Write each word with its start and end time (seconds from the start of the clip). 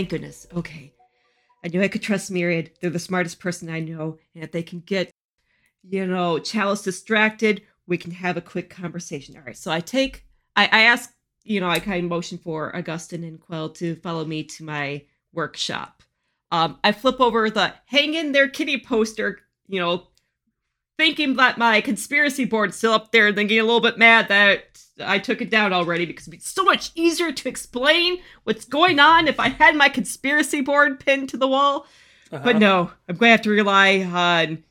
Thank 0.00 0.08
goodness. 0.08 0.46
Okay. 0.56 0.94
I 1.62 1.68
knew 1.68 1.82
I 1.82 1.88
could 1.88 2.00
trust 2.00 2.30
Myriad. 2.30 2.70
They're 2.80 2.88
the 2.88 2.98
smartest 2.98 3.38
person 3.38 3.68
I 3.68 3.80
know. 3.80 4.16
And 4.34 4.42
if 4.42 4.50
they 4.50 4.62
can 4.62 4.80
get, 4.80 5.10
you 5.82 6.06
know, 6.06 6.38
Chalice 6.38 6.80
distracted, 6.80 7.60
we 7.86 7.98
can 7.98 8.10
have 8.12 8.38
a 8.38 8.40
quick 8.40 8.70
conversation. 8.70 9.36
All 9.36 9.42
right. 9.42 9.54
So 9.54 9.70
I 9.70 9.80
take, 9.80 10.24
I, 10.56 10.70
I 10.72 10.80
ask, 10.84 11.12
you 11.44 11.60
know, 11.60 11.68
I 11.68 11.80
kind 11.80 12.02
of 12.02 12.08
motion 12.08 12.38
for 12.38 12.74
Augustine 12.74 13.24
and 13.24 13.38
Quell 13.38 13.68
to 13.74 13.94
follow 13.96 14.24
me 14.24 14.42
to 14.44 14.64
my 14.64 15.04
workshop. 15.34 16.02
Um, 16.50 16.78
I 16.82 16.92
flip 16.92 17.20
over 17.20 17.50
the 17.50 17.74
hang 17.84 18.14
in 18.14 18.32
there 18.32 18.48
kitty 18.48 18.80
poster, 18.80 19.40
you 19.66 19.80
know, 19.80 20.06
thinking 21.00 21.36
that 21.36 21.56
my 21.56 21.80
conspiracy 21.80 22.44
board's 22.44 22.76
still 22.76 22.92
up 22.92 23.10
there, 23.10 23.32
then 23.32 23.46
getting 23.46 23.62
a 23.62 23.64
little 23.64 23.80
bit 23.80 23.96
mad 23.96 24.28
that 24.28 24.78
I 25.00 25.18
took 25.18 25.40
it 25.40 25.48
down 25.48 25.72
already 25.72 26.04
because 26.04 26.24
it'd 26.24 26.38
be 26.38 26.44
so 26.44 26.62
much 26.62 26.90
easier 26.94 27.32
to 27.32 27.48
explain 27.48 28.18
what's 28.44 28.66
going 28.66 29.00
on 29.00 29.26
if 29.26 29.40
I 29.40 29.48
had 29.48 29.74
my 29.76 29.88
conspiracy 29.88 30.60
board 30.60 31.00
pinned 31.00 31.30
to 31.30 31.38
the 31.38 31.48
wall. 31.48 31.86
Uh-huh. 32.30 32.44
But 32.44 32.58
no, 32.58 32.90
I'm 33.08 33.16
going 33.16 33.28
to 33.28 33.30
have 33.30 33.40
to 33.42 33.50
rely 33.50 34.02
on 34.02 34.62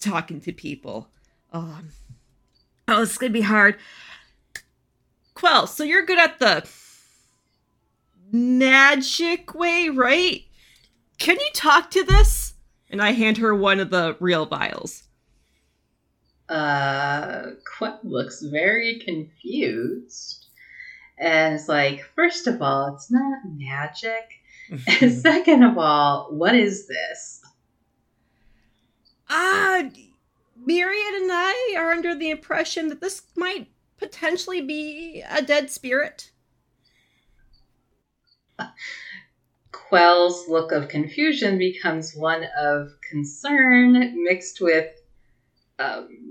talking 0.00 0.40
to 0.40 0.52
people. 0.54 1.10
Um, 1.52 1.90
oh, 2.88 3.02
it's 3.02 3.18
going 3.18 3.30
to 3.30 3.38
be 3.38 3.42
hard. 3.42 3.76
Quell, 5.34 5.66
so 5.66 5.84
you're 5.84 6.06
good 6.06 6.18
at 6.18 6.38
the 6.38 6.66
magic 8.32 9.54
way, 9.54 9.90
right? 9.90 10.44
Can 11.18 11.38
you 11.38 11.50
talk 11.52 11.90
to 11.90 12.04
this? 12.04 12.54
And 12.88 13.02
I 13.02 13.10
hand 13.10 13.36
her 13.36 13.54
one 13.54 13.80
of 13.80 13.90
the 13.90 14.16
real 14.18 14.46
vials. 14.46 15.02
Uh, 16.48 17.50
Quell 17.76 18.00
looks 18.02 18.42
very 18.42 19.00
confused. 19.04 20.46
And 21.18 21.54
it's 21.54 21.68
like, 21.68 22.02
first 22.14 22.46
of 22.46 22.62
all, 22.62 22.94
it's 22.94 23.10
not 23.10 23.40
magic. 23.44 24.40
And 25.00 25.12
second 25.20 25.62
of 25.62 25.76
all, 25.78 26.28
what 26.30 26.54
is 26.54 26.86
this? 26.86 27.42
Ah, 29.28 29.82
Myriad 30.56 31.14
and 31.14 31.30
I 31.32 31.74
are 31.76 31.90
under 31.90 32.14
the 32.14 32.30
impression 32.30 32.88
that 32.88 33.00
this 33.00 33.22
might 33.36 33.68
potentially 33.98 34.60
be 34.60 35.22
a 35.28 35.42
dead 35.42 35.70
spirit. 35.70 36.30
Quell's 39.72 40.48
look 40.48 40.72
of 40.72 40.88
confusion 40.88 41.58
becomes 41.58 42.14
one 42.14 42.44
of 42.58 42.90
concern 43.08 44.22
mixed 44.24 44.60
with 44.60 44.88
um, 45.78 46.27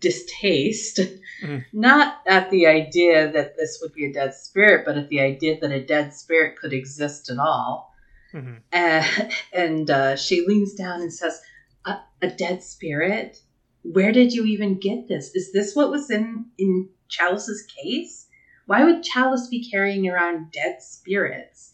distaste. 0.00 1.00
Mhm. 1.42 1.64
Not 1.72 2.18
at 2.26 2.50
the 2.50 2.66
idea 2.66 3.30
that 3.32 3.56
this 3.56 3.78
would 3.80 3.92
be 3.94 4.06
a 4.06 4.12
dead 4.12 4.34
spirit, 4.34 4.84
but 4.84 4.96
at 4.96 5.08
the 5.08 5.20
idea 5.20 5.58
that 5.60 5.72
a 5.72 5.84
dead 5.84 6.12
spirit 6.14 6.58
could 6.58 6.72
exist 6.72 7.30
at 7.30 7.38
all. 7.38 7.94
Mhm. 8.32 8.60
Uh, 8.72 9.28
and 9.52 9.90
uh, 9.90 10.16
she 10.16 10.46
leans 10.46 10.74
down 10.74 11.00
and 11.00 11.12
says, 11.12 11.40
a, 11.84 11.98
a 12.22 12.28
dead 12.28 12.62
spirit? 12.62 13.38
Where 13.82 14.12
did 14.12 14.32
you 14.32 14.44
even 14.44 14.78
get 14.78 15.08
this? 15.08 15.34
Is 15.34 15.52
this 15.52 15.74
what 15.74 15.90
was 15.90 16.10
in, 16.10 16.46
in 16.58 16.88
Chalice's 17.08 17.62
case? 17.62 18.26
Why 18.66 18.84
would 18.84 19.04
Chalice 19.04 19.46
be 19.48 19.68
carrying 19.70 20.08
around 20.08 20.50
dead 20.50 20.82
spirits? 20.82 21.72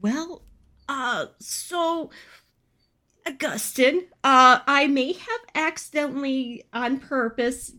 Well, 0.00 0.44
uh, 0.88 1.26
so 1.40 2.10
Augustine, 3.26 4.06
uh, 4.24 4.60
I 4.66 4.86
may 4.86 5.12
have 5.12 5.40
accidentally, 5.54 6.64
on 6.72 6.98
purpose, 6.98 7.72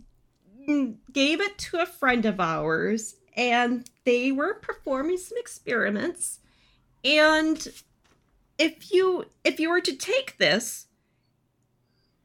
mm, 0.67 0.95
gave 1.11 1.41
it 1.41 1.57
to 1.57 1.77
a 1.77 1.85
friend 1.85 2.25
of 2.25 2.39
ours, 2.39 3.15
and 3.35 3.89
they 4.05 4.31
were 4.31 4.53
performing 4.55 5.17
some 5.17 5.37
experiments. 5.37 6.39
And 7.03 7.67
if 8.57 8.91
you 8.91 9.25
if 9.43 9.59
you 9.59 9.69
were 9.69 9.81
to 9.81 9.95
take 9.95 10.37
this 10.37 10.87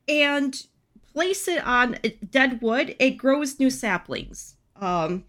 and 0.06 0.67
place 1.12 1.49
it 1.49 1.65
on 1.67 1.99
dead 2.31 2.61
wood, 2.62 2.95
it 2.99 3.12
grows 3.12 3.59
new 3.59 3.71
saplings. 3.71 4.56
Um, 4.77 5.25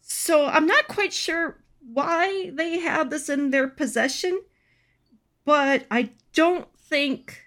so 0.00 0.46
I'm 0.46 0.66
not 0.66 0.86
quite 0.86 1.12
sure 1.12 1.64
why 1.80 2.50
they 2.54 2.78
have 2.78 3.10
this 3.10 3.28
in 3.28 3.50
their 3.50 3.68
possession, 3.68 4.40
but 5.44 5.86
I 5.90 6.10
don't 6.32 6.68
think 6.76 7.42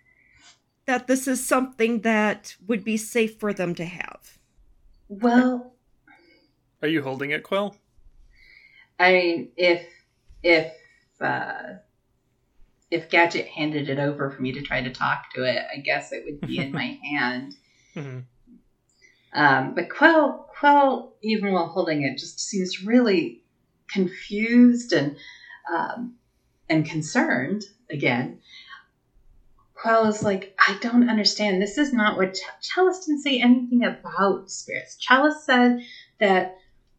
that 0.85 1.07
this 1.07 1.27
is 1.27 1.45
something 1.45 2.01
that 2.01 2.55
would 2.65 2.83
be 2.83 2.97
safe 2.97 3.39
for 3.39 3.53
them 3.53 3.75
to 3.75 3.85
have. 3.85 4.37
Well, 5.09 5.73
Are 6.81 6.87
you 6.87 7.01
holding 7.01 7.31
it, 7.31 7.43
Quill? 7.43 7.75
I 8.99 9.13
mean, 9.13 9.49
if 9.57 9.85
if 10.43 10.73
uh, 11.19 11.75
if 12.89 13.09
Gadget 13.09 13.47
handed 13.47 13.89
it 13.89 13.99
over 13.99 14.29
for 14.31 14.41
me 14.41 14.51
to 14.53 14.61
try 14.61 14.81
to 14.81 14.91
talk 14.91 15.33
to 15.35 15.43
it, 15.43 15.65
I 15.73 15.79
guess 15.79 16.11
it 16.11 16.23
would 16.25 16.41
be 16.41 16.59
in 16.59 16.71
my 16.71 16.99
hand. 17.03 17.55
Mhm. 17.95 18.23
Um, 19.33 19.75
but 19.75 19.89
Quell, 19.89 20.49
Quell, 20.57 21.13
even 21.21 21.51
while 21.51 21.67
holding 21.67 22.03
it, 22.03 22.17
just 22.17 22.39
seems 22.39 22.83
really 22.83 23.43
confused 23.89 24.93
and 24.93 25.17
um, 25.73 26.15
and 26.69 26.85
concerned 26.85 27.63
again. 27.89 28.39
Quell 29.73 30.07
is 30.07 30.23
like, 30.23 30.57
I 30.59 30.77
don't 30.81 31.09
understand. 31.09 31.61
This 31.61 31.77
is 31.77 31.93
not 31.93 32.17
what 32.17 32.33
Ch- 32.33 32.67
Chalice 32.67 33.05
didn't 33.05 33.21
say 33.21 33.39
anything 33.39 33.83
about 33.85 34.49
spirits. 34.49 34.95
Chalice 34.97 35.43
said 35.43 35.81
that 36.19 36.57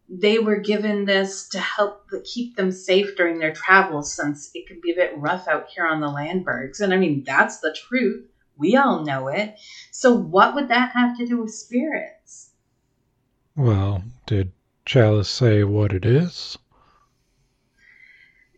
they 0.08 0.38
were 0.38 0.56
given 0.60 1.04
this 1.04 1.48
to 1.50 1.58
help 1.58 2.08
keep 2.24 2.56
them 2.56 2.70
safe 2.70 3.16
during 3.16 3.38
their 3.38 3.52
travels, 3.52 4.14
since 4.14 4.50
it 4.54 4.66
can 4.66 4.80
be 4.80 4.92
a 4.92 4.96
bit 4.96 5.18
rough 5.18 5.48
out 5.48 5.68
here 5.68 5.86
on 5.86 6.00
the 6.00 6.06
Landbergs. 6.06 6.80
And 6.80 6.94
I 6.94 6.96
mean, 6.96 7.24
that's 7.24 7.58
the 7.58 7.76
truth. 7.76 8.26
We 8.56 8.76
all 8.76 9.04
know 9.04 9.28
it. 9.28 9.56
So, 9.90 10.14
what 10.14 10.54
would 10.54 10.68
that 10.68 10.92
have 10.92 11.16
to 11.18 11.26
do 11.26 11.42
with 11.42 11.54
spirits? 11.54 12.50
Well, 13.54 14.02
did 14.26 14.52
Chalice 14.84 15.28
say 15.28 15.64
what 15.64 15.92
it 15.92 16.06
is? 16.06 16.56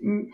Mm, 0.05 0.31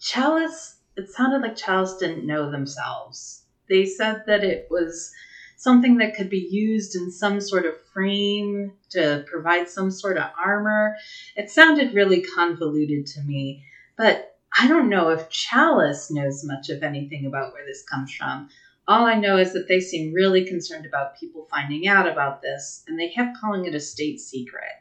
Chalice, 0.00 0.76
it 0.96 1.10
sounded 1.10 1.42
like 1.42 1.56
Chalice 1.56 1.96
didn't 1.96 2.26
know 2.26 2.50
themselves. 2.50 3.42
They 3.68 3.86
said 3.86 4.24
that 4.26 4.44
it 4.44 4.68
was 4.70 5.12
something 5.56 5.98
that 5.98 6.14
could 6.14 6.28
be 6.28 6.48
used 6.50 6.94
in 6.94 7.10
some 7.10 7.40
sort 7.40 7.64
of 7.64 7.74
frame 7.92 8.72
to 8.90 9.24
provide 9.26 9.68
some 9.68 9.90
sort 9.90 10.18
of 10.18 10.30
armor. 10.42 10.96
It 11.36 11.50
sounded 11.50 11.94
really 11.94 12.22
convoluted 12.22 13.06
to 13.06 13.22
me, 13.22 13.64
but 13.96 14.36
I 14.56 14.68
don't 14.68 14.88
know 14.88 15.08
if 15.08 15.30
Chalice 15.30 16.10
knows 16.10 16.44
much 16.44 16.68
of 16.68 16.82
anything 16.82 17.26
about 17.26 17.52
where 17.52 17.66
this 17.66 17.82
comes 17.82 18.14
from. 18.14 18.48
All 18.86 19.06
I 19.06 19.14
know 19.14 19.38
is 19.38 19.54
that 19.54 19.66
they 19.66 19.80
seem 19.80 20.12
really 20.12 20.44
concerned 20.44 20.86
about 20.86 21.18
people 21.18 21.48
finding 21.50 21.88
out 21.88 22.06
about 22.06 22.42
this, 22.42 22.84
and 22.86 22.98
they 22.98 23.08
kept 23.08 23.38
calling 23.40 23.64
it 23.64 23.74
a 23.74 23.80
state 23.80 24.20
secret, 24.20 24.74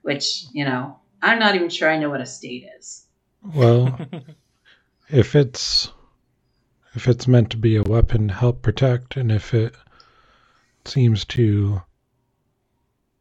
which, 0.00 0.44
you 0.52 0.64
know, 0.64 0.98
I'm 1.20 1.38
not 1.38 1.54
even 1.54 1.68
sure 1.68 1.90
I 1.90 1.98
know 1.98 2.10
what 2.10 2.22
a 2.22 2.26
state 2.26 2.64
is. 2.78 3.06
Well, 3.54 3.98
if 5.12 5.36
it's 5.36 5.92
if 6.94 7.06
it's 7.06 7.28
meant 7.28 7.50
to 7.50 7.56
be 7.58 7.76
a 7.76 7.82
weapon 7.82 8.28
to 8.28 8.34
help 8.34 8.62
protect, 8.62 9.16
and 9.16 9.30
if 9.30 9.52
it 9.54 9.74
seems 10.86 11.24
to 11.26 11.82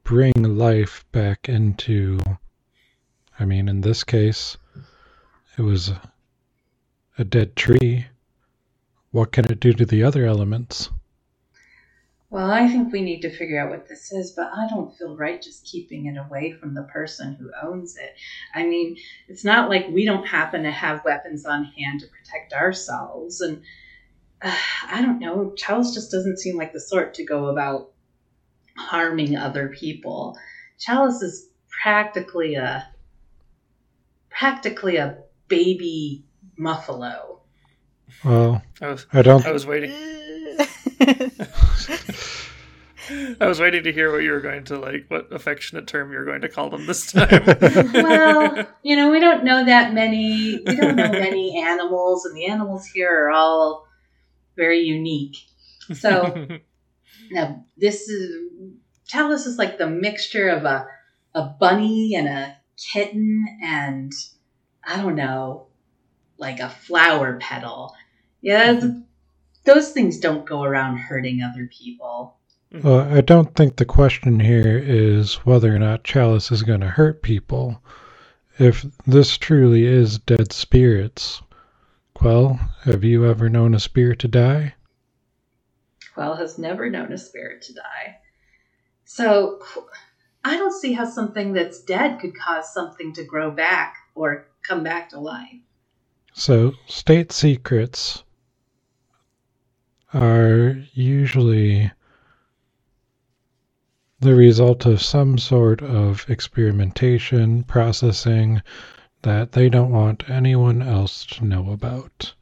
bring 0.04 0.34
life 0.42 1.06
back 1.12 1.48
into, 1.48 2.20
I 3.40 3.46
mean, 3.46 3.70
in 3.70 3.82
this 3.82 4.04
case, 4.04 4.58
it 5.58 5.62
was 5.62 5.90
a, 5.90 6.02
a 7.18 7.24
dead 7.24 7.56
tree. 7.56 8.08
What 9.12 9.32
can 9.32 9.52
it 9.52 9.60
do 9.60 9.74
to 9.74 9.86
the 9.86 10.04
other 10.04 10.26
elements? 10.26 10.90
Well, 12.32 12.50
I 12.50 12.66
think 12.70 12.94
we 12.94 13.02
need 13.02 13.24
to 13.24 13.30
figure 13.30 13.60
out 13.60 13.72
what 13.72 13.90
this 13.90 14.14
is, 14.14 14.32
but 14.32 14.52
I 14.56 14.66
don't 14.70 14.98
feel 14.98 15.18
right 15.18 15.42
just 15.42 15.66
keeping 15.66 16.06
it 16.06 16.18
away 16.18 16.54
from 16.54 16.74
the 16.74 16.84
person 16.84 17.36
who 17.36 17.52
owns 17.62 17.98
it. 17.98 18.16
I 18.56 18.64
mean, 18.64 18.96
it's 19.28 19.44
not 19.44 19.70
like 19.70 19.90
we 19.90 20.06
don't 20.06 20.26
happen 20.26 20.64
to 20.64 20.72
have 20.72 21.04
weapons 21.04 21.46
on 21.46 21.66
hand 21.66 22.00
to 22.00 22.08
protect 22.08 22.54
ourselves. 22.54 23.42
And 23.42 23.64
uh, 24.42 24.56
I 24.88 25.02
don't 25.02 25.20
know, 25.20 25.54
Chalice 25.58 25.94
just 25.94 26.10
doesn't 26.10 26.40
seem 26.40 26.56
like 26.56 26.72
the 26.72 26.80
sort 26.80 27.16
to 27.16 27.26
go 27.26 27.48
about 27.48 27.92
harming 28.78 29.36
other 29.36 29.68
people. 29.68 30.38
Chalice 30.80 31.22
is 31.22 31.50
practically 31.84 32.56
a 32.56 32.88
practically 34.30 34.96
a 34.96 35.18
baby 35.50 36.24
muffalo. 36.58 37.42
Well, 38.24 38.62
I 38.80 38.88
was 38.88 39.06
I 39.12 39.22
don't. 39.22 39.46
I 39.46 39.52
was 39.52 39.66
waiting. 39.66 39.92
I 43.40 43.48
was 43.48 43.60
waiting 43.60 43.84
to 43.84 43.92
hear 43.92 44.12
what 44.12 44.24
you 44.24 44.32
were 44.32 44.42
going 44.42 44.64
to 44.66 44.78
like, 44.78 45.06
what 45.10 45.32
affectionate 45.32 45.88
term 45.88 46.12
you 46.12 46.20
were 46.20 46.26
going 46.26 46.42
to 46.42 46.50
call 46.50 46.70
them 46.70 46.86
this 46.86 47.12
time. 47.12 47.44
well, 47.94 48.68
you 48.84 48.96
know, 48.96 49.12
we 49.12 49.20
don't 49.20 49.44
know 49.44 49.66
that 49.66 49.94
many. 49.94 50.62
We 50.66 50.76
don't 50.76 50.96
know 50.96 51.12
many 51.12 51.62
animals, 51.62 52.26
and 52.26 52.36
the 52.36 52.46
animals 52.46 52.86
here 52.86 53.26
are 53.26 53.32
all 53.32 53.88
very 54.56 54.82
unique. 54.82 55.38
So 55.94 56.48
now 57.32 57.66
this 57.76 58.08
is 58.08 58.50
Chalice 59.08 59.46
is 59.46 59.58
like 59.58 59.78
the 59.78 59.90
mixture 59.90 60.50
of 60.50 60.66
a 60.66 60.88
a 61.34 61.44
bunny 61.44 62.14
and 62.16 62.28
a 62.28 62.58
kitten 62.94 63.46
and 63.64 64.12
I 64.84 64.98
don't 64.98 65.16
know, 65.16 65.68
like 66.38 66.60
a 66.60 66.70
flower 66.70 67.38
petal. 67.40 67.96
Yeah, 68.42 68.82
those 69.64 69.92
things 69.92 70.20
don't 70.20 70.46
go 70.46 70.64
around 70.64 70.98
hurting 70.98 71.42
other 71.42 71.70
people. 71.72 72.38
Mm-hmm. 72.74 72.88
Well, 72.88 73.00
I 73.00 73.22
don't 73.22 73.54
think 73.56 73.76
the 73.76 73.86
question 73.86 74.40
here 74.40 74.78
is 74.78 75.36
whether 75.46 75.76
or 75.76 75.80
not 75.80 76.04
Chalice 76.04 76.52
is 76.52 76.64
going 76.64 76.80
to 76.82 76.88
hurt 76.88 77.22
people. 77.22 77.82
If 78.58 78.86
this 79.06 79.38
truly 79.38 79.86
is 79.86 80.20
dead 80.20 80.54
spirits, 80.54 81.42
Quell, 82.14 82.60
have 82.84 83.04
you 83.04 83.26
ever 83.26 83.50
known 83.50 83.74
a 83.74 83.80
spirit 83.80 84.20
to 84.20 84.28
die? 84.28 84.76
Quell 86.14 86.36
has 86.36 86.58
never 86.58 86.90
known 86.90 87.12
a 87.12 87.18
spirit 87.18 87.62
to 87.64 87.74
die. 87.74 88.18
So 89.06 89.60
I 90.44 90.58
don't 90.58 90.80
see 90.80 90.94
how 90.94 91.06
something 91.06 91.54
that's 91.54 91.82
dead 91.82 92.20
could 92.20 92.36
cause 92.38 92.74
something 92.74 93.14
to 93.14 93.24
grow 93.24 93.52
back 93.52 93.96
or 94.16 94.48
come 94.64 94.84
back 94.84 95.10
to 95.10 95.20
life. 95.20 95.60
So, 96.34 96.74
state 96.88 97.32
secrets 97.32 98.24
are 100.14 100.78
usually 100.94 101.92
the 104.20 104.36
result 104.36 104.86
of 104.86 105.02
some 105.02 105.38
sort 105.38 105.82
of 105.82 106.30
experimentation, 106.30 107.64
processing 107.64 108.62
that 109.24 109.52
they 109.54 109.70
don't 109.70 109.92
want 109.92 110.30
anyone 110.30 110.82
else 110.82 111.26
to 111.26 111.46
know 111.46 111.72
about. 111.72 112.34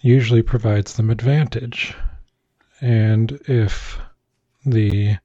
Usually 0.00 0.42
provides 0.42 0.94
them 0.94 1.10
advantage. 1.10 1.94
And 2.80 3.32
if 3.46 3.98
the 4.64 5.16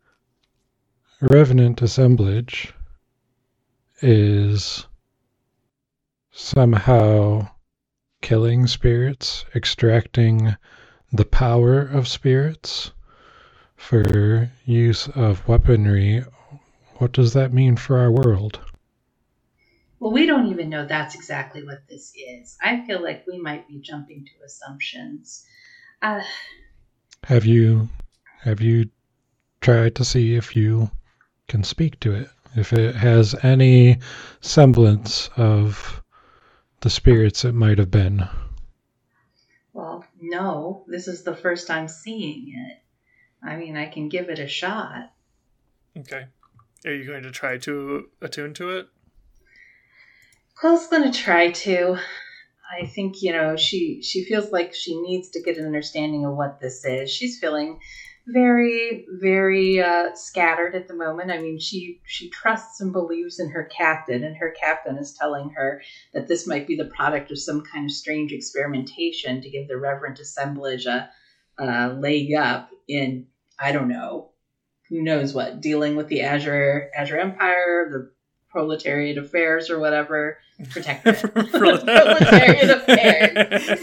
revenant 1.22 1.82
assemblage 1.82 2.74
is 4.02 4.86
somehow 6.32 7.50
killing 8.22 8.68
spirits, 8.68 9.46
extracting 9.56 10.56
the 11.18 11.26
power 11.26 11.82
of 11.82 12.08
spirits 12.08 12.92
for 13.76 14.52
use 14.66 15.08
of 15.10 15.48
weaponry, 15.48 16.24
what 16.98 17.12
does 17.12 17.34
that 17.34 17.54
mean 17.54 17.76
for 17.76 17.98
our 17.98 18.12
world? 18.12 18.60
Well, 20.00 20.12
we 20.12 20.28
don't 20.28 20.48
even 20.48 20.70
know 20.70 20.86
that's 20.86 21.16
exactly 21.16 21.64
what 21.64 21.88
this 21.90 22.14
is. 22.16 22.56
I 22.62 22.86
feel 22.86 23.02
like 23.02 23.26
we 23.28 23.40
might 23.40 23.68
be 23.68 23.80
jumping 23.80 24.26
to 24.26 24.46
assumptions. 24.46 25.46
Uh, 26.02 26.22
have 27.24 27.46
you 27.46 27.90
have 28.42 28.62
you 28.62 28.90
tried 29.60 29.96
to 29.96 30.06
see 30.06 30.36
if 30.36 30.56
you 30.56 30.92
can 31.48 31.64
speak 31.64 32.00
to 32.02 32.14
it? 32.14 32.30
If 32.56 32.74
it 32.74 32.96
has 32.96 33.36
any 33.44 33.98
semblance 34.42 35.30
of 35.36 36.02
the 36.82 36.90
spirits 36.92 37.44
it 37.44 37.56
might 37.56 37.80
have 37.80 37.92
been. 37.92 38.28
No, 40.20 40.84
this 40.88 41.08
is 41.08 41.24
the 41.24 41.36
first 41.36 41.70
I'm 41.70 41.88
seeing 41.88 42.54
it. 42.56 42.78
I 43.46 43.56
mean, 43.56 43.78
I 43.78 43.88
can 43.88 44.10
give 44.10 44.30
it 44.30 44.40
a 44.40 44.48
shot. 44.48 45.12
Okay. 45.98 46.26
Are 46.86 46.94
you 46.94 47.06
going 47.06 47.24
to 47.24 47.32
try 47.32 47.58
to 47.60 48.10
attune 48.22 48.54
to 48.56 48.70
it? 48.72 48.88
Quell's 50.56 50.88
going 50.88 51.12
to 51.12 51.18
try 51.18 51.52
to. 51.52 51.98
I 52.70 52.86
think 52.86 53.22
you 53.22 53.32
know 53.32 53.56
she 53.56 54.02
she 54.02 54.26
feels 54.26 54.52
like 54.52 54.74
she 54.74 55.00
needs 55.02 55.30
to 55.30 55.42
get 55.42 55.58
an 55.58 55.66
understanding 55.66 56.26
of 56.26 56.36
what 56.36 56.60
this 56.60 56.84
is. 56.84 57.10
She's 57.10 57.40
feeling 57.40 57.80
very 58.28 59.06
very 59.20 59.80
uh, 59.80 60.10
scattered 60.14 60.76
at 60.76 60.88
the 60.88 60.94
moment. 60.94 61.32
I 61.32 61.38
mean 61.38 61.60
she 61.60 61.98
she 62.06 62.30
trusts 62.30 62.80
and 62.82 62.92
believes 62.92 63.40
in 63.40 63.50
her 63.50 63.64
captain 63.78 64.24
and 64.24 64.36
her 64.38 64.52
captain 64.60 64.98
is 64.98 65.14
telling 65.18 65.50
her 65.56 65.80
that 66.14 66.28
this 66.28 66.46
might 66.46 66.68
be 66.68 66.76
the 66.76 66.86
product 66.86 67.32
of 67.32 67.40
some 67.40 67.62
kind 67.62 67.86
of 67.86 67.92
strange 67.92 68.32
experimentation 68.32 69.42
to 69.42 69.50
give 69.50 69.68
the 69.68 69.78
revenant 69.78 70.20
assemblage 70.20 70.86
a, 70.86 71.08
a 71.58 71.90
leg 71.90 72.34
up 72.34 72.68
in 72.88 73.26
i 73.60 73.72
don't 73.72 73.88
know 73.88 74.28
who 74.90 75.02
knows 75.02 75.34
what 75.34 75.62
dealing 75.62 75.96
with 75.96 76.08
the 76.08 76.22
azure 76.22 76.88
azure 76.96 77.18
empire 77.18 77.88
the 77.90 78.08
proletariat 78.50 79.18
affairs 79.18 79.70
or 79.70 79.80
whatever 79.80 80.38
protectorate 80.72 81.34
proletariat 81.52 82.70
affairs 82.70 83.80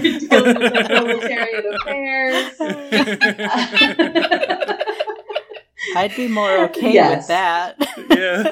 deal 0.00 0.44
with 0.44 0.58
the 0.58 0.84
proletariat 0.88 1.64
affairs. 1.74 2.52
I'd 5.96 6.14
be 6.16 6.28
more 6.28 6.64
okay 6.64 6.92
yes. 6.92 7.18
with 7.18 7.28
that. 7.28 7.76
Yeah. 8.10 8.42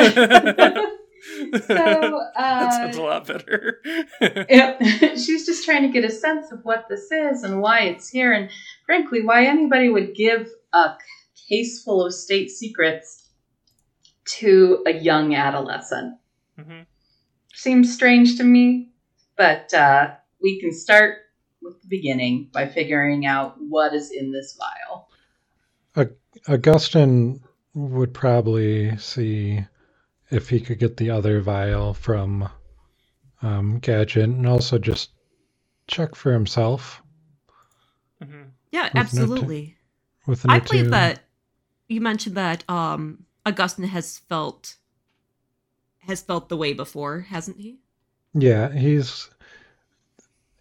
so 1.61 1.75
uh, 2.37 2.61
that 2.61 2.73
sounds 2.73 2.97
a 2.97 3.03
lot 3.03 3.27
better. 3.27 3.81
yep. 4.21 4.83
She's 5.17 5.47
just 5.47 5.65
trying 5.65 5.83
to 5.83 5.89
get 5.89 6.05
a 6.05 6.11
sense 6.11 6.51
of 6.53 6.61
what 6.65 6.87
this 6.89 7.11
is 7.13 7.43
and 7.43 7.61
why 7.61 7.81
it's 7.81 8.09
here, 8.09 8.33
and 8.33 8.51
frankly, 8.87 9.25
why 9.25 9.45
anybody 9.45 9.89
would 9.89 10.15
give 10.15 10.49
a 10.73 10.95
case 11.49 11.83
full 11.83 12.05
of 12.05 12.15
state 12.15 12.51
secrets 12.51 13.18
to 14.37 14.83
a 14.87 14.93
young 14.93 15.35
adolescent. 15.35 16.17
Mm-hmm. 16.59 16.81
Seems 17.55 17.93
strange 17.93 18.37
to 18.37 18.45
me, 18.45 18.91
but 19.37 19.73
uh, 19.75 20.11
we 20.43 20.61
can 20.61 20.73
start 20.73 21.19
with 21.63 21.81
the 21.83 21.89
beginning 21.89 22.51
by 22.53 22.69
figuring 22.69 23.27
out 23.27 23.57
what 23.59 23.95
is 23.95 24.11
in 24.11 24.33
this 24.33 24.57
vial. 24.59 25.09
Augustine 26.47 27.43
would 27.75 28.15
probably 28.15 28.97
see 28.97 29.65
if 30.31 30.49
he 30.49 30.61
could 30.61 30.79
get 30.79 30.97
the 30.97 31.11
other 31.11 31.41
vial 31.41 31.95
from 31.95 32.49
um, 33.43 33.79
Gadget 33.79 34.25
and 34.25 34.47
also 34.47 34.79
just 34.79 35.11
check 35.87 36.15
for 36.15 36.33
himself. 36.33 37.03
Mm-hmm. 38.23 38.43
Yeah, 38.73 38.91
absolutely. 38.95 39.77
with 40.27 40.45
I 40.49 40.61
believe 40.61 40.91
that 40.91 41.21
you 41.89 42.01
mentioned 42.01 42.37
that 42.37 42.65
um, 42.69 43.25
Augustine 43.49 43.87
has 43.87 44.19
felt 44.19 44.77
has 46.01 46.21
felt 46.23 46.49
the 46.49 46.57
way 46.57 46.75
before, 46.75 47.21
hasn't 47.21 47.59
he? 47.59 47.79
Yeah, 48.35 48.73
he's 48.73 49.31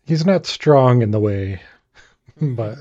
he's 0.06 0.26
not 0.26 0.46
strong 0.46 1.02
in 1.02 1.12
the 1.12 1.20
way, 1.20 1.62
but 2.42 2.78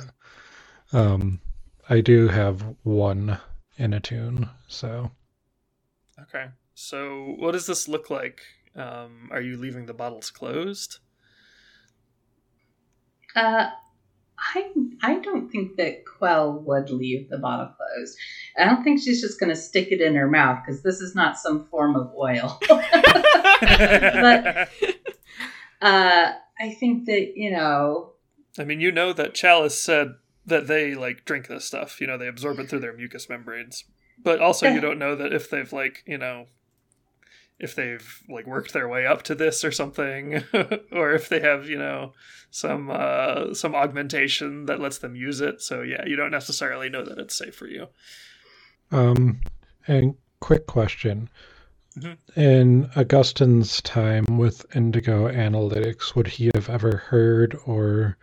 um, 0.93 1.41
I 1.89 2.01
do 2.01 2.29
have 2.29 2.63
one 2.85 3.39
in 3.79 3.93
attune, 3.93 4.49
So 4.69 5.11
okay. 6.21 6.47
So 6.75 7.35
what 7.39 7.53
does 7.53 7.67
this 7.67 7.89
look 7.89 8.09
like? 8.09 8.43
Um, 8.77 9.29
are 9.33 9.41
you 9.41 9.57
leaving 9.57 9.87
the 9.87 9.95
bottles 9.95 10.31
closed? 10.31 10.99
Uh, 13.35 13.71
I 14.39 14.73
I 15.03 15.19
don't 15.21 15.51
think 15.51 15.77
that 15.77 16.05
Quell 16.05 16.65
would 16.67 16.91
leave 16.91 17.29
the 17.29 17.39
bottle 17.39 17.73
closed. 17.77 18.17
I 18.59 18.65
don't 18.65 18.83
think 18.83 19.01
she's 19.01 19.21
just 19.21 19.41
going 19.41 19.51
to 19.51 19.57
stick 19.57 19.89
it 19.91 20.01
in 20.01 20.15
her 20.15 20.29
mouth 20.29 20.63
because 20.65 20.83
this 20.83 21.01
is 21.01 21.15
not 21.15 21.39
some 21.39 21.67
form 21.67 21.97
of 21.97 22.13
oil. 22.15 22.59
but 22.69 24.69
uh, 25.81 26.33
I 26.59 26.75
think 26.79 27.07
that, 27.07 27.33
you 27.37 27.51
know. 27.51 28.13
I 28.59 28.65
mean, 28.65 28.81
you 28.81 28.91
know 28.91 29.13
that 29.13 29.35
Chalice 29.35 29.79
said 29.79 30.15
that 30.47 30.67
they, 30.67 30.95
like, 30.95 31.25
drink 31.25 31.49
this 31.49 31.65
stuff. 31.65 32.01
You 32.01 32.07
know, 32.07 32.19
they 32.19 32.29
absorb 32.29 32.59
it 32.59 32.69
through 32.69 32.81
their 32.81 32.95
mucous 32.95 33.29
membranes. 33.29 33.85
But 34.23 34.41
also, 34.41 34.69
you 34.69 34.81
don't 34.81 34.99
know 34.99 35.15
that 35.15 35.35
if 35.35 35.51
they've, 35.51 35.73
like, 35.73 36.03
you 36.07 36.17
know, 36.17 36.47
if 37.59 37.75
they've, 37.75 38.23
like, 38.29 38.47
worked 38.47 38.73
their 38.73 38.89
way 38.89 39.07
up 39.07 39.23
to 39.23 39.35
this 39.35 39.65
or 39.65 39.73
something, 39.73 40.43
or 40.93 41.13
if 41.13 41.29
they 41.29 41.41
have, 41.41 41.69
you 41.69 41.79
know, 41.79 42.13
some, 42.51 42.91
uh, 42.91 43.55
some 43.55 43.75
augmentation 43.75 44.67
that 44.67 44.81
lets 44.81 44.99
them 44.99 45.17
use 45.17 45.41
it. 45.41 45.63
So, 45.63 45.83
yeah, 45.83 46.05
you 46.07 46.17
don't 46.17 46.31
necessarily 46.31 46.89
know 46.89 47.05
that 47.05 47.19
it's 47.19 47.37
safe 47.37 47.55
for 47.55 47.67
you. 47.67 47.89
Um, 48.91 49.41
and 49.87 50.15
quick 50.41 50.67
question. 50.67 51.29
Mm-hmm. 51.99 52.41
In 52.41 52.91
Augustine's 52.97 53.81
time 53.81 54.27
with 54.37 54.67
Indigo 54.77 55.29
Analytics, 55.29 56.15
would 56.15 56.27
he 56.27 56.51
have 56.55 56.69
ever 56.69 56.99
heard 56.99 57.57
or, 57.65 58.19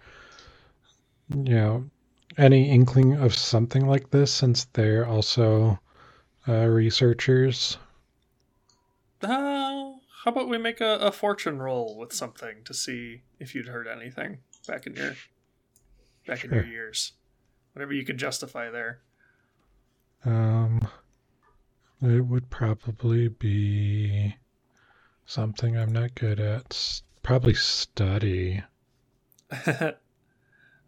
you 1.30 1.56
know, 1.56 1.90
any 2.38 2.70
inkling 2.70 3.13
of 3.16 3.36
something 3.36 3.88
like 3.88 4.12
this 4.12 4.32
since 4.32 4.66
they're 4.74 5.08
also 5.08 5.80
uh, 6.48 6.66
researchers? 6.66 7.78
Uh, 9.24 9.94
how 10.24 10.32
about 10.32 10.50
we 10.50 10.58
make 10.58 10.82
a, 10.82 10.96
a 10.96 11.12
fortune 11.12 11.60
roll 11.60 11.98
with 11.98 12.13
something 12.13 12.63
to 12.65 12.74
see 12.74 13.24
if 13.39 13.56
you'd 13.56 13.68
heard 13.68 13.88
anything 13.88 14.39
back 14.68 14.88
in 14.88 14.96
your 14.96 15.15
back 16.25 16.39
sure. 16.39 16.51
in 16.51 16.56
your 16.56 16.65
years? 16.65 17.13
whatever 17.74 17.94
you 17.94 18.06
could 18.06 18.18
justify 18.18 18.70
there. 18.70 19.00
Um, 20.25 20.88
it 22.01 22.25
would 22.25 22.50
probably 22.50 23.27
be 23.27 24.38
something 25.25 25.77
I'm 25.77 25.92
not 25.92 26.15
good 26.15 26.39
at. 26.39 27.01
Probably 27.22 27.53
study. 27.53 28.63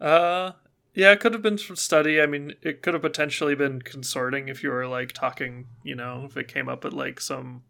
uh, 0.02 0.52
yeah, 0.94 1.12
it 1.12 1.20
could 1.20 1.34
have 1.34 1.42
been 1.42 1.58
from 1.58 1.76
study. 1.76 2.22
I 2.22 2.28
mean, 2.28 2.54
it 2.62 2.82
could 2.82 2.94
have 2.94 3.04
potentially 3.04 3.56
been 3.56 3.82
consorting 3.82 4.48
if 4.48 4.64
you 4.64 4.70
were 4.70 4.88
like 4.88 5.12
talking, 5.12 5.68
you 5.84 5.96
know, 5.96 6.26
if 6.26 6.38
it 6.38 6.48
came 6.48 6.70
up 6.70 6.86
at 6.86 6.94
like 6.94 7.20
some 7.20 7.64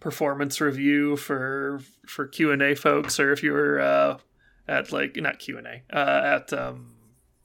performance 0.00 0.60
review 0.60 1.16
for 1.16 1.80
for 2.06 2.26
Q 2.26 2.50
and 2.52 2.62
A 2.62 2.74
folks, 2.74 3.20
or 3.20 3.32
if 3.32 3.42
you 3.42 3.52
were 3.52 3.80
uh, 3.80 4.18
at 4.66 4.92
like 4.92 5.16
not 5.16 5.38
Q 5.38 5.58
and 5.58 5.66
A 5.66 5.82
uh, 5.92 6.36
at 6.36 6.52
um, 6.52 6.94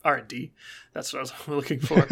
R 0.03 0.17
and 0.17 0.27
D. 0.27 0.53
That's 0.93 1.11
what 1.11 1.19
I 1.19 1.21
was 1.21 1.33
looking 1.47 1.79
for. 1.79 2.07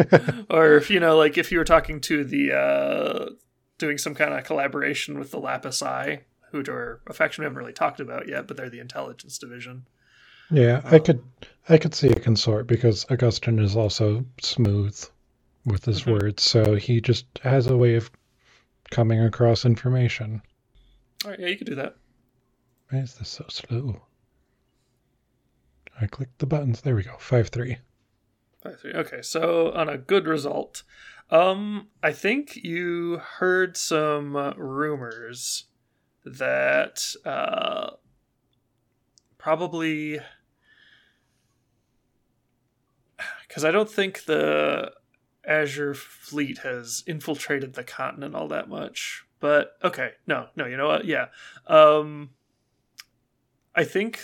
or 0.49 0.75
if 0.75 0.89
you 0.89 0.99
know, 0.99 1.17
like 1.17 1.37
if 1.37 1.51
you 1.51 1.57
were 1.57 1.63
talking 1.63 2.01
to 2.01 2.23
the 2.23 2.51
uh, 2.51 3.29
doing 3.77 3.97
some 3.97 4.15
kind 4.15 4.33
of 4.33 4.43
collaboration 4.43 5.17
with 5.17 5.31
the 5.31 5.39
Lapis 5.39 5.81
Eye, 5.81 6.23
who 6.51 6.63
are 6.67 7.01
a 7.07 7.13
faction 7.13 7.41
we 7.41 7.45
haven't 7.45 7.57
really 7.57 7.73
talked 7.73 7.99
about 7.99 8.27
yet, 8.27 8.47
but 8.47 8.57
they're 8.57 8.69
the 8.69 8.79
intelligence 8.79 9.37
division. 9.37 9.85
Yeah, 10.51 10.81
I 10.83 10.97
um, 10.97 11.03
could 11.03 11.23
I 11.69 11.77
could 11.77 11.95
see 11.95 12.09
a 12.09 12.19
consort 12.19 12.67
because 12.67 13.05
Augustine 13.09 13.59
is 13.59 13.75
also 13.75 14.25
smooth 14.41 14.99
with 15.65 15.85
his 15.85 16.01
mm-hmm. 16.01 16.11
words, 16.11 16.43
so 16.43 16.75
he 16.75 16.99
just 16.99 17.25
has 17.43 17.67
a 17.67 17.77
way 17.77 17.95
of 17.95 18.11
coming 18.91 19.19
across 19.19 19.65
information. 19.65 20.41
All 21.23 21.31
right, 21.31 21.39
yeah, 21.39 21.47
you 21.47 21.57
could 21.57 21.67
do 21.67 21.75
that. 21.75 21.95
Why 22.89 22.99
is 22.99 23.15
this 23.15 23.29
so 23.29 23.45
slow? 23.49 24.01
I 25.99 26.07
clicked 26.07 26.39
the 26.39 26.45
buttons. 26.45 26.81
There 26.81 26.95
we 26.95 27.03
go. 27.03 27.15
Five 27.17 27.49
three. 27.49 27.77
Five 28.61 28.79
three. 28.79 28.93
Okay, 28.93 29.21
so 29.21 29.71
on 29.73 29.89
a 29.89 29.97
good 29.97 30.27
result, 30.27 30.83
um, 31.29 31.87
I 32.01 32.11
think 32.11 32.55
you 32.57 33.17
heard 33.17 33.77
some 33.77 34.35
rumors 34.57 35.65
that 36.25 37.15
uh, 37.25 37.91
probably 39.37 40.19
because 43.47 43.63
I 43.63 43.71
don't 43.71 43.89
think 43.89 44.25
the 44.25 44.91
Azure 45.45 45.93
fleet 45.93 46.59
has 46.59 47.03
infiltrated 47.05 47.73
the 47.73 47.83
continent 47.83 48.35
all 48.35 48.47
that 48.47 48.69
much. 48.69 49.25
But 49.39 49.73
okay, 49.83 50.11
no, 50.25 50.47
no, 50.55 50.65
you 50.65 50.77
know 50.77 50.87
what? 50.87 51.05
Yeah, 51.05 51.27
um, 51.67 52.29
I 53.75 53.83
think 53.83 54.21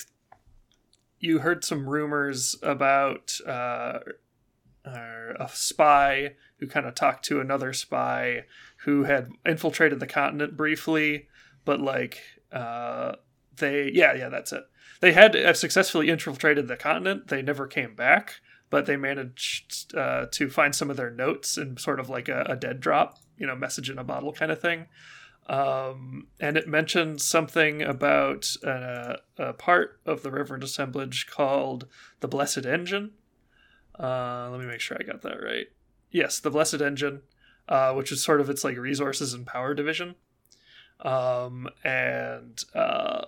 you 1.19 1.39
heard 1.39 1.65
some 1.65 1.89
rumors 1.89 2.55
about 2.63 3.37
uh, 3.45 3.99
a 4.85 5.49
spy 5.51 6.35
who 6.57 6.67
kind 6.67 6.85
of 6.85 6.95
talked 6.95 7.25
to 7.25 7.41
another 7.41 7.73
spy 7.73 8.45
who 8.85 9.03
had 9.03 9.29
infiltrated 9.45 9.99
the 9.99 10.07
continent 10.07 10.55
briefly, 10.55 11.27
but 11.65 11.81
like 11.81 12.19
uh, 12.51 13.13
they, 13.57 13.91
yeah, 13.93 14.13
yeah, 14.13 14.29
that's 14.29 14.53
it. 14.53 14.63
They 15.01 15.13
had 15.13 15.35
successfully 15.55 16.09
infiltrated 16.09 16.67
the 16.67 16.75
continent. 16.75 17.27
They 17.27 17.41
never 17.41 17.67
came 17.67 17.95
back, 17.95 18.35
but 18.69 18.85
they 18.85 18.97
managed 18.97 19.95
uh, 19.95 20.27
to 20.31 20.49
find 20.49 20.75
some 20.75 20.89
of 20.89 20.97
their 20.97 21.09
notes 21.09 21.57
in 21.57 21.77
sort 21.77 21.99
of 21.99 22.09
like 22.09 22.29
a, 22.29 22.45
a 22.49 22.55
dead 22.55 22.79
drop, 22.79 23.17
you 23.37 23.47
know, 23.47 23.55
message 23.55 23.89
in 23.89 23.97
a 23.97 24.03
bottle 24.03 24.31
kind 24.31 24.51
of 24.51 24.61
thing. 24.61 24.87
Um, 25.47 26.27
and 26.39 26.57
it 26.57 26.67
mentioned 26.67 27.21
something 27.21 27.81
about 27.81 28.47
a 28.63 29.53
part 29.57 29.99
of 30.05 30.21
the 30.21 30.29
Revenant 30.29 30.63
assemblage 30.63 31.25
called 31.25 31.87
the 32.19 32.27
Blessed 32.27 32.67
Engine. 32.67 33.11
Uh, 33.99 34.49
let 34.51 34.59
me 34.59 34.67
make 34.67 34.79
sure 34.79 34.97
I 34.99 35.03
got 35.03 35.23
that 35.23 35.41
right. 35.41 35.67
Yes, 36.11 36.39
the 36.39 36.51
Blessed 36.51 36.81
Engine, 36.81 37.21
uh, 37.67 37.93
which 37.93 38.11
is 38.11 38.23
sort 38.23 38.41
of 38.41 38.49
its 38.49 38.63
like 38.63 38.77
resources 38.77 39.33
and 39.33 39.45
power 39.45 39.73
division. 39.73 40.15
Um, 41.01 41.67
and 41.83 42.63
uh, 42.75 43.25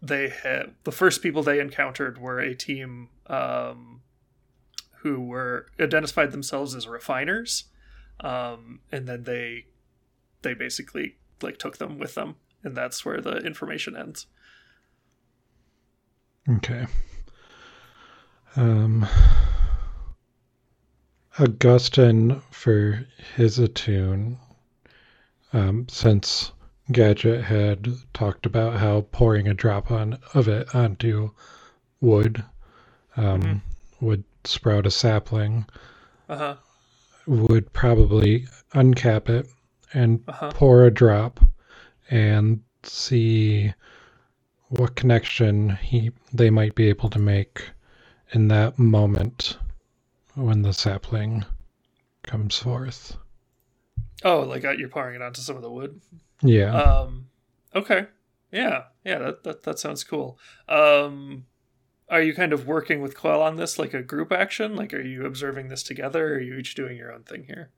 they 0.00 0.28
had 0.28 0.74
the 0.84 0.92
first 0.92 1.22
people 1.22 1.42
they 1.42 1.60
encountered 1.60 2.18
were 2.18 2.38
a 2.38 2.54
team 2.54 3.08
um, 3.26 4.02
who 5.06 5.20
were 5.20 5.66
identified 5.78 6.32
themselves 6.32 6.74
as 6.74 6.88
refiners, 6.88 7.66
um, 8.18 8.80
and 8.90 9.06
then 9.06 9.22
they 9.22 9.66
they 10.42 10.52
basically 10.52 11.14
like 11.42 11.58
took 11.58 11.78
them 11.78 11.96
with 11.96 12.16
them, 12.16 12.34
and 12.64 12.76
that's 12.76 13.04
where 13.04 13.20
the 13.20 13.36
information 13.36 13.96
ends. 13.96 14.26
Okay. 16.48 16.86
Um, 18.56 19.06
Augustine 21.38 22.42
for 22.50 23.06
his 23.36 23.60
attune, 23.60 24.38
um, 25.52 25.86
since 25.88 26.50
Gadget 26.90 27.44
had 27.44 27.86
talked 28.12 28.44
about 28.44 28.78
how 28.78 29.02
pouring 29.12 29.46
a 29.46 29.54
drop 29.54 29.92
on 29.92 30.18
of 30.34 30.48
it 30.48 30.74
onto 30.74 31.30
wood 32.00 32.42
um, 33.16 33.42
mm-hmm. 33.42 34.06
would 34.06 34.24
sprout 34.46 34.86
a 34.86 34.90
sapling. 34.90 35.66
Uh-huh. 36.28 36.56
Would 37.26 37.72
probably 37.72 38.46
uncap 38.72 39.28
it 39.28 39.46
and 39.92 40.22
uh-huh. 40.28 40.52
pour 40.54 40.84
a 40.84 40.90
drop 40.90 41.40
and 42.10 42.62
see 42.82 43.72
what 44.68 44.96
connection 44.96 45.70
he 45.76 46.10
they 46.32 46.50
might 46.50 46.74
be 46.74 46.88
able 46.88 47.08
to 47.10 47.18
make 47.18 47.70
in 48.32 48.48
that 48.48 48.78
moment 48.78 49.58
when 50.34 50.62
the 50.62 50.72
sapling 50.72 51.44
comes 52.22 52.56
forth. 52.56 53.16
Oh, 54.24 54.40
like 54.40 54.64
uh, 54.64 54.72
you're 54.72 54.88
pouring 54.88 55.14
it 55.14 55.22
onto 55.22 55.40
some 55.40 55.56
of 55.56 55.62
the 55.62 55.70
wood. 55.70 56.00
Yeah. 56.42 56.74
Um. 56.74 57.28
Okay. 57.74 58.06
Yeah. 58.52 58.84
Yeah. 59.04 59.18
That 59.18 59.44
that 59.44 59.62
that 59.64 59.78
sounds 59.78 60.04
cool. 60.04 60.38
Um. 60.68 61.46
Are 62.08 62.22
you 62.22 62.34
kind 62.34 62.52
of 62.52 62.66
working 62.66 63.00
with 63.00 63.16
Quell 63.16 63.42
on 63.42 63.56
this 63.56 63.78
like 63.78 63.92
a 63.92 64.02
group 64.02 64.30
action? 64.30 64.76
Like, 64.76 64.94
are 64.94 65.00
you 65.00 65.26
observing 65.26 65.68
this 65.68 65.82
together, 65.82 66.34
or 66.34 66.36
are 66.36 66.40
you 66.40 66.54
each 66.54 66.74
doing 66.74 66.96
your 66.96 67.12
own 67.12 67.24
thing 67.24 67.44
here? 67.44 67.70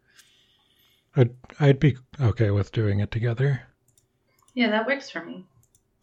I'd 1.17 1.35
I'd 1.59 1.81
be 1.81 1.97
okay 2.21 2.51
with 2.51 2.73
doing 2.73 3.01
it 3.01 3.11
together. 3.11 3.63
Yeah, 4.55 4.71
that 4.71 4.87
works 4.87 5.11
for 5.11 5.25
me. 5.25 5.47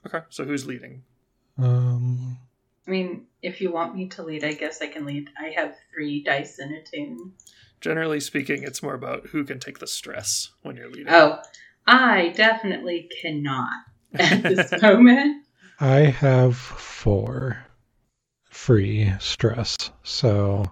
Okay, 0.06 0.22
so 0.30 0.44
who's 0.44 0.66
leading? 0.66 1.04
Um, 1.58 2.38
I 2.88 2.92
mean, 2.92 3.26
if 3.42 3.62
you 3.62 3.72
want 3.72 3.96
me 3.96 4.08
to 4.10 4.24
lead, 4.24 4.44
I 4.44 4.54
guess 4.54 4.82
I 4.82 4.88
can 4.88 5.06
lead. 5.06 5.30
I 5.40 5.50
have 5.50 5.76
three 5.94 6.24
dice 6.24 6.60
in 6.60 6.74
attune. 6.74 7.34
Generally 7.82 8.22
speaking, 8.22 8.64
it's 8.64 8.84
more 8.84 8.94
about 8.94 9.28
who 9.28 9.44
can 9.44 9.60
take 9.60 9.80
the 9.80 9.88
stress 9.88 10.52
when 10.62 10.76
you're 10.76 10.90
leading. 10.90 11.14
Oh, 11.14 11.40
I 11.88 12.30
definitely 12.36 13.10
cannot 13.22 13.74
at 14.14 14.44
this 14.44 14.72
moment. 14.82 15.46
I 15.80 16.00
have 16.00 16.56
four 16.56 17.65
free 18.56 19.14
stress, 19.20 19.92
so. 20.04 20.64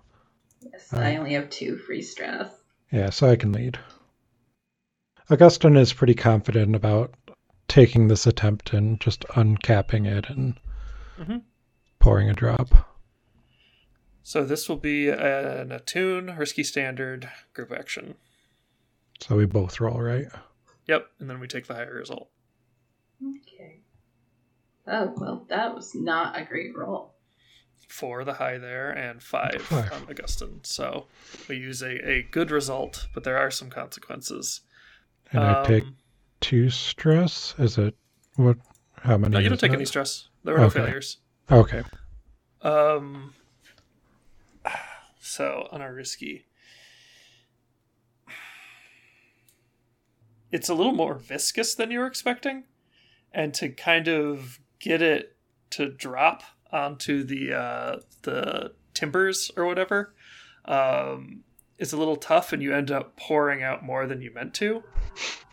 Yes, 0.62 0.94
I 0.94 1.18
only 1.18 1.34
have 1.34 1.50
two 1.50 1.78
free 1.78 2.02
stress. 2.02 2.50
Yeah, 2.92 3.10
so 3.10 3.30
I 3.30 3.36
can 3.36 3.52
lead. 3.52 3.78
Augustine 5.30 5.78
is 5.78 5.94
pretty 5.94 6.16
confident 6.16 6.76
about 6.76 7.14
taking 7.68 8.08
this 8.08 8.26
attempt 8.26 8.74
and 8.74 9.00
just 9.00 9.26
uncapping 9.30 10.08
it 10.08 10.30
and 10.30 10.60
mm-hmm. 11.20 11.38
pouring 12.00 12.30
a 12.30 12.34
drop. 12.34 12.70
So 14.24 14.44
this 14.44 14.70
will 14.70 14.78
be 14.78 15.10
an 15.10 15.72
attune, 15.72 16.36
risky 16.38 16.64
standard, 16.64 17.30
group 17.54 17.72
action. 17.72 18.16
So 19.20 19.36
we 19.36 19.46
both 19.46 19.80
roll, 19.80 20.00
right? 20.00 20.28
Yep, 20.88 21.08
and 21.20 21.30
then 21.30 21.40
we 21.40 21.48
take 21.48 21.68
the 21.68 21.76
higher 21.76 21.94
result. 21.94 22.30
Okay. 23.22 23.82
Oh 24.88 25.14
well, 25.18 25.46
that 25.50 25.76
was 25.76 25.94
not 25.96 26.40
a 26.40 26.44
great 26.44 26.76
roll. 26.76 27.13
Four 27.88 28.24
the 28.24 28.34
high 28.34 28.58
there, 28.58 28.90
and 28.92 29.22
five, 29.22 29.68
on 29.72 30.10
Augustine. 30.10 30.62
So 30.64 31.08
we 31.48 31.58
use 31.58 31.82
a, 31.82 32.10
a 32.10 32.24
good 32.24 32.50
result, 32.50 33.08
but 33.14 33.24
there 33.24 33.38
are 33.38 33.52
some 33.52 33.70
consequences. 33.70 34.62
And 35.32 35.44
um, 35.44 35.56
I 35.58 35.64
take 35.68 35.84
two 36.40 36.70
stress? 36.70 37.56
Is 37.58 37.78
it 37.78 37.96
what? 38.36 38.58
How 38.98 39.18
many? 39.18 39.34
No, 39.34 39.40
you 39.40 39.50
don't 39.50 39.60
take 39.60 39.72
that? 39.72 39.78
any 39.78 39.86
stress. 39.86 40.30
There 40.44 40.54
were 40.54 40.62
no 40.62 40.70
failures. 40.70 41.18
Okay. 41.52 41.84
Um. 42.62 43.34
So 45.20 45.68
on 45.72 45.82
our 45.82 45.94
risky, 45.94 46.46
it's 50.52 50.70
a 50.70 50.74
little 50.74 50.94
more 50.94 51.16
viscous 51.16 51.76
than 51.76 51.92
you 51.92 52.00
were 52.00 52.08
expecting, 52.08 52.66
and 53.32 53.54
to 53.56 53.70
kind 53.70 54.08
of 54.08 54.60
get 54.80 55.02
it 55.02 55.36
to 55.72 55.90
drop 55.90 56.44
onto 56.74 57.24
the 57.24 57.54
uh, 57.54 57.96
the 58.24 58.74
timbers 58.94 59.52
or 59.56 59.66
whatever, 59.66 60.14
um, 60.66 61.44
it's 61.78 61.94
a 61.94 61.98
little 61.98 62.18
tough, 62.18 62.52
and 62.52 62.62
you 62.62 62.74
end 62.74 62.92
up 62.92 63.16
pouring 63.16 63.64
out 63.64 63.84
more 63.84 64.08
than 64.08 64.22
you 64.22 64.34
meant 64.34 64.54
to. 64.56 64.84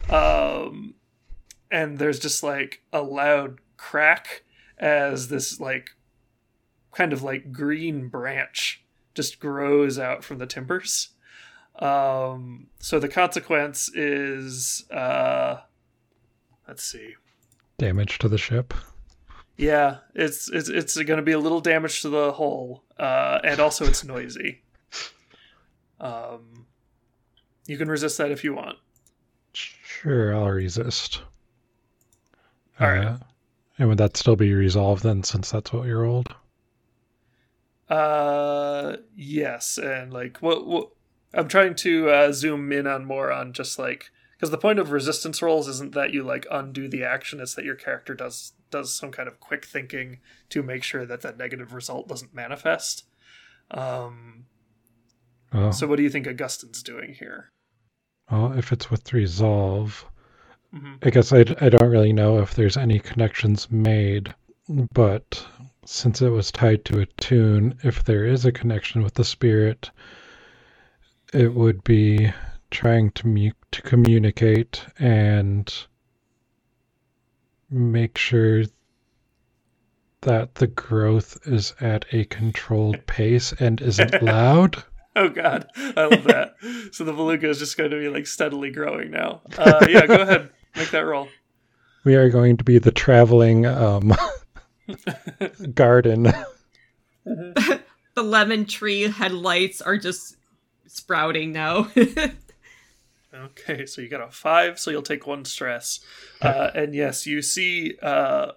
Um, 0.08 0.94
and 1.70 1.98
there's 1.98 2.18
just 2.18 2.42
like 2.42 2.82
a 2.92 3.02
loud 3.02 3.58
crack 3.76 4.42
as 4.78 5.28
this 5.28 5.60
like 5.60 5.90
kind 6.92 7.12
of 7.12 7.22
like 7.22 7.52
green 7.52 8.08
branch 8.08 8.84
just 9.14 9.38
grows 9.40 9.98
out 9.98 10.24
from 10.24 10.38
the 10.38 10.46
timbers. 10.46 11.10
Um, 11.78 12.68
so 12.78 12.98
the 12.98 13.08
consequence 13.08 13.90
is, 13.94 14.84
uh, 14.90 15.60
let's 16.68 16.84
see, 16.84 17.14
damage 17.78 18.18
to 18.18 18.28
the 18.28 18.38
ship. 18.38 18.74
Yeah, 19.60 19.98
it's 20.14 20.48
it's 20.50 20.70
it's 20.70 20.96
going 20.96 21.18
to 21.18 21.22
be 21.22 21.32
a 21.32 21.38
little 21.38 21.60
damage 21.60 22.00
to 22.00 22.08
the 22.08 22.32
hull, 22.32 22.82
uh, 22.98 23.40
and 23.44 23.60
also 23.60 23.84
it's 23.84 24.02
noisy. 24.02 24.62
Um, 26.00 26.64
you 27.66 27.76
can 27.76 27.90
resist 27.90 28.16
that 28.16 28.30
if 28.30 28.42
you 28.42 28.54
want. 28.54 28.78
Sure, 29.52 30.34
I'll 30.34 30.48
resist. 30.48 31.20
All 32.80 32.86
uh, 32.86 32.90
right. 32.90 33.18
And 33.78 33.90
would 33.90 33.98
that 33.98 34.16
still 34.16 34.34
be 34.34 34.54
resolved 34.54 35.02
then, 35.02 35.22
since 35.24 35.50
that's 35.50 35.74
what 35.74 35.86
you're 35.86 36.06
old? 36.06 36.34
Uh, 37.90 38.96
yes, 39.14 39.76
and 39.76 40.10
like 40.10 40.38
what? 40.38 40.66
what 40.66 40.88
I'm 41.34 41.48
trying 41.48 41.74
to 41.74 42.08
uh, 42.08 42.32
zoom 42.32 42.72
in 42.72 42.86
on 42.86 43.04
more 43.04 43.30
on 43.30 43.52
just 43.52 43.78
like 43.78 44.10
because 44.40 44.50
the 44.50 44.56
point 44.56 44.78
of 44.78 44.90
resistance 44.90 45.42
rolls 45.42 45.68
isn't 45.68 45.92
that 45.92 46.14
you 46.14 46.22
like 46.22 46.46
undo 46.50 46.88
the 46.88 47.04
action; 47.04 47.40
it's 47.40 47.54
that 47.56 47.64
your 47.66 47.74
character 47.74 48.14
does 48.14 48.54
does 48.70 48.94
some 48.94 49.10
kind 49.10 49.28
of 49.28 49.38
quick 49.38 49.66
thinking 49.66 50.18
to 50.48 50.62
make 50.62 50.82
sure 50.82 51.04
that 51.04 51.20
that 51.20 51.36
negative 51.36 51.74
result 51.74 52.08
doesn't 52.08 52.34
manifest. 52.34 53.04
Um, 53.70 54.46
oh. 55.52 55.70
So, 55.72 55.86
what 55.86 55.96
do 55.96 56.02
you 56.02 56.08
think 56.08 56.26
Augustine's 56.26 56.82
doing 56.82 57.12
here? 57.12 57.50
Well, 58.30 58.54
if 58.56 58.72
it's 58.72 58.90
with 58.90 59.12
resolve, 59.12 60.06
mm-hmm. 60.74 60.94
I 61.02 61.10
guess 61.10 61.34
I, 61.34 61.40
I 61.60 61.68
don't 61.68 61.90
really 61.90 62.14
know 62.14 62.38
if 62.38 62.54
there's 62.54 62.78
any 62.78 62.98
connections 62.98 63.70
made, 63.70 64.34
but 64.94 65.46
since 65.84 66.22
it 66.22 66.30
was 66.30 66.50
tied 66.50 66.86
to 66.86 67.00
attune, 67.00 67.78
if 67.82 68.04
there 68.04 68.24
is 68.24 68.46
a 68.46 68.52
connection 68.52 69.02
with 69.02 69.14
the 69.14 69.24
spirit, 69.24 69.90
it 71.34 71.52
would 71.52 71.84
be 71.84 72.32
trying 72.70 73.10
to 73.10 73.26
mu- 73.26 73.50
to 73.72 73.82
communicate 73.82 74.84
and 74.98 75.72
make 77.70 78.18
sure 78.18 78.64
that 80.22 80.56
the 80.56 80.66
growth 80.66 81.38
is 81.46 81.74
at 81.80 82.04
a 82.12 82.24
controlled 82.24 83.06
pace 83.06 83.52
and 83.58 83.80
isn't 83.80 84.22
loud. 84.22 84.82
oh 85.16 85.28
god, 85.28 85.66
I 85.76 86.06
love 86.06 86.24
that. 86.24 86.54
so 86.92 87.04
the 87.04 87.12
beluga 87.12 87.48
is 87.48 87.58
just 87.58 87.76
going 87.76 87.90
to 87.90 87.98
be 87.98 88.08
like 88.08 88.26
steadily 88.26 88.70
growing 88.70 89.10
now. 89.10 89.40
Uh, 89.56 89.86
yeah, 89.88 90.06
go 90.06 90.20
ahead, 90.20 90.50
make 90.76 90.90
that 90.90 91.00
roll. 91.06 91.28
We 92.04 92.16
are 92.16 92.30
going 92.30 92.56
to 92.56 92.64
be 92.64 92.78
the 92.78 92.90
traveling 92.90 93.66
um, 93.66 94.14
garden. 95.74 96.32
the 97.24 98.22
lemon 98.22 98.64
tree 98.64 99.02
headlights 99.02 99.80
are 99.80 99.98
just 99.98 100.36
sprouting 100.86 101.52
now. 101.52 101.88
Okay, 103.32 103.86
so 103.86 104.00
you 104.00 104.08
got 104.08 104.20
a 104.20 104.30
five, 104.30 104.78
so 104.78 104.90
you'll 104.90 105.02
take 105.02 105.26
one 105.26 105.44
stress. 105.44 106.00
Uh, 106.42 106.70
and 106.74 106.94
yes, 106.94 107.26
you 107.26 107.42
see, 107.42 107.96
uh, 108.02 108.52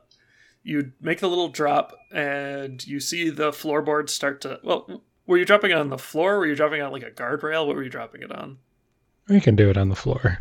you 0.63 0.94
make 1.00 1.20
the 1.20 1.30
little 1.30 1.50
drop, 1.50 1.94
and 2.12 2.86
you 2.88 3.00
see 3.00 3.30
the 3.30 3.51
floorboard 3.51 4.10
start 4.10 4.42
to. 4.42 4.60
Well, 4.63 5.03
were 5.27 5.38
you 5.38 5.46
dropping 5.46 5.72
it 5.72 5.77
on 5.77 5.89
the 5.89 5.98
floor? 5.98 6.38
were 6.38 6.48
you 6.48 6.56
dropping 6.56 6.80
it 6.80 6.84
on 6.84 6.92
like 6.92 7.03
a 7.03 7.12
guardrail? 7.12 7.68
What 7.68 7.75
were 7.75 7.84
you 7.84 7.89
dropping 7.89 8.24
it 8.24 8.32
on? 8.32 8.58
We 9.27 9.39
can 9.39 9.56
do 9.56 9.70
it 9.70 9.77
on 9.77 9.89
the 9.89 9.96
floor. 9.96 10.39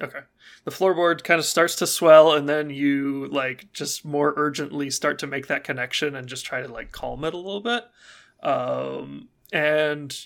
Okay. 0.00 0.20
The 0.64 0.70
floorboard 0.70 1.24
kind 1.24 1.38
of 1.38 1.44
starts 1.44 1.76
to 1.76 1.86
swell, 1.86 2.32
and 2.32 2.48
then 2.48 2.70
you 2.70 3.28
like 3.28 3.72
just 3.72 4.04
more 4.04 4.34
urgently 4.36 4.90
start 4.90 5.18
to 5.20 5.26
make 5.26 5.46
that 5.48 5.64
connection 5.64 6.14
and 6.14 6.28
just 6.28 6.44
try 6.44 6.62
to 6.62 6.68
like 6.68 6.92
calm 6.92 7.24
it 7.24 7.34
a 7.34 7.38
little 7.38 7.60
bit. 7.60 7.84
Um, 8.42 9.28
and 9.52 10.16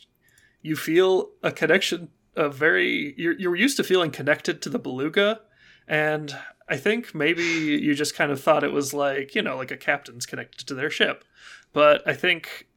you 0.61 0.77
feel 0.77 1.31
a 1.43 1.53
connection 1.53 2.09
a 2.37 2.49
very 2.49 3.15
you're 3.17 3.39
you're 3.39 3.57
used 3.57 3.77
to 3.77 3.85
feeling 3.85 4.11
connected 4.11 4.63
to 4.63 4.69
the 4.69 4.79
beluga, 4.79 5.41
and 5.87 6.37
I 6.69 6.77
think 6.77 7.15
maybe 7.15 7.43
you 7.43 7.95
just 7.95 8.15
kind 8.15 8.33
of 8.33 8.41
thought 8.41 8.65
it 8.65 8.73
was 8.73 8.95
like 8.95 9.35
you 9.35 9.43
know 9.43 9.57
like 9.57 9.71
a 9.71 9.77
captain's 9.77 10.27
connected 10.27 10.67
to 10.67 10.75
their 10.75 10.91
ship, 10.91 11.25
but 11.73 12.07
I 12.07 12.15
think 12.15 12.69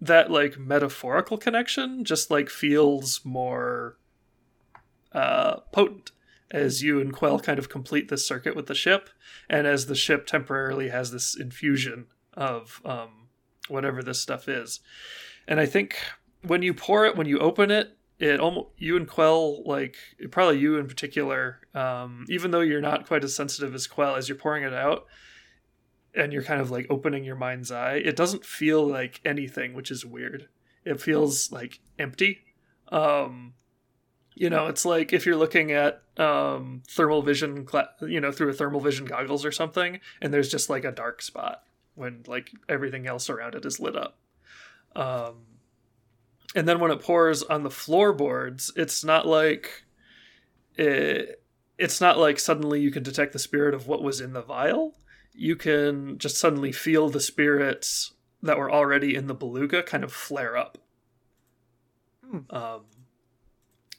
that 0.00 0.30
like 0.30 0.58
metaphorical 0.58 1.38
connection 1.38 2.04
just 2.04 2.30
like 2.30 2.50
feels 2.50 3.24
more 3.24 3.98
uh, 5.12 5.56
potent 5.72 6.12
as 6.50 6.82
you 6.82 7.00
and 7.00 7.12
Quell 7.12 7.38
kind 7.40 7.58
of 7.58 7.68
complete 7.68 8.08
this 8.08 8.26
circuit 8.26 8.56
with 8.56 8.66
the 8.66 8.74
ship, 8.74 9.10
and 9.48 9.66
as 9.66 9.86
the 9.86 9.94
ship 9.94 10.26
temporarily 10.26 10.88
has 10.88 11.10
this 11.10 11.36
infusion 11.36 12.06
of 12.34 12.80
um, 12.84 13.28
whatever 13.68 14.02
this 14.02 14.20
stuff 14.20 14.48
is. 14.48 14.80
And 15.46 15.60
I 15.60 15.66
think 15.66 15.98
when 16.42 16.62
you 16.62 16.72
pour 16.72 17.04
it, 17.04 17.16
when 17.16 17.26
you 17.26 17.38
open 17.38 17.70
it, 17.70 17.97
it 18.18 18.40
almost 18.40 18.68
you 18.76 18.96
and 18.96 19.08
Quell 19.08 19.62
like 19.64 19.96
probably 20.30 20.58
you 20.58 20.76
in 20.76 20.86
particular, 20.88 21.60
um, 21.74 22.26
even 22.28 22.50
though 22.50 22.60
you're 22.60 22.80
not 22.80 23.06
quite 23.06 23.24
as 23.24 23.34
sensitive 23.34 23.74
as 23.74 23.86
Quell 23.86 24.16
as 24.16 24.28
you're 24.28 24.38
pouring 24.38 24.64
it 24.64 24.74
out, 24.74 25.06
and 26.14 26.32
you're 26.32 26.42
kind 26.42 26.60
of 26.60 26.70
like 26.70 26.86
opening 26.90 27.24
your 27.24 27.36
mind's 27.36 27.70
eye. 27.70 27.96
It 27.96 28.16
doesn't 28.16 28.44
feel 28.44 28.86
like 28.86 29.20
anything, 29.24 29.74
which 29.74 29.90
is 29.90 30.04
weird. 30.04 30.48
It 30.84 31.00
feels 31.00 31.52
like 31.52 31.80
empty. 31.98 32.40
Um, 32.90 33.54
you 34.34 34.50
know, 34.50 34.66
it's 34.68 34.84
like 34.84 35.12
if 35.12 35.26
you're 35.26 35.36
looking 35.36 35.72
at 35.72 36.02
um, 36.16 36.82
thermal 36.88 37.22
vision, 37.22 37.66
you 38.02 38.20
know, 38.20 38.32
through 38.32 38.50
a 38.50 38.52
thermal 38.52 38.80
vision 38.80 39.04
goggles 39.04 39.44
or 39.44 39.52
something, 39.52 40.00
and 40.22 40.32
there's 40.32 40.48
just 40.48 40.70
like 40.70 40.84
a 40.84 40.92
dark 40.92 41.22
spot 41.22 41.62
when 41.94 42.22
like 42.26 42.52
everything 42.68 43.06
else 43.06 43.28
around 43.28 43.54
it 43.54 43.64
is 43.64 43.80
lit 43.80 43.96
up. 43.96 44.16
Um, 44.94 45.57
and 46.54 46.66
then 46.66 46.80
when 46.80 46.90
it 46.90 47.02
pours 47.02 47.42
on 47.42 47.62
the 47.62 47.70
floorboards, 47.70 48.72
it's 48.76 49.04
not 49.04 49.26
like 49.26 49.84
it, 50.76 51.42
it's 51.76 52.00
not 52.00 52.18
like 52.18 52.38
suddenly 52.38 52.80
you 52.80 52.90
can 52.90 53.02
detect 53.02 53.32
the 53.32 53.38
spirit 53.38 53.74
of 53.74 53.86
what 53.86 54.02
was 54.02 54.20
in 54.20 54.32
the 54.32 54.42
vial. 54.42 54.94
You 55.32 55.56
can 55.56 56.18
just 56.18 56.36
suddenly 56.36 56.72
feel 56.72 57.08
the 57.08 57.20
spirits 57.20 58.12
that 58.42 58.58
were 58.58 58.70
already 58.70 59.14
in 59.14 59.26
the 59.26 59.34
beluga 59.34 59.82
kind 59.82 60.04
of 60.04 60.12
flare 60.12 60.56
up. 60.56 60.78
Hmm. 62.28 62.38
Um, 62.50 62.80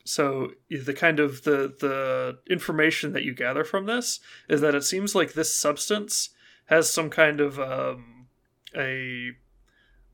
so 0.03 0.53
the 0.69 0.93
kind 0.93 1.19
of 1.19 1.43
the 1.43 1.73
the 1.79 2.39
information 2.49 3.13
that 3.13 3.23
you 3.23 3.33
gather 3.33 3.63
from 3.63 3.85
this 3.85 4.19
is 4.47 4.61
that 4.61 4.75
it 4.75 4.83
seems 4.83 5.13
like 5.13 5.33
this 5.33 5.53
substance 5.53 6.29
has 6.65 6.91
some 6.91 7.09
kind 7.09 7.39
of 7.39 7.59
um, 7.59 8.27
a 8.75 9.31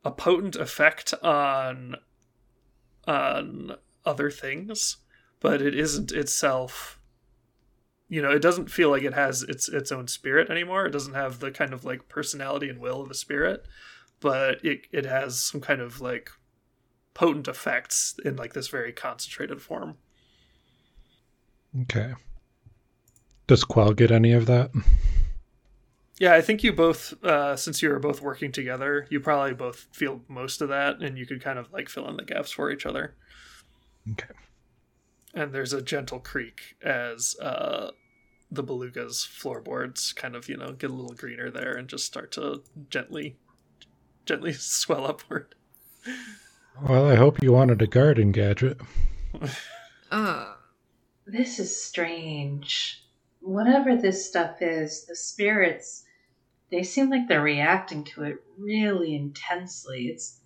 a 0.04 0.12
potent 0.12 0.56
effect 0.56 1.14
on 1.24 1.96
on 3.08 3.76
other 4.06 4.30
things, 4.30 4.98
but 5.40 5.62
it 5.62 5.76
isn't 5.76 6.12
itself. 6.12 7.00
You 8.08 8.22
know, 8.22 8.32
it 8.32 8.42
doesn't 8.42 8.70
feel 8.70 8.90
like 8.90 9.04
it 9.04 9.14
has 9.14 9.44
its 9.44 9.68
its 9.68 9.92
own 9.92 10.08
spirit 10.08 10.50
anymore. 10.50 10.86
It 10.86 10.92
doesn't 10.92 11.16
have 11.16 11.40
the 11.40 11.52
kind 11.52 11.74
of 11.74 11.86
like 11.86 12.08
personality 12.08 12.70
and 12.70 12.80
will 12.80 13.02
of 13.02 13.10
a 13.10 13.16
spirit, 13.16 13.66
but 14.20 14.64
it 14.64 14.82
it 14.92 15.06
has 15.06 15.42
some 15.42 15.62
kind 15.62 15.82
of 15.82 16.02
like 16.02 16.30
potent 17.14 17.48
effects 17.48 18.16
in 18.24 18.36
like 18.36 18.54
this 18.54 18.68
very 18.68 18.94
concentrated 18.94 19.62
form. 19.62 19.98
Okay. 21.82 22.14
Does 23.48 23.64
Quell 23.64 23.94
get 23.94 24.12
any 24.12 24.34
of 24.34 24.46
that? 24.46 24.72
Yeah, 26.20 26.34
I 26.34 26.42
think 26.42 26.64
you 26.64 26.72
both, 26.72 27.14
uh, 27.24 27.58
since 27.58 27.82
you 27.82 27.92
are 27.92 28.00
both 28.00 28.22
working 28.22 28.52
together, 28.52 29.06
you 29.10 29.20
probably 29.20 29.54
both 29.54 29.88
feel 29.92 30.22
most 30.30 30.62
of 30.62 30.70
that, 30.70 31.02
and 31.02 31.18
you 31.18 31.26
could 31.26 31.44
kind 31.44 31.60
of 31.60 31.72
like 31.74 31.90
fill 31.90 32.08
in 32.08 32.16
the 32.16 32.24
gaps 32.24 32.52
for 32.52 32.72
each 32.72 32.86
other. 32.86 33.16
Okay. 34.12 34.34
And 35.34 35.52
there's 35.52 35.74
a 35.74 35.82
gentle 35.82 36.20
creak 36.20 36.78
as 36.82 37.36
uh, 37.42 37.92
the 38.50 38.64
beluga's 38.64 39.26
floorboards 39.26 40.14
kind 40.14 40.36
of, 40.36 40.48
you 40.48 40.56
know, 40.56 40.72
get 40.72 40.90
a 40.90 40.94
little 40.94 41.16
greener 41.16 41.52
there 41.52 41.76
and 41.76 41.90
just 41.90 42.06
start 42.06 42.32
to 42.34 42.64
gently, 42.90 43.36
gently 44.26 44.54
swell 44.58 45.06
upward. 45.06 45.54
Well, 46.82 47.10
I 47.10 47.16
hope 47.16 47.44
you 47.44 47.52
wanted 47.52 47.82
a 47.82 47.88
garden 47.88 48.32
gadget. 48.32 48.80
uh, 50.12 50.54
this 51.28 51.60
is 51.60 51.84
strange. 51.84 53.04
Whatever 53.42 53.98
this 53.98 54.26
stuff 54.26 54.62
is, 54.62 55.06
the 55.06 55.16
spirits 55.16 56.05
they 56.72 56.84
seem 56.84 57.10
like 57.10 57.28
they're 57.28 57.42
reacting 57.42 58.04
to 58.04 58.24
it 58.24 58.38
really 58.58 59.16
intensely. 59.16 60.08
It's 60.08 60.40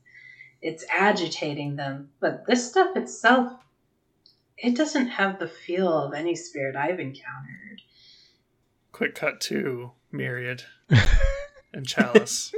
it's 0.62 0.84
agitating 0.94 1.78
them, 1.78 2.10
but 2.20 2.46
this 2.46 2.70
stuff 2.70 2.96
itself 2.96 3.54
it 4.62 4.76
doesn't 4.76 5.08
have 5.08 5.40
the 5.40 5.48
feel 5.48 5.92
of 5.92 6.14
any 6.14 6.36
spirit 6.36 6.76
I've 6.76 7.00
encountered. 7.00 7.82
Quick 8.92 9.16
cut 9.16 9.40
to 9.42 9.92
Myriad 10.12 10.64
and 11.74 11.88
Chalice. 11.88 12.54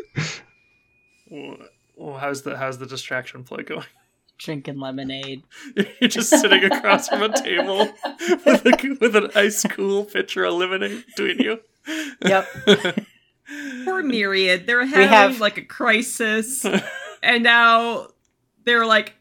well, 1.30 2.18
how's 2.18 2.42
the 2.42 2.58
how's 2.58 2.80
the 2.80 2.88
distraction 2.88 3.44
play 3.44 3.64
going? 3.64 3.86
Drinking 4.40 4.80
lemonade. 4.80 5.44
You're 5.76 6.10
just 6.10 6.32
sitting 6.32 6.64
across 6.64 7.08
from 7.08 7.22
a 7.22 7.32
table 7.32 7.78
with, 8.46 8.66
a, 8.66 8.98
with 9.00 9.16
an 9.16 9.30
ice 9.36 9.64
cool 9.70 10.06
pitcher 10.06 10.46
of 10.46 10.56
lemonade 10.56 11.06
between 11.06 11.38
you. 11.38 11.60
Yep. 12.26 12.48
Poor 14.02 14.10
Myriad. 14.10 14.68
They're 14.68 14.86
having 14.86 15.08
have... 15.08 15.40
like 15.40 15.58
a 15.58 15.64
crisis, 15.66 16.66
and 17.24 17.44
now 17.44 18.08
they're 18.66 18.86
like 18.86 19.16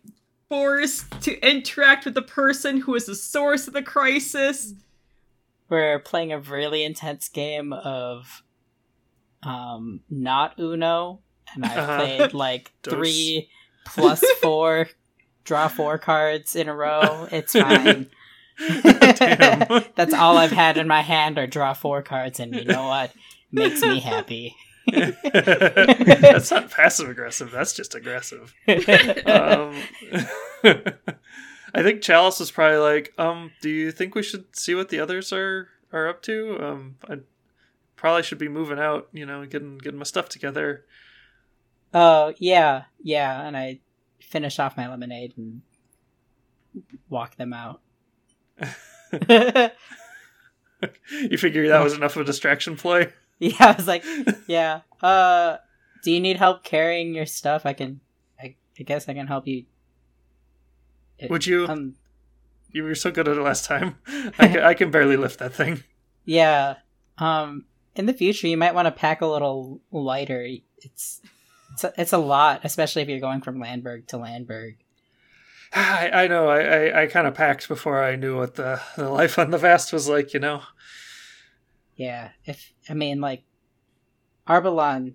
forced 0.49 1.21
to 1.23 1.39
interact 1.49 2.05
with 2.05 2.15
the 2.15 2.23
person 2.23 2.79
who 2.79 2.95
is 2.95 3.07
the 3.07 3.15
source 3.15 3.69
of 3.69 3.75
the 3.75 3.83
crisis. 3.83 4.75
We're 5.69 5.99
playing 6.01 6.33
a 6.33 6.41
really 6.41 6.83
intense 6.85 7.29
game 7.29 7.73
of 7.73 8.43
um 9.43 10.01
not 10.11 10.59
Uno, 10.59 11.21
and 11.55 11.65
I 11.65 11.77
Uh-huh. 11.77 11.97
played 11.99 12.33
like 12.35 12.73
three 12.83 13.49
plus 13.87 14.23
four 14.43 14.89
draw 15.45 15.69
four 15.69 15.99
cards 15.99 16.55
in 16.57 16.69
a 16.69 16.75
row. 16.75 17.29
It's 17.31 17.53
fine. 17.55 18.11
That's 19.95 20.13
all 20.13 20.37
I've 20.37 20.51
had 20.51 20.77
in 20.77 20.87
my 20.87 21.01
hand 21.01 21.39
are 21.39 21.47
draw 21.47 21.73
four 21.73 22.03
cards, 22.03 22.41
and 22.41 22.55
you 22.55 22.65
know 22.65 22.89
what? 22.89 23.13
Makes 23.53 23.81
me 23.83 24.01
happy. 24.01 24.55
that's 25.33 26.51
not 26.51 26.71
passive 26.71 27.09
aggressive. 27.09 27.51
That's 27.51 27.73
just 27.73 27.95
aggressive. 27.95 28.55
Um, 28.69 29.77
I 31.73 31.83
think 31.83 32.03
Chalice 32.03 32.41
is 32.41 32.51
probably 32.51 32.79
like, 32.79 33.13
um, 33.19 33.53
do 33.61 33.69
you 33.69 33.93
think 33.93 34.15
we 34.15 34.23
should 34.23 34.57
see 34.57 34.75
what 34.75 34.89
the 34.89 35.01
others 35.01 35.33
are 35.33 35.69
are 35.93 36.09
up 36.09 36.23
to? 36.23 36.59
Um, 36.61 36.97
I 37.09 37.19
probably 37.97 38.23
should 38.23 38.39
be 38.39 38.49
moving 38.49 38.79
out. 38.79 39.09
You 39.13 39.27
know, 39.27 39.45
getting 39.47 39.79
getting 39.79 39.99
my 39.99 40.05
stuff 40.05 40.29
together. 40.29 40.85
Oh 41.95 42.35
yeah, 42.39 42.85
yeah, 43.03 43.47
and 43.47 43.57
I 43.57 43.81
finish 44.21 44.59
off 44.59 44.77
my 44.77 44.89
lemonade 44.89 45.35
and 45.37 45.63
walk 47.09 47.37
them 47.37 47.53
out. 47.53 47.81
you 51.11 51.39
figure 51.39 51.69
that 51.69 51.83
was 51.83 51.95
enough 51.95 52.17
of 52.17 52.23
a 52.23 52.25
distraction 52.25 52.77
play? 52.77 53.13
Yeah, 53.49 53.55
I 53.59 53.73
was 53.73 53.87
like, 53.87 54.05
yeah. 54.47 54.83
Uh, 55.03 55.57
do 56.05 56.13
you 56.13 56.21
need 56.21 56.37
help 56.37 56.63
carrying 56.63 57.15
your 57.15 57.25
stuff? 57.27 57.65
I 57.65 57.73
can. 57.73 58.01
I, 58.39 58.55
I 58.79 58.83
guess 58.83 59.09
I 59.09 59.15
can 59.15 59.27
help 59.27 59.47
you. 59.47 59.65
It- 61.19 61.31
Would 61.31 61.47
you? 61.47 61.67
Um, 61.67 61.95
You 62.71 62.85
were 62.85 62.95
so 62.95 63.11
good 63.11 63.29
at 63.29 63.37
it 63.37 63.41
last 63.43 63.65
time. 63.65 63.97
I 64.39 64.47
can, 64.49 64.61
I 64.61 64.75
can 64.75 64.91
barely 64.91 65.17
lift 65.17 65.39
that 65.39 65.55
thing. 65.55 65.83
yeah. 66.25 66.77
Um, 67.19 67.65
in 67.97 68.07
the 68.07 68.15
future, 68.15 68.47
you 68.47 68.57
might 68.57 68.75
want 68.75 68.87
to 68.87 68.93
pack 68.93 69.21
a 69.21 69.27
little 69.27 69.81
lighter. 69.91 70.47
It's 70.79 71.21
it's 71.73 71.85
a, 71.85 71.93
it's 71.99 72.13
a 72.13 72.19
lot, 72.19 72.61
especially 72.65 73.03
if 73.03 73.09
you're 73.09 73.21
going 73.21 73.41
from 73.43 73.59
Landberg 73.61 74.07
to 74.09 74.17
Landberg. 74.19 74.77
I, 75.73 76.11
I 76.25 76.27
know. 76.29 76.49
I, 76.49 76.61
I, 76.61 77.03
I 77.03 77.07
kind 77.09 77.27
of 77.27 77.35
packed 77.35 77.69
before 77.69 78.03
I 78.03 78.17
knew 78.17 78.37
what 78.37 78.55
the, 78.57 78.81
the 78.97 79.09
life 79.11 79.39
on 79.39 79.51
the 79.51 79.59
vast 79.59 79.93
was 79.93 80.09
like. 80.09 80.33
You 80.35 80.41
know. 80.41 80.63
Yeah. 81.97 82.31
If 82.47 82.73
I 82.91 82.95
mean, 82.95 83.21
like, 83.21 83.45
Arbalon, 84.49 85.15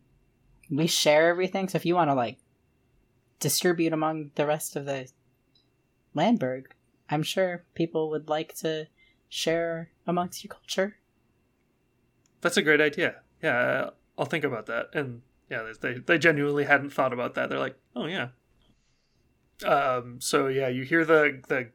we 0.70 0.88
share 0.88 1.30
everything. 1.30 1.68
So 1.68 1.76
if 1.76 1.86
you 1.86 1.94
want 1.94 2.10
to 2.10 2.16
like 2.16 2.38
distribute 3.40 3.94
among 3.94 4.32
the 4.36 4.48
rest 4.48 4.76
of 4.76 4.86
the 4.86 5.10
Landberg, 6.16 6.74
I'm 7.10 7.22
sure 7.22 7.66
people 7.76 8.10
would 8.10 8.30
like 8.30 8.56
to 8.56 8.88
share 9.28 9.92
amongst 10.08 10.44
your 10.44 10.50
culture. 10.50 10.96
That's 12.42 12.58
a 12.58 12.62
great 12.62 12.82
idea. 12.82 13.16
Yeah, 13.44 13.90
I'll 14.18 14.26
think 14.26 14.44
about 14.44 14.68
that. 14.68 14.90
And 14.94 15.22
yeah, 15.50 15.72
they 15.82 15.96
they 15.96 16.18
genuinely 16.18 16.64
hadn't 16.64 16.92
thought 16.92 17.14
about 17.14 17.36
that. 17.36 17.50
They're 17.50 17.60
like, 17.60 17.78
oh 17.96 18.06
yeah. 18.06 18.30
Um. 19.66 20.22
So 20.22 20.48
yeah, 20.48 20.70
you 20.70 20.84
hear 20.84 21.04
the 21.04 21.42
the 21.48 21.70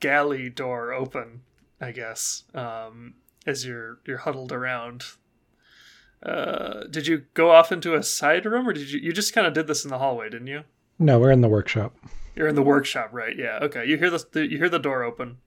galley 0.00 0.50
door 0.50 0.92
open. 0.92 1.42
I 1.80 1.92
guess. 1.92 2.42
Um. 2.54 3.14
As 3.46 3.64
you're 3.64 4.00
you're 4.04 4.18
huddled 4.18 4.52
around. 4.52 5.04
Uh. 6.22 6.84
Did 6.90 7.06
you 7.06 7.24
go 7.34 7.50
off 7.50 7.70
into 7.72 7.94
a 7.94 8.02
side 8.02 8.44
room, 8.46 8.68
or 8.68 8.72
did 8.72 8.90
you 8.90 9.00
you 9.00 9.12
just 9.12 9.32
kind 9.32 9.46
of 9.46 9.54
did 9.54 9.66
this 9.66 9.84
in 9.84 9.90
the 9.90 9.98
hallway, 9.98 10.28
didn't 10.28 10.48
you? 10.48 10.64
No, 10.98 11.18
we're 11.18 11.30
in 11.30 11.40
the 11.40 11.48
workshop. 11.48 11.94
You're 12.34 12.48
in 12.48 12.54
the 12.54 12.62
workshop, 12.62 13.10
right? 13.12 13.36
Yeah. 13.36 13.58
Okay. 13.62 13.84
You 13.86 13.96
hear 13.96 14.10
the, 14.10 14.24
the 14.32 14.46
you 14.50 14.58
hear 14.58 14.68
the 14.68 14.78
door 14.78 15.02
open. 15.02 15.38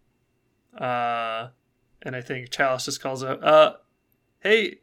Uh, 0.77 1.49
and 2.01 2.15
I 2.15 2.21
think 2.21 2.49
Chalice 2.49 2.85
just 2.85 3.01
calls 3.01 3.23
out, 3.23 3.43
"Uh, 3.43 3.73
hey, 4.39 4.79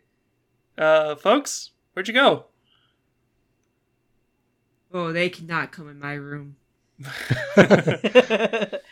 uh, 0.76 1.14
folks, 1.16 1.70
where'd 1.92 2.08
you 2.08 2.14
go?" 2.14 2.46
Oh, 4.92 5.12
they 5.12 5.28
cannot 5.28 5.72
come 5.72 5.88
in 5.88 5.98
my 5.98 6.14
room. 6.14 6.56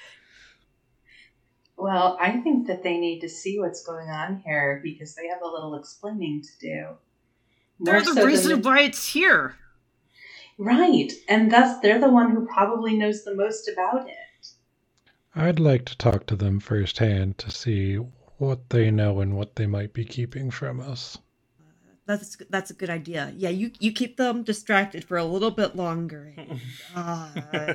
Well, 1.77 2.17
I 2.21 2.39
think 2.39 2.67
that 2.69 2.83
they 2.83 2.97
need 2.97 3.21
to 3.21 3.29
see 3.29 3.59
what's 3.59 3.85
going 3.85 4.09
on 4.09 4.43
here 4.45 4.81
because 4.83 5.15
they 5.15 5.29
have 5.29 5.43
a 5.43 5.47
little 5.47 5.75
explaining 5.75 6.43
to 6.43 6.59
do. 6.59 6.87
They're 7.81 7.95
More 7.95 8.05
so 8.05 8.15
the 8.15 8.21
than 8.21 8.27
reason 8.27 8.63
why 8.63 8.81
it's 8.81 9.13
here. 9.13 9.57
Right, 10.59 11.13
and 11.29 11.53
thus 11.53 11.81
they're 11.81 12.01
the 12.01 12.09
one 12.09 12.31
who 12.31 12.47
probably 12.47 12.97
knows 12.97 13.25
the 13.25 13.35
most 13.35 13.69
about 13.69 14.09
it. 14.09 14.49
I'd 15.35 15.61
like 15.61 15.85
to 15.87 15.99
talk 15.99 16.25
to 16.27 16.37
them 16.37 16.61
firsthand 16.61 17.37
to 17.39 17.51
see 17.51 17.97
what 18.39 18.71
they 18.71 18.91
know 18.91 19.21
and 19.21 19.37
what 19.37 19.57
they 19.57 19.67
might 19.67 19.93
be 19.93 20.05
keeping 20.05 20.51
from 20.51 20.81
us. 20.81 21.19
That's 22.07 22.37
that's 22.49 22.71
a 22.71 22.75
good 22.75 22.89
idea. 22.89 23.35
Yeah, 23.37 23.51
you 23.51 23.73
you 23.81 23.93
keep 23.93 24.17
them 24.17 24.45
distracted 24.45 25.05
for 25.05 25.19
a 25.19 25.25
little 25.25 25.51
bit 25.51 25.77
longer. 25.77 26.33
and, 26.39 26.61
uh, 26.95 27.75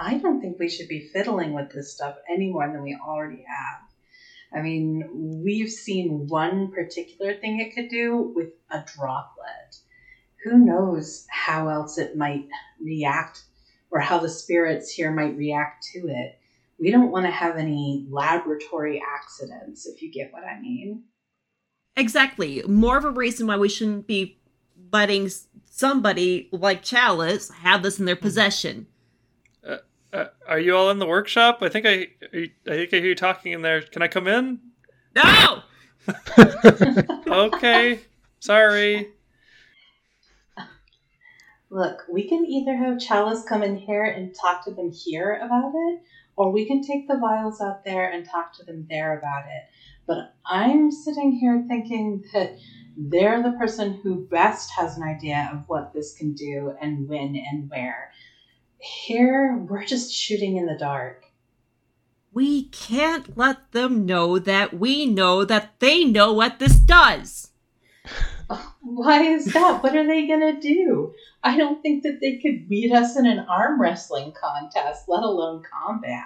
I 0.00 0.16
don't 0.16 0.40
think 0.40 0.58
we 0.58 0.70
should 0.70 0.88
be 0.88 1.10
fiddling 1.12 1.52
with 1.52 1.70
this 1.70 1.92
stuff 1.92 2.16
any 2.28 2.48
more 2.48 2.66
than 2.66 2.82
we 2.82 2.98
already 3.06 3.44
have. 3.46 4.58
I 4.58 4.62
mean, 4.62 5.42
we've 5.44 5.70
seen 5.70 6.26
one 6.26 6.72
particular 6.72 7.34
thing 7.34 7.60
it 7.60 7.74
could 7.74 7.90
do 7.90 8.32
with 8.34 8.48
a 8.70 8.82
droplet. 8.96 9.76
Who 10.42 10.58
knows 10.58 11.26
how 11.30 11.68
else 11.68 11.98
it 11.98 12.16
might 12.16 12.48
react 12.80 13.44
or 13.90 14.00
how 14.00 14.18
the 14.18 14.28
spirits 14.28 14.90
here 14.90 15.12
might 15.12 15.36
react 15.36 15.84
to 15.92 16.08
it. 16.08 16.38
We 16.78 16.90
don't 16.90 17.10
want 17.10 17.26
to 17.26 17.30
have 17.30 17.58
any 17.58 18.06
laboratory 18.08 19.02
accidents, 19.06 19.86
if 19.86 20.00
you 20.00 20.10
get 20.10 20.32
what 20.32 20.44
I 20.44 20.58
mean. 20.60 21.04
exactly. 21.94 22.62
More 22.66 22.96
of 22.96 23.04
a 23.04 23.10
reason 23.10 23.46
why 23.46 23.58
we 23.58 23.68
shouldn't 23.68 24.06
be 24.06 24.40
letting 24.90 25.30
somebody 25.66 26.48
like 26.52 26.82
Chalice 26.82 27.50
have 27.50 27.82
this 27.82 27.98
in 27.98 28.06
their 28.06 28.16
mm-hmm. 28.16 28.24
possession. 28.24 28.86
Uh, 30.12 30.26
are 30.46 30.58
you 30.58 30.76
all 30.76 30.90
in 30.90 30.98
the 30.98 31.06
workshop? 31.06 31.58
I 31.62 31.68
think 31.68 31.86
I 31.86 32.08
I 32.32 32.50
think 32.64 32.94
I 32.94 32.96
hear 32.96 33.06
you 33.06 33.14
talking 33.14 33.52
in 33.52 33.62
there. 33.62 33.82
Can 33.82 34.02
I 34.02 34.08
come 34.08 34.28
in? 34.28 34.60
No. 35.14 35.62
Okay. 37.26 38.00
Sorry. 38.40 39.12
Look, 41.70 42.02
we 42.10 42.28
can 42.28 42.44
either 42.44 42.76
have 42.76 42.98
Chalice 42.98 43.44
come 43.44 43.62
in 43.62 43.76
here 43.76 44.04
and 44.04 44.34
talk 44.34 44.64
to 44.64 44.72
them 44.72 44.90
here 44.90 45.34
about 45.34 45.72
it, 45.72 46.00
or 46.36 46.50
we 46.50 46.66
can 46.66 46.82
take 46.82 47.06
the 47.06 47.18
vials 47.18 47.60
out 47.60 47.84
there 47.84 48.10
and 48.10 48.26
talk 48.26 48.52
to 48.54 48.64
them 48.64 48.86
there 48.90 49.16
about 49.16 49.44
it. 49.44 49.70
But 50.06 50.34
I'm 50.44 50.90
sitting 50.90 51.32
here 51.32 51.64
thinking 51.68 52.24
that 52.32 52.58
they're 52.96 53.42
the 53.42 53.52
person 53.52 54.00
who 54.02 54.26
best 54.26 54.72
has 54.72 54.96
an 54.96 55.04
idea 55.04 55.48
of 55.52 55.68
what 55.68 55.92
this 55.94 56.14
can 56.14 56.32
do 56.34 56.74
and 56.80 57.08
when 57.08 57.36
and 57.36 57.70
where. 57.70 58.10
Here, 58.80 59.56
we're 59.68 59.84
just 59.84 60.12
shooting 60.12 60.56
in 60.56 60.66
the 60.66 60.76
dark. 60.76 61.26
We 62.32 62.64
can't 62.64 63.36
let 63.36 63.72
them 63.72 64.06
know 64.06 64.38
that 64.38 64.74
we 64.74 65.04
know 65.04 65.44
that 65.44 65.78
they 65.80 66.04
know 66.04 66.32
what 66.32 66.58
this 66.58 66.76
does. 66.76 67.50
Why 68.80 69.22
is 69.22 69.46
that? 69.46 69.82
What 69.82 69.94
are 69.94 70.06
they 70.06 70.26
gonna 70.26 70.60
do? 70.60 71.12
I 71.42 71.56
don't 71.56 71.82
think 71.82 72.02
that 72.04 72.20
they 72.20 72.38
could 72.38 72.68
beat 72.68 72.92
us 72.92 73.16
in 73.16 73.26
an 73.26 73.40
arm 73.40 73.80
wrestling 73.80 74.32
contest, 74.32 75.08
let 75.08 75.22
alone 75.22 75.62
combat. 75.62 76.24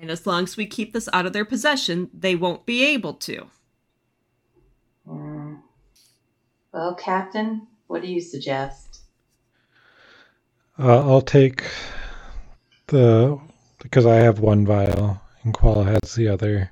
And 0.00 0.10
as 0.10 0.26
long 0.26 0.44
as 0.44 0.56
we 0.56 0.66
keep 0.66 0.92
this 0.92 1.08
out 1.12 1.26
of 1.26 1.32
their 1.32 1.44
possession, 1.44 2.10
they 2.14 2.34
won't 2.34 2.64
be 2.64 2.84
able 2.84 3.14
to. 3.14 3.46
Hmm. 5.06 5.54
Well, 6.72 6.94
Captain, 6.94 7.66
what 7.88 8.02
do 8.02 8.08
you 8.08 8.20
suggest? 8.20 8.89
Uh, 10.80 11.00
I'll 11.06 11.20
take 11.20 11.64
the 12.86 13.38
because 13.82 14.06
I 14.06 14.16
have 14.16 14.40
one 14.40 14.66
vial 14.66 15.20
and 15.42 15.52
Qual 15.52 15.84
has 15.84 16.14
the 16.14 16.28
other, 16.28 16.70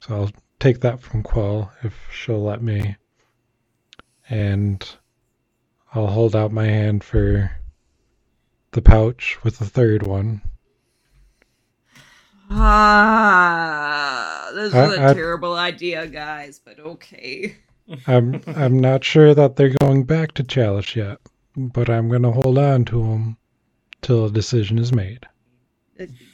so 0.00 0.14
I'll 0.14 0.30
take 0.60 0.80
that 0.80 1.00
from 1.00 1.22
Qual 1.22 1.70
if 1.82 1.94
she'll 2.12 2.42
let 2.42 2.62
me, 2.62 2.96
and 4.28 4.86
I'll 5.94 6.08
hold 6.08 6.36
out 6.36 6.52
my 6.52 6.66
hand 6.66 7.04
for 7.04 7.50
the 8.72 8.82
pouch 8.82 9.38
with 9.42 9.58
the 9.58 9.64
third 9.66 10.06
one. 10.06 10.42
Ah, 12.50 14.50
this 14.54 14.68
is 14.68 14.74
I- 14.74 14.94
a 14.94 15.10
I- 15.10 15.14
terrible 15.14 15.54
idea, 15.54 16.06
guys, 16.06 16.60
but 16.62 16.78
okay. 16.80 17.56
I'm 18.06 18.42
I'm 18.46 18.78
not 18.78 19.04
sure 19.04 19.34
that 19.34 19.56
they're 19.56 19.74
going 19.80 20.04
back 20.04 20.32
to 20.32 20.42
Chalice 20.42 20.94
yet, 20.94 21.18
but 21.58 21.90
I'm 21.90 22.08
gonna 22.08 22.30
hold 22.30 22.56
on 22.56 22.84
to 22.86 23.02
them 23.02 23.36
till 24.00 24.26
a 24.26 24.30
decision 24.30 24.78
is 24.78 24.92
made. 24.92 25.26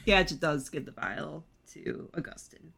Gadget 0.05 0.41
does 0.41 0.69
give 0.69 0.85
the 0.85 0.93
vial 0.93 1.45
to 1.73 2.11
Augustine. 2.17 2.73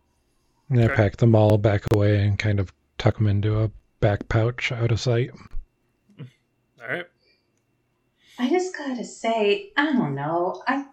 And 0.71 0.81
I 0.81 0.89
pack 0.89 1.17
them 1.17 1.35
all 1.35 1.59
back 1.59 1.83
away 1.93 2.25
and 2.25 2.39
kind 2.39 2.61
of 2.61 2.73
tuck 2.99 3.19
them 3.19 3.27
into 3.27 3.61
a 3.61 3.71
back 4.01 4.29
pouch 4.29 4.71
out 4.71 4.93
of 4.93 5.01
sight. 5.01 5.31
All 6.81 6.89
right. 6.89 7.07
I 8.39 8.49
just 8.49 8.77
gotta 8.77 9.05
say, 9.05 9.73
I 9.77 9.93
don't 9.93 10.15
know. 10.15 10.63
I 10.69 10.87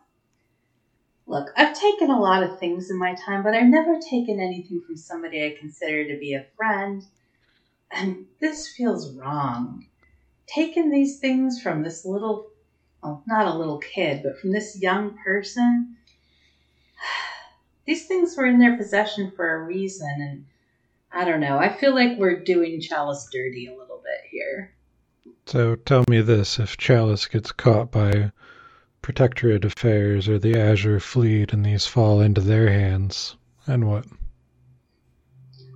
look, 1.28 1.50
I've 1.56 1.78
taken 1.78 2.10
a 2.10 2.20
lot 2.20 2.44
of 2.44 2.60
things 2.60 2.90
in 2.90 2.98
my 2.98 3.16
time, 3.16 3.44
but 3.44 3.54
I've 3.54 3.68
never 3.68 4.00
taken 4.00 4.40
anything 4.40 4.82
from 4.82 4.98
somebody 4.98 5.46
I 5.46 5.56
consider 5.60 6.08
to 6.08 6.20
be 6.20 6.34
a 6.34 6.46
friend. 6.58 7.04
And 7.92 8.26
this 8.40 8.70
feels 8.70 9.16
wrong. 9.16 9.86
Taking 10.48 10.90
these 10.90 11.20
things 11.20 11.62
from 11.62 11.84
this 11.84 12.06
little, 12.06 12.50
well, 13.02 13.24
not 13.28 13.48
a 13.48 13.58
little 13.58 13.80
kid, 13.80 14.22
but 14.24 14.40
from 14.40 14.52
this 14.52 14.80
young 14.82 15.18
person. 15.24 15.98
These 17.86 18.08
things 18.08 18.38
were 18.38 18.46
in 18.46 18.60
their 18.60 18.78
possession 18.78 19.32
for 19.36 19.56
a 19.56 19.64
reason, 19.66 20.16
and 20.20 20.46
I 21.12 21.26
don't 21.26 21.42
know. 21.42 21.58
I 21.58 21.70
feel 21.70 21.94
like 21.94 22.18
we're 22.18 22.44
doing 22.44 22.80
Chalice 22.80 23.28
dirty 23.32 23.68
a 23.68 23.78
little 23.78 24.02
bit 24.04 24.30
here. 24.32 24.74
So 25.46 25.76
tell 25.76 26.06
me 26.10 26.22
this 26.22 26.60
if 26.60 26.78
Chalice 26.78 27.28
gets 27.28 27.52
caught 27.52 27.92
by 27.92 28.32
Protectorate 29.02 29.66
Affairs 29.66 30.30
or 30.30 30.40
the 30.40 30.58
Azure 30.58 31.02
Fleet 31.02 31.52
and 31.52 31.66
these 31.66 31.86
fall 31.86 32.22
into 32.22 32.40
their 32.40 32.70
hands, 32.70 33.36
and 33.68 33.88
what? 33.88 34.06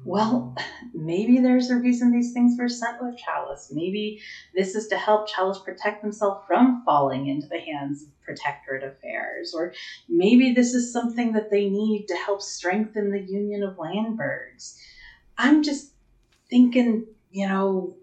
Well, 0.07 0.55
maybe 0.93 1.39
there's 1.39 1.69
a 1.69 1.75
reason 1.75 2.11
these 2.11 2.31
things 2.31 2.55
were 2.57 2.69
sent 2.69 3.01
with 3.01 3.17
Chalice. 3.17 3.69
Maybe 3.73 4.21
this 4.55 4.73
is 4.73 4.87
to 4.87 4.97
help 4.97 5.27
Chalice 5.27 5.59
protect 5.59 6.01
himself 6.01 6.47
from 6.47 6.81
falling 6.85 7.27
into 7.27 7.45
the 7.47 7.59
hands 7.59 8.03
of 8.03 8.09
Protectorate 8.23 8.83
Affairs. 8.83 9.53
Or 9.53 9.73
maybe 10.07 10.51
this 10.53 10.73
is 10.73 10.91
something 10.93 11.33
that 11.33 11.49
they 11.51 11.65
need 11.65 12.07
to 12.07 12.15
help 12.15 12.41
strengthen 12.41 13.11
the 13.11 13.19
Union 13.19 13.63
of 13.63 13.75
Landbergs. 13.75 14.77
I'm 15.37 15.61
just 15.61 15.91
thinking, 16.49 17.03
you 17.29 17.45
know, 17.45 17.93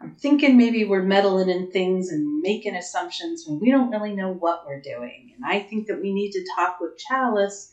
I'm 0.00 0.12
thinking 0.12 0.56
maybe 0.56 0.84
we're 0.84 1.02
meddling 1.02 1.48
in 1.48 1.70
things 1.70 2.08
and 2.08 2.40
making 2.40 2.76
assumptions 2.76 3.44
when 3.46 3.58
we 3.58 3.70
don't 3.70 3.90
really 3.90 4.14
know 4.14 4.32
what 4.32 4.64
we're 4.64 4.80
doing. 4.80 5.32
And 5.34 5.44
I 5.44 5.60
think 5.60 5.86
that 5.86 6.00
we 6.00 6.12
need 6.12 6.30
to 6.32 6.44
talk 6.54 6.78
with 6.78 6.96
Chalice, 6.96 7.70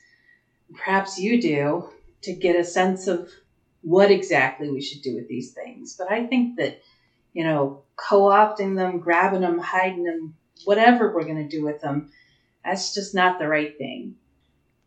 perhaps 0.74 1.18
you 1.20 1.40
do, 1.40 1.90
to 2.22 2.34
get 2.34 2.56
a 2.56 2.64
sense 2.64 3.08
of 3.08 3.30
what 3.82 4.12
exactly 4.12 4.70
we 4.70 4.82
should 4.82 5.02
do 5.02 5.16
with 5.16 5.28
these 5.28 5.54
things. 5.54 5.96
But 5.98 6.12
I 6.12 6.28
think 6.28 6.58
that, 6.58 6.82
you 7.34 7.44
know, 7.44 7.84
co 7.96 8.24
opting 8.24 8.76
them, 8.76 9.00
grabbing 9.00 9.42
them, 9.42 9.60
hiding 9.60 10.04
them, 10.04 10.36
whatever 10.66 11.14
we're 11.14 11.24
going 11.24 11.48
to 11.48 11.58
do 11.58 11.64
with 11.64 11.82
them, 11.82 12.12
that's 12.64 12.94
just 12.94 13.16
not 13.16 13.40
the 13.40 13.48
right 13.48 13.78
thing. 13.78 14.16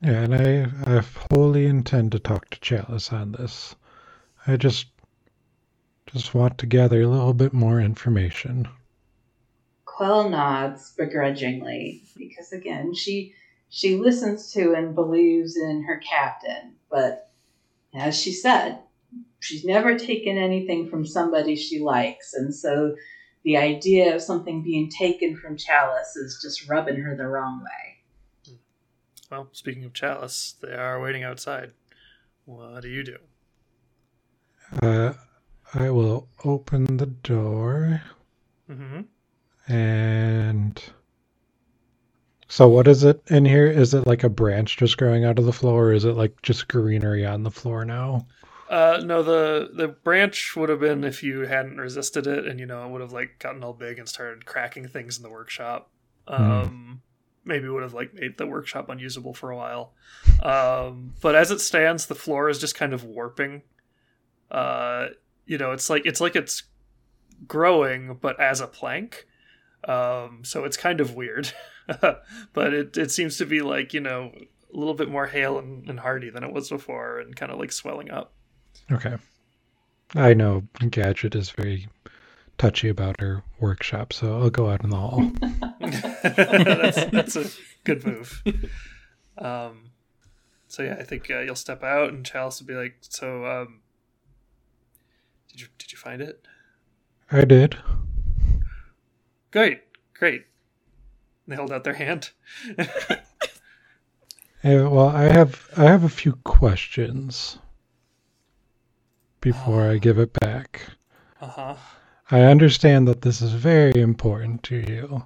Yeah, 0.00 0.22
and 0.22 0.34
I, 0.34 0.96
I 0.98 1.02
wholly 1.30 1.66
intend 1.66 2.12
to 2.12 2.18
talk 2.18 2.50
to 2.50 2.60
Chalice 2.60 3.12
on 3.12 3.32
this. 3.32 3.74
I 4.46 4.56
just 4.56 4.86
just 6.06 6.34
want 6.34 6.58
to 6.58 6.66
gather 6.66 7.00
a 7.00 7.08
little 7.08 7.32
bit 7.32 7.52
more 7.52 7.80
information. 7.80 8.68
Quell 9.84 10.28
nods 10.28 10.92
begrudgingly 10.92 12.02
because 12.16 12.52
again 12.52 12.94
she 12.94 13.34
she 13.70 13.96
listens 13.96 14.52
to 14.52 14.74
and 14.74 14.94
believes 14.94 15.56
in 15.56 15.82
her 15.84 15.96
captain, 15.98 16.74
but 16.94 17.28
as 17.92 18.16
she 18.16 18.32
said, 18.32 18.78
she's 19.40 19.64
never 19.64 19.98
taken 19.98 20.38
anything 20.38 20.88
from 20.88 21.04
somebody 21.04 21.56
she 21.56 21.80
likes, 21.80 22.34
and 22.34 22.54
so 22.54 22.94
the 23.42 23.56
idea 23.56 24.14
of 24.14 24.22
something 24.22 24.62
being 24.62 24.88
taken 24.88 25.36
from 25.36 25.56
Chalice 25.56 26.14
is 26.14 26.38
just 26.40 26.68
rubbing 26.68 27.00
her 27.00 27.16
the 27.16 27.26
wrong 27.26 27.64
way. 27.64 28.54
Well, 29.28 29.48
speaking 29.50 29.84
of 29.84 29.92
Chalice, 29.92 30.54
they 30.62 30.72
are 30.72 31.00
waiting 31.00 31.24
outside. 31.24 31.72
What 32.44 32.82
do 32.82 32.88
you 32.88 33.02
do? 33.02 33.16
Uh, 34.80 35.14
I 35.74 35.90
will 35.90 36.28
open 36.44 36.98
the 36.98 37.06
door. 37.06 38.02
Mm-hmm. 38.70 39.72
And 39.72 40.82
so, 42.48 42.68
what 42.68 42.88
is 42.88 43.04
it 43.04 43.22
in 43.28 43.44
here? 43.44 43.66
Is 43.66 43.94
it 43.94 44.06
like 44.06 44.24
a 44.24 44.28
branch 44.28 44.76
just 44.76 44.96
growing 44.96 45.24
out 45.24 45.38
of 45.38 45.44
the 45.44 45.52
floor, 45.52 45.86
or 45.86 45.92
is 45.92 46.04
it 46.04 46.12
like 46.12 46.40
just 46.42 46.68
greenery 46.68 47.24
on 47.26 47.42
the 47.42 47.50
floor 47.50 47.84
now? 47.84 48.26
Uh, 48.68 49.00
no, 49.04 49.22
the 49.22 49.70
the 49.74 49.88
branch 49.88 50.56
would 50.56 50.68
have 50.68 50.80
been 50.80 51.04
if 51.04 51.22
you 51.22 51.40
hadn't 51.40 51.78
resisted 51.78 52.26
it, 52.26 52.46
and 52.46 52.58
you 52.58 52.66
know 52.66 52.84
it 52.86 52.90
would 52.90 53.00
have 53.00 53.12
like 53.12 53.38
gotten 53.38 53.62
all 53.62 53.72
big 53.72 53.98
and 53.98 54.08
started 54.08 54.46
cracking 54.46 54.88
things 54.88 55.16
in 55.16 55.22
the 55.22 55.30
workshop. 55.30 55.90
Um, 56.26 57.02
maybe 57.44 57.68
would 57.68 57.82
have 57.82 57.94
like 57.94 58.14
made 58.14 58.38
the 58.38 58.46
workshop 58.46 58.88
unusable 58.88 59.34
for 59.34 59.50
a 59.50 59.56
while. 59.56 59.92
Um, 60.42 61.14
but 61.20 61.34
as 61.34 61.50
it 61.50 61.60
stands, 61.60 62.06
the 62.06 62.14
floor 62.14 62.48
is 62.48 62.58
just 62.58 62.74
kind 62.74 62.92
of 62.92 63.04
warping. 63.04 63.62
Uh, 64.50 65.08
you 65.46 65.58
know, 65.58 65.72
it's 65.72 65.90
like 65.90 66.06
it's 66.06 66.20
like 66.20 66.36
it's 66.36 66.64
growing, 67.46 68.18
but 68.20 68.38
as 68.40 68.60
a 68.60 68.66
plank. 68.66 69.26
Um, 69.86 70.40
so 70.44 70.64
it's 70.64 70.78
kind 70.78 71.00
of 71.00 71.14
weird, 71.14 71.52
but 72.52 72.74
it 72.74 72.96
it 72.96 73.10
seems 73.10 73.36
to 73.38 73.46
be 73.46 73.60
like 73.60 73.92
you 73.92 74.00
know 74.00 74.32
a 74.72 74.76
little 74.76 74.94
bit 74.94 75.08
more 75.08 75.26
hale 75.26 75.58
and, 75.58 75.88
and 75.88 76.00
hardy 76.00 76.30
than 76.30 76.44
it 76.44 76.52
was 76.52 76.68
before, 76.68 77.20
and 77.20 77.36
kind 77.36 77.52
of 77.52 77.58
like 77.58 77.72
swelling 77.72 78.10
up. 78.10 78.32
Okay. 78.90 79.16
I 80.14 80.34
know 80.34 80.64
Gadget 80.90 81.34
is 81.34 81.50
very 81.50 81.88
touchy 82.58 82.88
about 82.88 83.20
her 83.20 83.42
workshop, 83.58 84.12
so 84.12 84.40
I'll 84.40 84.50
go 84.50 84.70
out 84.70 84.84
in 84.84 84.90
the 84.90 84.96
hall. 84.96 85.32
that's, 85.80 87.04
that's 87.06 87.36
a 87.36 87.46
good 87.84 88.04
move. 88.04 88.42
Um, 89.38 89.90
so 90.68 90.82
yeah, 90.82 90.96
I 90.98 91.04
think 91.04 91.30
uh, 91.30 91.40
you'll 91.40 91.54
step 91.54 91.82
out, 91.82 92.10
and 92.10 92.24
Chalice 92.24 92.60
will 92.60 92.66
be 92.66 92.74
like, 92.74 92.96
"So, 93.00 93.46
um, 93.46 93.80
did 95.50 95.60
you 95.60 95.66
did 95.78 95.92
you 95.92 95.98
find 95.98 96.20
it? 96.20 96.44
I 97.30 97.44
did. 97.44 97.76
Great, 99.50 99.82
great." 100.14 100.46
They 101.46 101.56
hold 101.56 101.72
out 101.72 101.84
their 101.84 101.94
hand. 101.94 102.30
Yeah, 104.62 104.88
well, 104.88 105.08
I 105.08 105.24
have 105.24 105.68
I 105.76 105.82
have 105.84 106.04
a 106.04 106.08
few 106.08 106.32
questions 106.36 107.58
before 109.42 109.90
I 109.90 109.98
give 109.98 110.18
it 110.18 110.32
back. 110.40 110.80
uh 111.42 111.46
huh. 111.48 111.74
I 112.30 112.40
understand 112.44 113.06
that 113.08 113.20
this 113.20 113.42
is 113.42 113.52
very 113.52 114.00
important 114.00 114.62
to 114.62 114.76
you. 114.76 115.22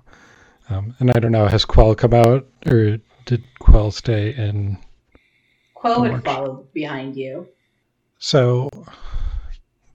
Um, 0.69 0.97
and 0.99 1.13
I 1.13 1.21
don't 1.21 1.31
know, 1.31 1.47
has 1.47 1.65
Quell 1.65 1.95
come 1.95 2.13
out 2.13 2.49
or 2.67 2.99
did 3.27 3.45
Quell 3.61 3.93
stay 3.93 4.35
in? 4.35 4.77
Quell 5.75 6.03
would 6.03 6.25
follow 6.25 6.67
behind 6.75 7.17
you. 7.17 7.47
So, 8.19 8.69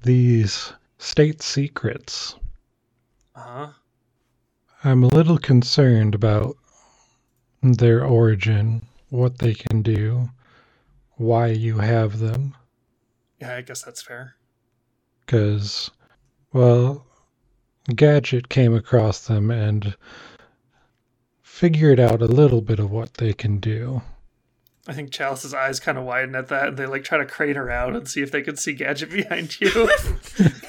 these 0.03 0.71
state 0.99 1.41
secrets, 1.41 2.35
Uh 3.35 3.41
huh. 3.41 3.67
I'm 4.85 5.03
a 5.03 5.07
little 5.07 5.37
concerned 5.37 6.13
about 6.13 6.57
their 7.61 8.03
origin, 8.03 8.85
what 9.09 9.37
they 9.37 9.53
can 9.53 9.81
do, 9.81 10.29
why 11.15 11.47
you 11.47 11.77
have 11.77 12.19
them. 12.19 12.55
Yeah, 13.39 13.55
I 13.55 13.61
guess 13.61 13.81
that's 13.81 14.01
fair. 14.01 14.35
Because, 15.25 15.89
well, 16.51 17.05
Gadget 17.95 18.49
came 18.49 18.75
across 18.75 19.25
them 19.25 19.49
and 19.51 19.95
figured 21.41 21.99
out 21.99 22.21
a 22.21 22.25
little 22.25 22.61
bit 22.61 22.79
of 22.79 22.91
what 22.91 23.13
they 23.15 23.31
can 23.31 23.59
do. 23.59 24.01
I 24.85 24.93
think 24.93 25.11
Chalice's 25.11 25.53
eyes 25.53 25.79
kind 25.79 25.97
of 25.97 26.03
widen 26.03 26.35
at 26.35 26.49
that, 26.49 26.67
and 26.69 26.77
they 26.77 26.85
like 26.85 27.05
try 27.05 27.17
to 27.17 27.25
crane 27.25 27.55
around 27.55 27.95
and 27.95 28.05
see 28.05 28.21
if 28.21 28.31
they 28.31 28.41
can 28.41 28.57
see 28.57 28.73
Gadget 28.73 29.09
behind 29.13 29.61
you. 29.61 29.89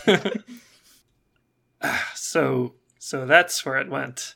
so, 2.14 2.74
so 3.05 3.27
that's 3.27 3.67
where 3.67 3.77
it 3.77 3.90
went. 3.90 4.35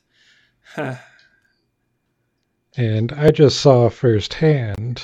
And 2.76 3.12
I 3.12 3.31
just 3.31 3.62
saw 3.62 3.88
firsthand 3.88 5.02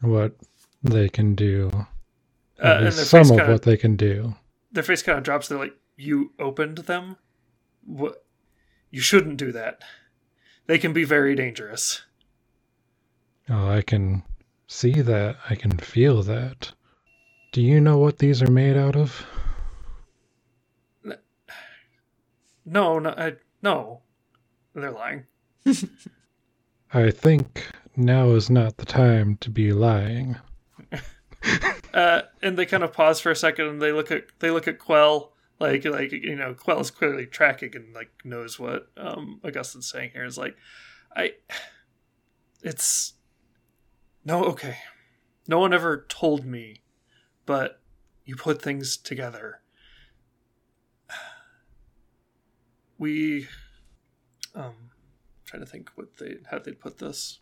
what 0.00 0.32
they 0.82 1.10
can 1.10 1.34
do. 1.34 1.70
Uh, 2.58 2.78
and 2.84 2.94
some 2.94 3.20
of 3.20 3.28
kinda- 3.28 3.52
what 3.52 3.62
they 3.62 3.76
can 3.76 3.94
do. 3.94 4.36
Their 4.72 4.82
face 4.82 5.02
kind 5.02 5.18
of 5.18 5.24
drops. 5.24 5.48
They're 5.48 5.58
like, 5.58 5.76
"You 5.96 6.32
opened 6.38 6.78
them? 6.78 7.18
What? 7.84 8.24
You 8.90 9.02
shouldn't 9.02 9.36
do 9.36 9.52
that. 9.52 9.82
They 10.66 10.78
can 10.78 10.94
be 10.94 11.04
very 11.04 11.34
dangerous." 11.34 12.00
Oh, 13.50 13.68
I 13.68 13.82
can 13.82 14.22
see 14.66 15.02
that. 15.02 15.36
I 15.50 15.56
can 15.56 15.76
feel 15.76 16.22
that. 16.22 16.72
Do 17.52 17.60
you 17.60 17.82
know 17.82 17.98
what 17.98 18.18
these 18.18 18.40
are 18.40 18.50
made 18.50 18.78
out 18.78 18.96
of? 18.96 19.26
No, 22.70 23.00
no, 23.00 23.10
I, 23.10 23.32
no. 23.62 24.02
They're 24.74 24.92
lying. 24.92 25.26
I 26.94 27.10
think 27.10 27.66
now 27.96 28.30
is 28.30 28.48
not 28.48 28.76
the 28.76 28.86
time 28.86 29.36
to 29.38 29.50
be 29.50 29.72
lying. 29.72 30.36
Uh, 31.92 32.22
and 32.40 32.56
they 32.56 32.66
kind 32.66 32.84
of 32.84 32.92
pause 32.92 33.18
for 33.18 33.32
a 33.32 33.36
second, 33.36 33.66
and 33.66 33.82
they 33.82 33.90
look 33.90 34.12
at 34.12 34.24
they 34.38 34.50
look 34.50 34.68
at 34.68 34.78
Quell, 34.78 35.32
like 35.58 35.84
like 35.84 36.12
you 36.12 36.36
know, 36.36 36.54
Quell 36.54 36.78
is 36.78 36.90
clearly 36.90 37.26
tracking 37.26 37.74
and 37.74 37.92
like 37.92 38.10
knows 38.24 38.60
what 38.60 38.88
um 38.96 39.40
Augustine's 39.42 39.90
saying 39.90 40.10
here. 40.12 40.24
Is 40.24 40.38
like, 40.38 40.54
I, 41.16 41.32
it's 42.62 43.14
no 44.24 44.44
okay. 44.44 44.76
No 45.48 45.58
one 45.58 45.74
ever 45.74 46.06
told 46.08 46.44
me, 46.44 46.82
but 47.44 47.80
you 48.24 48.36
put 48.36 48.62
things 48.62 48.96
together. 48.96 49.59
We 53.00 53.48
um 54.54 54.74
trying 55.46 55.64
to 55.64 55.68
think 55.68 55.90
what 55.96 56.18
they 56.18 56.36
how 56.48 56.60
they'd 56.60 56.78
put 56.78 56.98
this. 56.98 57.40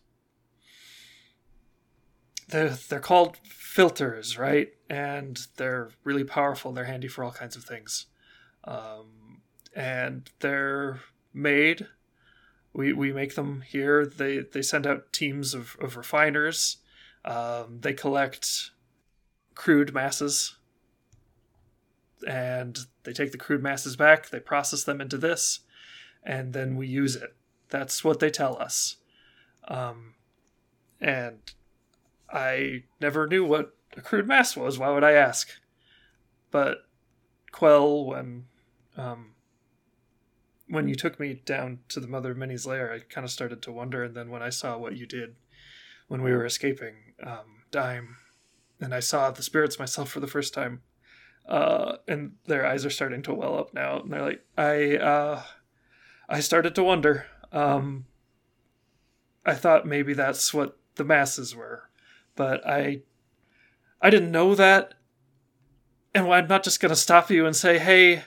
They're 2.47 2.69
they're 2.69 2.99
called 2.99 3.37
filters, 3.43 4.39
right? 4.39 4.69
And 4.89 5.39
they're 5.57 5.89
really 6.03 6.23
powerful. 6.23 6.71
They're 6.71 6.85
handy 6.85 7.07
for 7.07 7.23
all 7.23 7.31
kinds 7.31 7.55
of 7.55 7.63
things. 7.63 8.07
Um, 8.63 9.41
and 9.75 10.27
they're 10.39 11.01
made. 11.31 11.85
We 12.73 12.93
we 12.93 13.11
make 13.13 13.35
them 13.35 13.61
here. 13.61 14.05
They 14.05 14.39
they 14.39 14.63
send 14.63 14.87
out 14.87 15.13
teams 15.13 15.53
of, 15.53 15.75
of 15.79 15.97
refiners. 15.97 16.77
Um, 17.25 17.79
they 17.81 17.93
collect 17.93 18.71
crude 19.53 19.93
masses 19.93 20.55
and 22.27 22.79
they 23.03 23.13
take 23.13 23.31
the 23.31 23.37
crude 23.37 23.63
masses 23.63 23.95
back, 23.95 24.29
they 24.29 24.39
process 24.39 24.83
them 24.83 25.01
into 25.01 25.17
this, 25.17 25.61
and 26.23 26.53
then 26.53 26.75
we 26.75 26.87
use 26.87 27.15
it. 27.15 27.35
That's 27.69 28.03
what 28.03 28.19
they 28.19 28.29
tell 28.29 28.57
us. 28.61 28.97
Um, 29.67 30.15
and 30.99 31.39
I 32.31 32.83
never 32.99 33.27
knew 33.27 33.45
what 33.45 33.75
a 33.95 34.01
crude 34.01 34.27
mass 34.27 34.55
was. 34.55 34.77
Why 34.77 34.89
would 34.89 35.03
I 35.03 35.13
ask? 35.13 35.49
But 36.51 36.85
Quell, 37.51 38.05
when 38.05 38.45
um, 38.97 39.31
when 40.67 40.87
you 40.87 40.95
took 40.95 41.19
me 41.19 41.41
down 41.45 41.79
to 41.89 41.99
the 41.99 42.07
Mother 42.07 42.31
of 42.31 42.65
lair, 42.65 42.93
I 42.93 42.99
kind 42.99 43.25
of 43.25 43.31
started 43.31 43.61
to 43.63 43.71
wonder. 43.71 44.03
And 44.03 44.15
then 44.15 44.29
when 44.29 44.43
I 44.43 44.49
saw 44.49 44.77
what 44.77 44.95
you 44.95 45.05
did 45.05 45.35
when 46.07 46.21
we 46.21 46.31
were 46.31 46.45
escaping 46.45 46.95
um, 47.23 47.63
Dime, 47.71 48.17
and 48.79 48.93
I 48.93 48.99
saw 48.99 49.31
the 49.31 49.43
spirits 49.43 49.79
myself 49.79 50.09
for 50.09 50.19
the 50.19 50.27
first 50.27 50.53
time, 50.53 50.81
uh, 51.49 51.97
and 52.07 52.33
their 52.45 52.65
eyes 52.65 52.85
are 52.85 52.91
starting 52.91 53.23
to 53.23 53.33
well 53.33 53.57
up 53.57 53.73
now, 53.73 53.99
and 53.99 54.13
they're 54.13 54.21
like, 54.21 54.45
I, 54.55 54.97
uh, 54.97 55.43
I 56.29 56.39
started 56.41 56.75
to 56.75 56.83
wonder. 56.83 57.25
Um, 57.51 58.05
I 59.43 59.55
thought 59.55 59.87
maybe 59.87 60.13
that's 60.13 60.53
what 60.53 60.77
the 60.95 61.03
masses 61.03 61.55
were, 61.55 61.89
but 62.35 62.65
I, 62.67 63.01
I 63.99 64.11
didn't 64.11 64.31
know 64.31 64.53
that, 64.53 64.93
and 66.13 66.31
I'm 66.31 66.47
not 66.47 66.63
just 66.63 66.79
gonna 66.79 66.95
stop 66.95 67.31
you 67.31 67.47
and 67.47 67.55
say, 67.55 67.79
hey, 67.79 68.23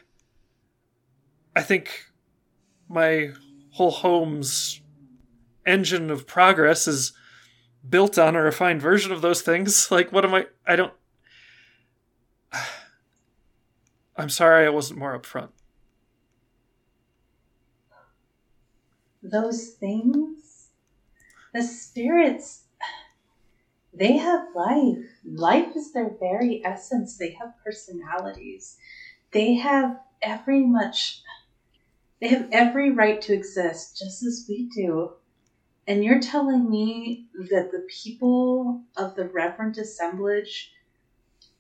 I 1.54 1.62
think 1.62 2.06
my 2.88 3.30
whole 3.70 3.92
home's 3.92 4.80
engine 5.64 6.10
of 6.10 6.26
progress 6.26 6.88
is 6.88 7.12
built 7.88 8.18
on 8.18 8.34
a 8.34 8.42
refined 8.42 8.82
version 8.82 9.12
of 9.12 9.22
those 9.22 9.42
things. 9.42 9.88
Like, 9.92 10.10
what 10.10 10.24
am 10.24 10.34
I? 10.34 10.46
I 10.66 10.74
don't. 10.74 10.92
I'm 14.16 14.28
sorry 14.28 14.66
I 14.66 14.70
wasn't 14.70 14.98
more 14.98 15.18
upfront. 15.18 15.48
Those 19.22 19.68
things, 19.68 20.68
the 21.54 21.62
spirits, 21.62 22.64
they 23.94 24.16
have 24.16 24.48
life. 24.54 25.04
Life 25.24 25.76
is 25.76 25.92
their 25.92 26.10
very 26.18 26.62
essence. 26.64 27.16
They 27.16 27.32
have 27.32 27.54
personalities. 27.64 28.76
They 29.30 29.54
have 29.54 29.98
every 30.20 30.66
much, 30.66 31.22
they 32.20 32.28
have 32.28 32.48
every 32.52 32.90
right 32.90 33.20
to 33.22 33.32
exist 33.32 33.98
just 33.98 34.22
as 34.22 34.46
we 34.48 34.68
do. 34.74 35.12
And 35.86 36.04
you're 36.04 36.20
telling 36.20 36.70
me 36.70 37.26
that 37.50 37.72
the 37.72 37.86
people 38.02 38.82
of 38.96 39.16
the 39.16 39.26
Revenant 39.28 39.78
Assemblage 39.78 40.72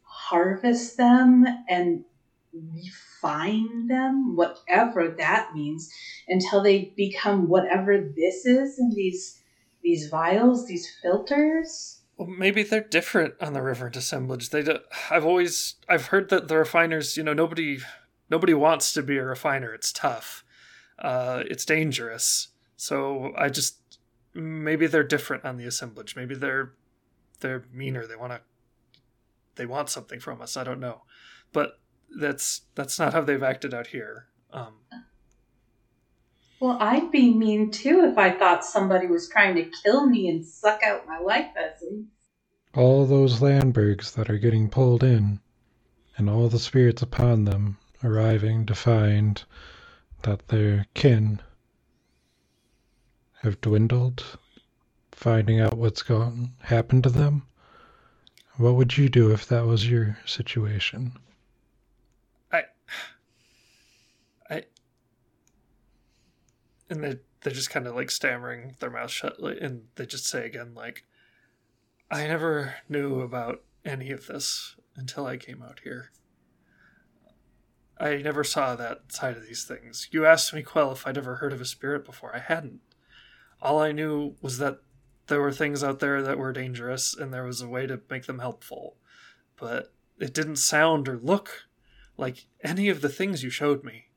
harvest 0.02 0.96
them 0.96 1.44
and 1.68 2.04
refine 2.52 3.86
them, 3.86 4.36
whatever 4.36 5.14
that 5.18 5.54
means, 5.54 5.90
until 6.28 6.62
they 6.62 6.92
become 6.96 7.48
whatever 7.48 8.12
this 8.16 8.44
is 8.46 8.78
in 8.78 8.90
these 8.94 9.38
these 9.82 10.08
vials, 10.08 10.68
these 10.68 10.88
filters. 11.02 12.02
Well, 12.16 12.28
maybe 12.28 12.62
they're 12.62 12.80
different 12.80 13.34
on 13.40 13.52
the 13.52 13.62
Revenant 13.62 13.96
Assemblage. 13.96 14.50
They, 14.50 14.62
do, 14.62 14.78
I've 15.10 15.24
always, 15.24 15.74
I've 15.88 16.06
heard 16.06 16.28
that 16.28 16.46
the 16.46 16.56
refiners, 16.56 17.16
you 17.16 17.24
know, 17.24 17.32
nobody, 17.32 17.78
nobody 18.30 18.54
wants 18.54 18.92
to 18.92 19.02
be 19.02 19.16
a 19.16 19.24
refiner. 19.24 19.74
It's 19.74 19.92
tough, 19.92 20.44
uh, 21.00 21.42
it's 21.46 21.64
dangerous. 21.64 22.48
So 22.76 23.32
I 23.36 23.48
just, 23.48 23.98
maybe 24.34 24.86
they're 24.86 25.02
different 25.02 25.44
on 25.44 25.56
the 25.56 25.64
assemblage. 25.64 26.14
Maybe 26.14 26.36
they're, 26.36 26.74
they're 27.40 27.64
meaner. 27.72 28.06
They 28.06 28.14
want 28.14 28.32
to, 28.34 28.40
they 29.56 29.66
want 29.66 29.90
something 29.90 30.20
from 30.20 30.40
us. 30.40 30.56
I 30.56 30.62
don't 30.62 30.80
know, 30.80 31.02
but 31.52 31.80
that's 32.18 32.62
that's 32.74 32.98
not 32.98 33.12
how 33.12 33.22
they've 33.22 33.42
acted 33.42 33.74
out 33.74 33.88
here. 33.88 34.26
Um, 34.52 34.74
well, 36.60 36.76
I'd 36.80 37.10
be 37.10 37.34
mean 37.34 37.70
too 37.70 38.04
if 38.10 38.18
I 38.18 38.30
thought 38.30 38.64
somebody 38.64 39.06
was 39.06 39.28
trying 39.28 39.56
to 39.56 39.70
kill 39.82 40.06
me 40.06 40.28
and 40.28 40.44
suck 40.44 40.82
out 40.82 41.06
my 41.06 41.18
life 41.18 41.50
essence. 41.56 42.06
All 42.74 43.04
those 43.04 43.40
Landbergs 43.40 44.14
that 44.14 44.30
are 44.30 44.38
getting 44.38 44.70
pulled 44.70 45.02
in, 45.02 45.40
and 46.16 46.30
all 46.30 46.48
the 46.48 46.58
spirits 46.58 47.02
upon 47.02 47.44
them 47.44 47.78
arriving 48.04 48.66
to 48.66 48.74
find 48.74 49.42
that 50.22 50.48
their 50.48 50.86
kin 50.94 51.40
have 53.42 53.60
dwindled, 53.60 54.38
finding 55.10 55.60
out 55.60 55.76
what's 55.76 56.02
gone 56.02 56.52
happened 56.60 57.02
to 57.02 57.10
them. 57.10 57.42
What 58.56 58.74
would 58.76 58.96
you 58.96 59.08
do 59.08 59.32
if 59.32 59.48
that 59.48 59.66
was 59.66 59.88
your 59.88 60.18
situation? 60.26 61.18
And 66.92 67.02
they 67.02 67.16
they're 67.40 67.52
just 67.52 67.70
kind 67.70 67.86
of 67.86 67.96
like 67.96 68.10
stammering 68.10 68.76
their 68.78 68.90
mouth 68.90 69.10
shut 69.10 69.38
and 69.40 69.84
they 69.96 70.06
just 70.06 70.26
say 70.26 70.46
again 70.46 70.72
like 70.74 71.04
i 72.10 72.26
never 72.26 72.74
knew 72.88 73.20
about 73.20 73.62
any 73.84 74.10
of 74.10 74.26
this 74.26 74.76
until 74.96 75.26
i 75.26 75.36
came 75.36 75.62
out 75.62 75.80
here. 75.82 76.12
I 77.98 78.16
never 78.16 78.42
saw 78.42 78.74
that 78.74 79.12
side 79.12 79.36
of 79.36 79.46
these 79.46 79.64
things. 79.64 80.08
You 80.10 80.26
asked 80.26 80.52
me 80.52 80.62
quell 80.62 80.92
if 80.92 81.06
i'd 81.06 81.18
ever 81.18 81.36
heard 81.36 81.52
of 81.52 81.60
a 81.60 81.66
spirit 81.66 82.04
before. 82.04 82.34
I 82.34 82.40
hadn't. 82.40 82.80
All 83.60 83.80
i 83.80 83.92
knew 83.92 84.36
was 84.40 84.58
that 84.58 84.80
there 85.28 85.40
were 85.40 85.52
things 85.52 85.84
out 85.84 86.00
there 86.00 86.20
that 86.22 86.38
were 86.38 86.52
dangerous 86.52 87.14
and 87.14 87.32
there 87.32 87.44
was 87.44 87.60
a 87.60 87.68
way 87.68 87.86
to 87.86 88.00
make 88.10 88.26
them 88.26 88.40
helpful. 88.40 88.96
But 89.56 89.92
it 90.18 90.34
didn't 90.34 90.56
sound 90.56 91.08
or 91.08 91.18
look 91.18 91.64
like 92.16 92.46
any 92.62 92.88
of 92.88 93.00
the 93.00 93.08
things 93.08 93.42
you 93.42 93.50
showed 93.50 93.82
me 93.82 94.08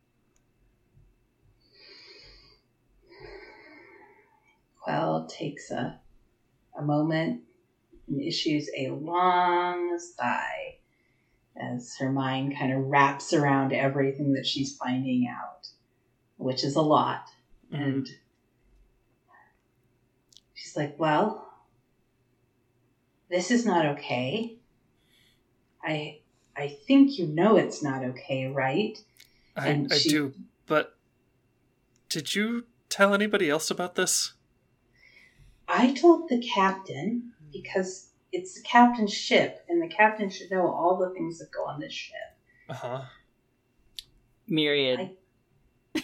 Quell 4.85 5.25
takes 5.25 5.71
a, 5.71 5.99
a 6.77 6.81
moment 6.83 7.41
and 8.07 8.21
issues 8.21 8.69
a 8.77 8.89
long 8.89 9.97
sigh 9.97 10.75
as 11.57 11.95
her 11.99 12.11
mind 12.11 12.55
kind 12.55 12.71
of 12.71 12.85
wraps 12.85 13.33
around 13.33 13.73
everything 13.73 14.33
that 14.33 14.45
she's 14.45 14.75
finding 14.75 15.27
out, 15.27 15.67
which 16.37 16.63
is 16.63 16.75
a 16.75 16.81
lot. 16.81 17.29
Mm-hmm. 17.73 17.83
And 17.83 18.09
she's 20.53 20.77
like, 20.77 20.99
Well, 20.99 21.51
this 23.27 23.49
is 23.49 23.65
not 23.65 23.87
okay. 23.87 24.59
I 25.83 26.19
I 26.55 26.67
think 26.67 27.17
you 27.17 27.25
know 27.25 27.57
it's 27.57 27.81
not 27.81 28.03
okay, 28.03 28.45
right? 28.45 28.99
I, 29.57 29.69
and 29.69 29.91
I 29.91 29.97
do, 29.97 30.33
but 30.67 30.95
did 32.07 32.35
you 32.35 32.65
tell 32.87 33.15
anybody 33.15 33.49
else 33.49 33.71
about 33.71 33.95
this? 33.95 34.34
I 35.67 35.93
told 35.93 36.29
the 36.29 36.39
captain 36.39 37.31
because 37.51 38.09
it's 38.31 38.55
the 38.55 38.61
captain's 38.61 39.13
ship, 39.13 39.65
and 39.69 39.81
the 39.81 39.87
captain 39.87 40.29
should 40.29 40.51
know 40.51 40.67
all 40.67 40.97
the 40.97 41.13
things 41.13 41.39
that 41.39 41.51
go 41.51 41.65
on 41.65 41.79
this 41.79 41.93
ship. 41.93 42.15
Uh 42.69 42.73
huh. 42.73 43.01
Myriad 44.47 45.11
I... 45.95 46.03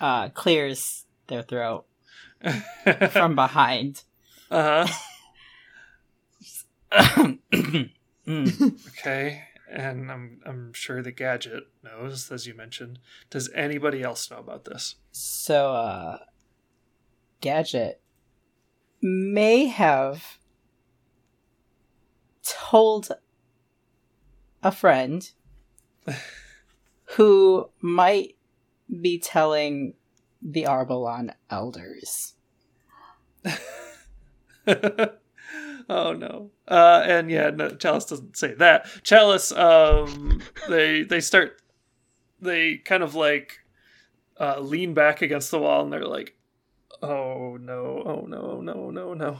uh, 0.00 0.28
clears 0.30 1.06
their 1.26 1.42
throat 1.42 1.86
from 3.10 3.34
behind. 3.34 4.02
Uh 4.50 4.86
huh. 4.86 4.92
okay, 8.28 9.44
and 9.70 10.12
I'm 10.12 10.40
I'm 10.44 10.72
sure 10.74 11.02
the 11.02 11.12
gadget 11.12 11.64
knows, 11.82 12.30
as 12.30 12.46
you 12.46 12.54
mentioned. 12.54 12.98
Does 13.30 13.50
anybody 13.54 14.02
else 14.02 14.30
know 14.30 14.38
about 14.38 14.66
this? 14.66 14.96
So, 15.10 15.74
uh, 15.74 16.18
gadget 17.40 18.01
may 19.02 19.66
have 19.66 20.38
told 22.42 23.10
a 24.62 24.70
friend 24.70 25.32
who 27.16 27.68
might 27.80 28.36
be 29.00 29.18
telling 29.18 29.94
the 30.40 30.64
Arbalon 30.64 31.34
elders. 31.50 32.34
oh 34.66 36.12
no. 36.12 36.50
Uh, 36.68 37.02
and 37.04 37.30
yeah, 37.30 37.50
no, 37.50 37.70
Chalice 37.70 38.06
doesn't 38.06 38.36
say 38.36 38.54
that. 38.54 38.86
Chalice, 39.02 39.52
um, 39.52 40.40
they 40.68 41.02
they 41.02 41.20
start, 41.20 41.60
they 42.40 42.76
kind 42.78 43.02
of 43.02 43.14
like 43.14 43.60
uh, 44.40 44.60
lean 44.60 44.94
back 44.94 45.22
against 45.22 45.50
the 45.50 45.58
wall 45.58 45.82
and 45.82 45.92
they're 45.92 46.06
like, 46.06 46.36
"Oh 47.02 47.56
no! 47.60 48.02
Oh 48.04 48.24
no! 48.26 48.60
No! 48.60 48.90
No! 48.90 49.14
No!" 49.14 49.38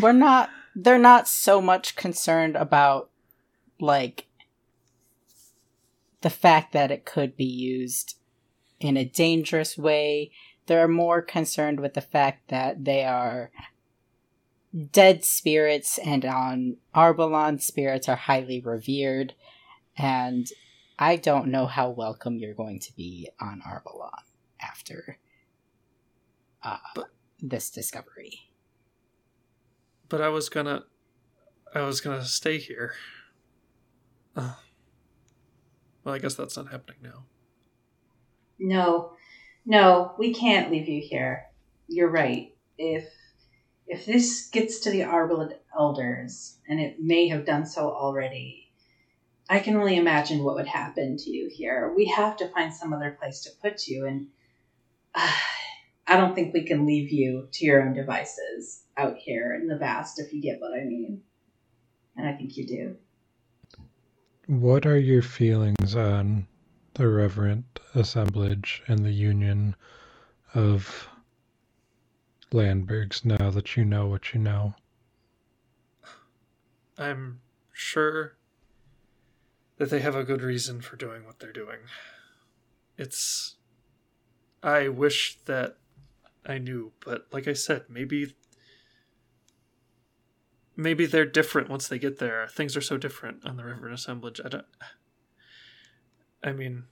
We're 0.00 0.12
not. 0.12 0.50
They're 0.74 0.98
not 0.98 1.28
so 1.28 1.60
much 1.60 1.96
concerned 1.96 2.56
about 2.56 3.10
like 3.78 4.26
the 6.22 6.30
fact 6.30 6.72
that 6.72 6.90
it 6.90 7.04
could 7.04 7.36
be 7.36 7.44
used 7.44 8.16
in 8.80 8.96
a 8.96 9.04
dangerous 9.04 9.76
way. 9.76 10.32
They're 10.66 10.88
more 10.88 11.22
concerned 11.22 11.80
with 11.80 11.94
the 11.94 12.00
fact 12.00 12.48
that 12.48 12.84
they 12.84 13.04
are 13.04 13.50
dead 14.92 15.24
spirits, 15.24 15.98
and 15.98 16.24
on 16.24 16.76
Arbalon, 16.94 17.60
spirits 17.60 18.08
are 18.08 18.16
highly 18.16 18.60
revered. 18.60 19.34
And 19.96 20.46
I 20.98 21.16
don't 21.16 21.48
know 21.48 21.66
how 21.66 21.90
welcome 21.90 22.38
you're 22.38 22.54
going 22.54 22.80
to 22.80 22.96
be 22.96 23.30
on 23.40 23.62
Arbalon 23.66 24.22
after 24.60 25.18
uh, 26.66 26.78
But- 26.94 27.10
this 27.40 27.70
discovery. 27.70 28.50
But 30.08 30.20
I 30.20 30.28
was 30.28 30.48
gonna, 30.48 30.84
I 31.74 31.82
was 31.82 32.00
gonna 32.00 32.24
stay 32.24 32.58
here. 32.58 32.94
Uh, 34.34 34.54
well, 36.04 36.14
I 36.14 36.18
guess 36.18 36.34
that's 36.34 36.56
not 36.56 36.70
happening 36.70 36.98
now. 37.02 37.24
No, 38.58 39.12
no, 39.64 40.14
we 40.18 40.32
can't 40.32 40.70
leave 40.70 40.88
you 40.88 41.02
here. 41.02 41.46
You're 41.88 42.10
right. 42.10 42.54
If 42.78 43.08
if 43.86 44.04
this 44.04 44.48
gets 44.48 44.80
to 44.80 44.90
the 44.90 45.00
Arbalon 45.00 45.52
elders, 45.78 46.58
and 46.68 46.80
it 46.80 46.96
may 47.00 47.28
have 47.28 47.46
done 47.46 47.66
so 47.66 47.88
already, 47.90 48.72
I 49.48 49.60
can 49.60 49.76
only 49.76 49.96
imagine 49.96 50.42
what 50.42 50.56
would 50.56 50.66
happen 50.66 51.16
to 51.18 51.30
you 51.30 51.48
here. 51.52 51.92
We 51.96 52.06
have 52.06 52.36
to 52.38 52.48
find 52.48 52.74
some 52.74 52.92
other 52.92 53.16
place 53.20 53.42
to 53.42 53.50
put 53.62 53.86
you, 53.86 54.06
and 54.06 54.28
uh, 55.14 55.32
I 56.06 56.16
don't 56.16 56.34
think 56.34 56.54
we 56.54 56.64
can 56.64 56.86
leave 56.86 57.10
you 57.10 57.48
to 57.52 57.64
your 57.64 57.82
own 57.82 57.94
devices 57.94 58.84
out 58.96 59.16
here 59.16 59.54
in 59.54 59.66
the 59.66 59.76
vast, 59.76 60.20
if 60.20 60.32
you 60.32 60.40
get 60.40 60.60
what 60.60 60.72
I 60.72 60.84
mean. 60.84 61.22
And 62.16 62.28
I 62.28 62.32
think 62.32 62.56
you 62.56 62.66
do. 62.66 62.96
What 64.46 64.86
are 64.86 64.98
your 64.98 65.22
feelings 65.22 65.96
on 65.96 66.46
the 66.94 67.08
revenant 67.08 67.80
assemblage 67.94 68.82
and 68.86 69.04
the 69.04 69.10
union 69.10 69.74
of 70.54 71.08
Landbergs 72.52 73.24
now 73.24 73.50
that 73.50 73.76
you 73.76 73.84
know 73.84 74.06
what 74.06 74.32
you 74.32 74.40
know? 74.40 74.74
I'm 76.96 77.40
sure 77.72 78.36
that 79.78 79.90
they 79.90 80.00
have 80.00 80.14
a 80.14 80.24
good 80.24 80.42
reason 80.42 80.80
for 80.80 80.96
doing 80.96 81.26
what 81.26 81.40
they're 81.40 81.52
doing. 81.52 81.80
It's. 82.96 83.56
I 84.62 84.88
wish 84.88 85.38
that 85.44 85.76
I 86.46 86.58
knew, 86.58 86.92
but 87.04 87.26
like 87.32 87.48
I 87.48 87.52
said, 87.52 87.84
maybe. 87.88 88.34
Maybe 90.78 91.06
they're 91.06 91.24
different 91.24 91.70
once 91.70 91.88
they 91.88 91.98
get 91.98 92.18
there. 92.18 92.46
Things 92.48 92.76
are 92.76 92.82
so 92.82 92.98
different 92.98 93.46
on 93.46 93.56
the 93.56 93.64
Revenant 93.64 93.94
Assemblage. 93.94 94.40
I 94.44 94.48
don't. 94.48 94.66
I 96.44 96.52
mean. 96.52 96.84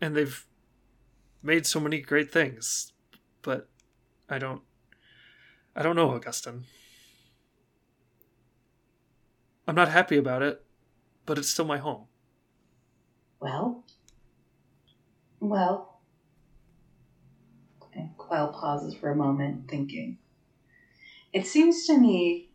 And 0.00 0.14
they've 0.14 0.46
made 1.42 1.66
so 1.66 1.80
many 1.80 2.00
great 2.00 2.30
things, 2.30 2.92
but 3.42 3.68
I 4.28 4.38
don't. 4.38 4.62
I 5.74 5.82
don't 5.82 5.96
know, 5.96 6.10
Augustine. 6.10 6.64
I'm 9.68 9.74
not 9.74 9.88
happy 9.88 10.16
about 10.16 10.42
it, 10.42 10.64
but 11.26 11.38
it's 11.38 11.50
still 11.50 11.64
my 11.64 11.78
home. 11.78 12.06
Well, 13.40 13.84
well. 15.40 15.95
Quell 18.26 18.48
pauses 18.48 18.94
for 18.94 19.10
a 19.10 19.16
moment, 19.16 19.68
thinking. 19.68 20.18
It 21.32 21.46
seems 21.46 21.86
to 21.86 21.96
me 21.96 22.48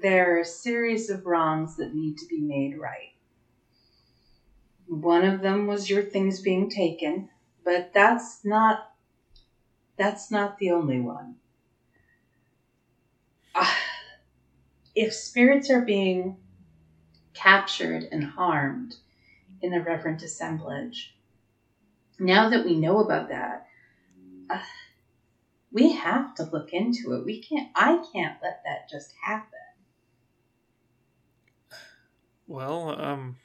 there 0.00 0.34
are 0.36 0.40
a 0.40 0.44
series 0.44 1.10
of 1.10 1.26
wrongs 1.26 1.76
that 1.76 1.94
need 1.94 2.18
to 2.18 2.26
be 2.26 2.40
made 2.40 2.78
right. 2.78 3.12
One 4.88 5.24
of 5.24 5.40
them 5.42 5.66
was 5.66 5.88
your 5.88 6.02
things 6.02 6.40
being 6.40 6.68
taken, 6.68 7.28
but 7.64 7.92
that's 7.92 8.44
not 8.44 8.90
that's 9.96 10.30
not 10.30 10.58
the 10.58 10.70
only 10.70 10.98
one. 11.00 11.36
Ah, 13.54 13.76
if 14.94 15.14
spirits 15.14 15.70
are 15.70 15.80
being 15.80 16.36
captured 17.34 18.06
and 18.12 18.24
harmed 18.24 18.96
in 19.62 19.70
the 19.70 19.80
revenant 19.82 20.22
assemblage. 20.22 21.14
Now 22.18 22.48
that 22.48 22.64
we 22.64 22.76
know 22.76 22.98
about 22.98 23.28
that, 23.28 23.66
uh, 24.50 24.58
we 25.72 25.92
have 25.92 26.34
to 26.36 26.44
look 26.44 26.72
into 26.72 27.14
it. 27.14 27.24
We 27.24 27.42
can't. 27.42 27.70
I 27.74 28.02
can't 28.12 28.38
let 28.42 28.62
that 28.64 28.88
just 28.90 29.14
happen. 29.22 29.58
Well, 32.46 33.00
um, 33.00 33.36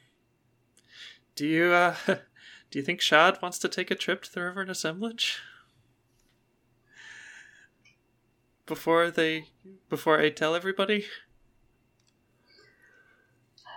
do 1.34 1.46
you 1.46 1.72
uh, 1.72 1.96
do 2.06 2.78
you 2.78 2.82
think 2.82 3.00
Shad 3.00 3.40
wants 3.42 3.58
to 3.60 3.68
take 3.68 3.90
a 3.90 3.94
trip 3.94 4.22
to 4.22 4.32
the 4.32 4.42
Revenant 4.42 4.70
Assemblage 4.70 5.40
before 8.66 9.10
they 9.10 9.48
before 9.88 10.20
I 10.20 10.30
tell 10.30 10.54
everybody? 10.54 11.06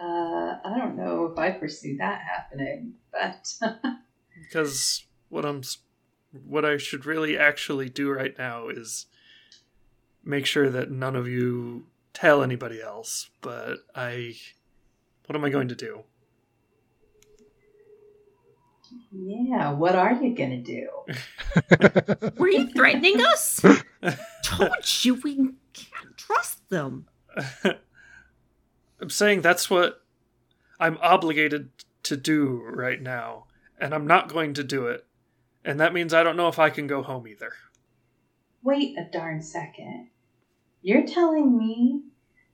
Uh, 0.01 0.59
I 0.63 0.75
don't 0.77 0.95
know 0.95 1.25
if 1.25 1.39
I 1.39 1.57
foresee 1.57 1.97
that 1.97 2.21
happening, 2.21 2.93
but 3.11 3.51
Because 4.41 5.05
what 5.29 5.45
I'm 5.45 5.61
what 6.31 6.65
I 6.65 6.77
should 6.77 7.05
really 7.05 7.37
actually 7.37 7.89
do 7.89 8.11
right 8.11 8.37
now 8.37 8.69
is 8.69 9.05
make 10.23 10.45
sure 10.45 10.69
that 10.69 10.91
none 10.91 11.15
of 11.15 11.27
you 11.27 11.87
tell 12.13 12.43
anybody 12.43 12.81
else. 12.81 13.29
But 13.41 13.77
I, 13.95 14.35
what 15.25 15.35
am 15.35 15.45
I 15.45 15.49
going 15.49 15.69
to 15.69 15.75
do? 15.75 16.03
yeah, 19.11 19.71
what 19.71 19.95
are 19.95 20.13
you 20.13 20.35
gonna 20.35 20.61
do? 20.61 20.87
Were 22.37 22.49
you 22.49 22.67
threatening 22.69 23.21
us? 23.21 23.61
Told 24.43 25.03
you 25.03 25.15
we 25.15 25.35
can't 25.73 26.17
trust 26.17 26.67
them. 26.69 27.07
I'm 28.99 29.09
saying 29.09 29.41
that's 29.41 29.69
what 29.69 30.03
I'm 30.79 30.97
obligated 31.01 31.69
to 32.03 32.17
do 32.17 32.63
right 32.65 33.01
now, 33.01 33.45
and 33.79 33.93
I'm 33.93 34.07
not 34.07 34.29
going 34.29 34.53
to 34.55 34.63
do 34.63 34.87
it. 34.87 35.05
And 35.67 35.81
that 35.81 35.91
means 35.91 36.13
I 36.13 36.23
don't 36.23 36.37
know 36.37 36.47
if 36.47 36.59
I 36.59 36.69
can 36.69 36.87
go 36.87 37.03
home 37.03 37.27
either. 37.27 37.51
Wait 38.63 38.97
a 38.97 39.03
darn 39.11 39.41
second. 39.41 40.07
You're 40.81 41.05
telling 41.05 41.57
me 41.57 42.03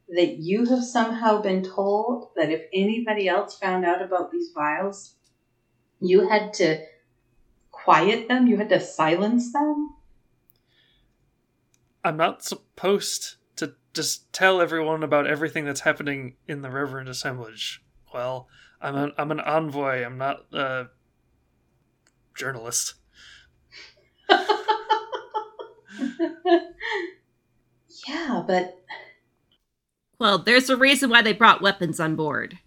that 0.10 0.38
you 0.40 0.66
have 0.66 0.84
somehow 0.84 1.40
been 1.40 1.62
told 1.62 2.30
that 2.36 2.50
if 2.50 2.64
anybody 2.74 3.30
else 3.30 3.56
found 3.56 3.86
out 3.86 4.02
about 4.02 4.32
these 4.32 4.50
vials, 4.52 5.14
you 6.02 6.28
had 6.28 6.56
to 6.56 6.84
quiet 7.70 8.28
them? 8.28 8.48
You 8.48 8.58
had 8.58 8.70
to 8.70 8.80
silence 8.80 9.54
them? 9.54 9.92
I'm 12.04 12.18
not 12.18 12.44
supposed 12.44 13.36
to 13.58 13.76
just 13.94 14.34
tell 14.34 14.60
everyone 14.60 15.04
about 15.04 15.28
everything 15.28 15.66
that's 15.66 15.82
happening 15.82 16.38
in 16.48 16.64
the 16.64 16.72
Revenant 16.72 17.10
Assemblage. 17.10 17.84
Well, 18.12 18.48
I'm 18.82 18.96
an 18.96 19.12
I'm 19.20 19.30
an 19.30 19.40
envoy. 19.40 20.04
I'm 20.04 20.18
not 20.18 20.52
a 20.52 20.88
journalist. 22.36 22.96
yeah, 28.08 28.44
but 28.48 28.80
Well, 30.20 30.40
there's 30.40 30.70
a 30.70 30.78
reason 30.78 31.10
why 31.10 31.22
they 31.22 31.34
brought 31.34 31.62
weapons 31.62 32.00
on 32.00 32.16
board. 32.16 32.60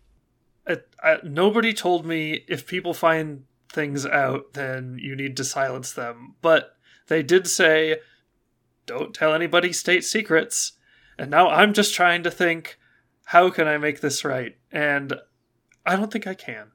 I, 0.69 0.79
I, 1.03 1.19
nobody 1.23 1.73
told 1.73 2.07
me 2.07 2.45
if 2.49 2.67
people 2.67 2.95
find 2.95 3.45
things 3.73 4.05
out, 4.07 4.55
then 4.55 4.99
you 5.01 5.15
need 5.15 5.37
to 5.37 5.45
silence 5.45 5.93
them. 5.93 6.35
But 6.43 6.77
they 7.09 7.23
did 7.23 7.47
say, 7.47 7.99
don't 8.87 9.15
tell 9.15 9.35
anybody 9.35 9.73
state 9.73 10.05
secrets. 10.05 10.73
And 11.19 11.31
now 11.31 11.49
I'm 11.49 11.73
just 11.73 11.95
trying 11.95 12.23
to 12.25 12.31
think, 12.31 12.79
how 13.27 13.51
can 13.51 13.69
I 13.69 13.79
make 13.79 14.01
this 14.01 14.25
right? 14.25 14.57
And 14.73 15.15
I 15.85 15.97
don't 15.97 16.13
think 16.13 16.27
I 16.27 16.35
can. 16.35 16.69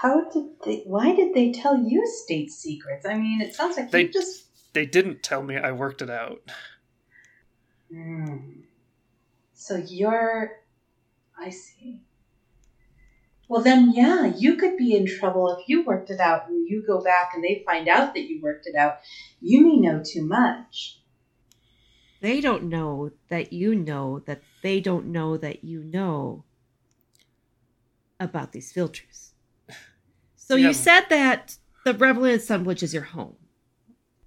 how 0.00 0.28
did 0.30 0.44
they 0.64 0.82
why 0.86 1.12
did 1.14 1.34
they 1.34 1.50
tell 1.50 1.76
you 1.76 2.06
state 2.06 2.52
secrets? 2.52 3.04
I 3.04 3.18
mean, 3.18 3.40
it 3.40 3.54
sounds 3.54 3.76
like 3.76 3.90
They- 3.90 4.02
you 4.02 4.12
just 4.12 4.44
They 4.72 4.86
didn't 4.86 5.22
tell 5.22 5.42
me 5.42 5.56
I 5.56 5.72
worked 5.72 6.02
it 6.02 6.10
out. 6.10 6.42
Hmm. 7.92 8.36
So 9.54 9.76
you're. 9.76 10.60
I 11.38 11.50
see. 11.50 12.02
Well, 13.48 13.62
then, 13.62 13.92
yeah, 13.94 14.26
you 14.36 14.56
could 14.56 14.76
be 14.76 14.94
in 14.94 15.06
trouble 15.06 15.56
if 15.56 15.66
you 15.68 15.82
worked 15.82 16.10
it 16.10 16.20
out 16.20 16.48
and 16.50 16.68
you 16.68 16.84
go 16.86 17.02
back 17.02 17.30
and 17.34 17.42
they 17.42 17.62
find 17.64 17.88
out 17.88 18.12
that 18.12 18.28
you 18.28 18.42
worked 18.42 18.66
it 18.66 18.74
out. 18.74 18.98
You 19.40 19.62
may 19.62 19.76
know 19.78 20.02
too 20.04 20.22
much. 20.22 21.00
They 22.20 22.42
don't 22.42 22.64
know 22.64 23.12
that 23.30 23.52
you 23.54 23.74
know 23.74 24.18
that 24.26 24.42
they 24.62 24.80
don't 24.80 25.06
know 25.06 25.38
that 25.38 25.64
you 25.64 25.82
know 25.82 26.44
about 28.20 28.52
these 28.52 28.70
filters. 28.70 29.32
So 30.36 30.54
Yeah. 30.56 30.68
you 30.68 30.74
said 30.74 31.06
that 31.08 31.56
the 31.86 31.94
Revenant 31.94 32.42
Assemblage 32.42 32.82
is 32.82 32.92
your 32.92 33.04
home. 33.04 33.37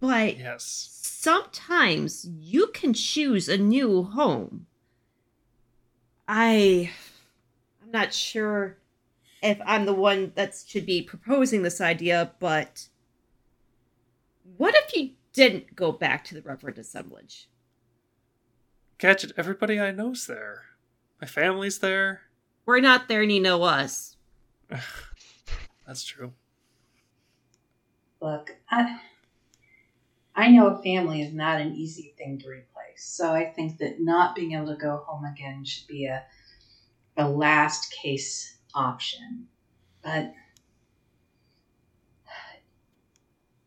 But 0.02 0.38
Yes. 0.40 0.64
sometimes 0.64 2.26
you 2.28 2.68
can 2.74 2.94
choose 2.94 3.48
a 3.48 3.58
new 3.58 4.04
home. 4.04 4.66
I 6.28 6.92
I'm 7.82 7.92
not 7.92 8.14
sure 8.14 8.78
if 9.44 9.60
I'm 9.66 9.86
the 9.86 9.94
one 9.94 10.32
that 10.36 10.56
should 10.68 10.86
be 10.86 11.02
proposing 11.04 11.62
this 11.62 11.80
idea, 11.80 12.34
but 12.40 12.88
what 14.58 14.74
if 14.76 14.96
you 14.96 15.12
didn't 15.34 15.76
go 15.76 15.92
back 15.92 16.24
to 16.26 16.34
the 16.36 16.42
Revenant 16.42 16.80
Assemblage? 16.80 17.48
Gadget, 18.98 19.32
everybody 19.38 19.80
I 19.80 19.92
know's 19.92 20.26
there. 20.28 20.64
My 21.22 21.28
family's 21.28 21.80
there. 21.80 22.22
We're 22.66 22.80
not 22.82 23.08
there 23.08 23.22
and 23.22 23.32
you 23.32 23.40
know 23.40 23.64
us. 23.64 24.16
That's 25.88 26.04
true. 26.04 26.34
Look, 28.22 28.56
I, 28.70 29.00
I 30.36 30.50
know 30.50 30.68
a 30.68 30.82
family 30.82 31.22
is 31.22 31.34
not 31.34 31.60
an 31.60 31.74
easy 31.76 32.14
thing 32.18 32.40
to 32.40 32.48
replace. 32.48 33.04
So 33.04 33.34
I 33.34 33.46
think 33.46 33.78
that 33.80 34.00
not 34.00 34.36
being 34.36 34.54
able 34.54 34.68
to 34.68 34.76
go 34.76 35.04
home 35.06 35.26
again 35.26 35.66
should 35.66 35.88
be 35.88 36.06
a, 36.06 36.24
a 37.18 37.28
last 37.28 37.92
case 37.92 38.58
option. 38.74 39.48
But 40.02 40.34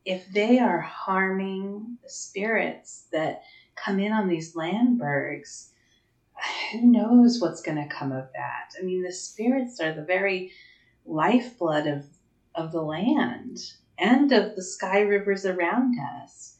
if 0.04 0.30
they 0.32 0.58
are 0.58 0.80
harming 0.80 1.98
the 2.02 2.10
spirits 2.10 3.06
that 3.12 3.42
come 3.74 3.98
in 3.98 4.12
on 4.12 4.28
these 4.28 4.54
landbergs, 4.54 5.70
who 6.72 6.82
knows 6.82 7.40
what's 7.40 7.62
going 7.62 7.76
to 7.76 7.94
come 7.94 8.12
of 8.12 8.28
that? 8.34 8.72
I 8.78 8.84
mean, 8.84 9.02
the 9.02 9.12
spirits 9.12 9.80
are 9.80 9.92
the 9.92 10.04
very 10.04 10.50
lifeblood 11.06 11.86
of, 11.86 12.04
of 12.54 12.72
the 12.72 12.82
land 12.82 13.58
and 13.98 14.32
of 14.32 14.56
the 14.56 14.62
sky 14.62 15.00
rivers 15.00 15.46
around 15.46 15.96
us. 16.22 16.53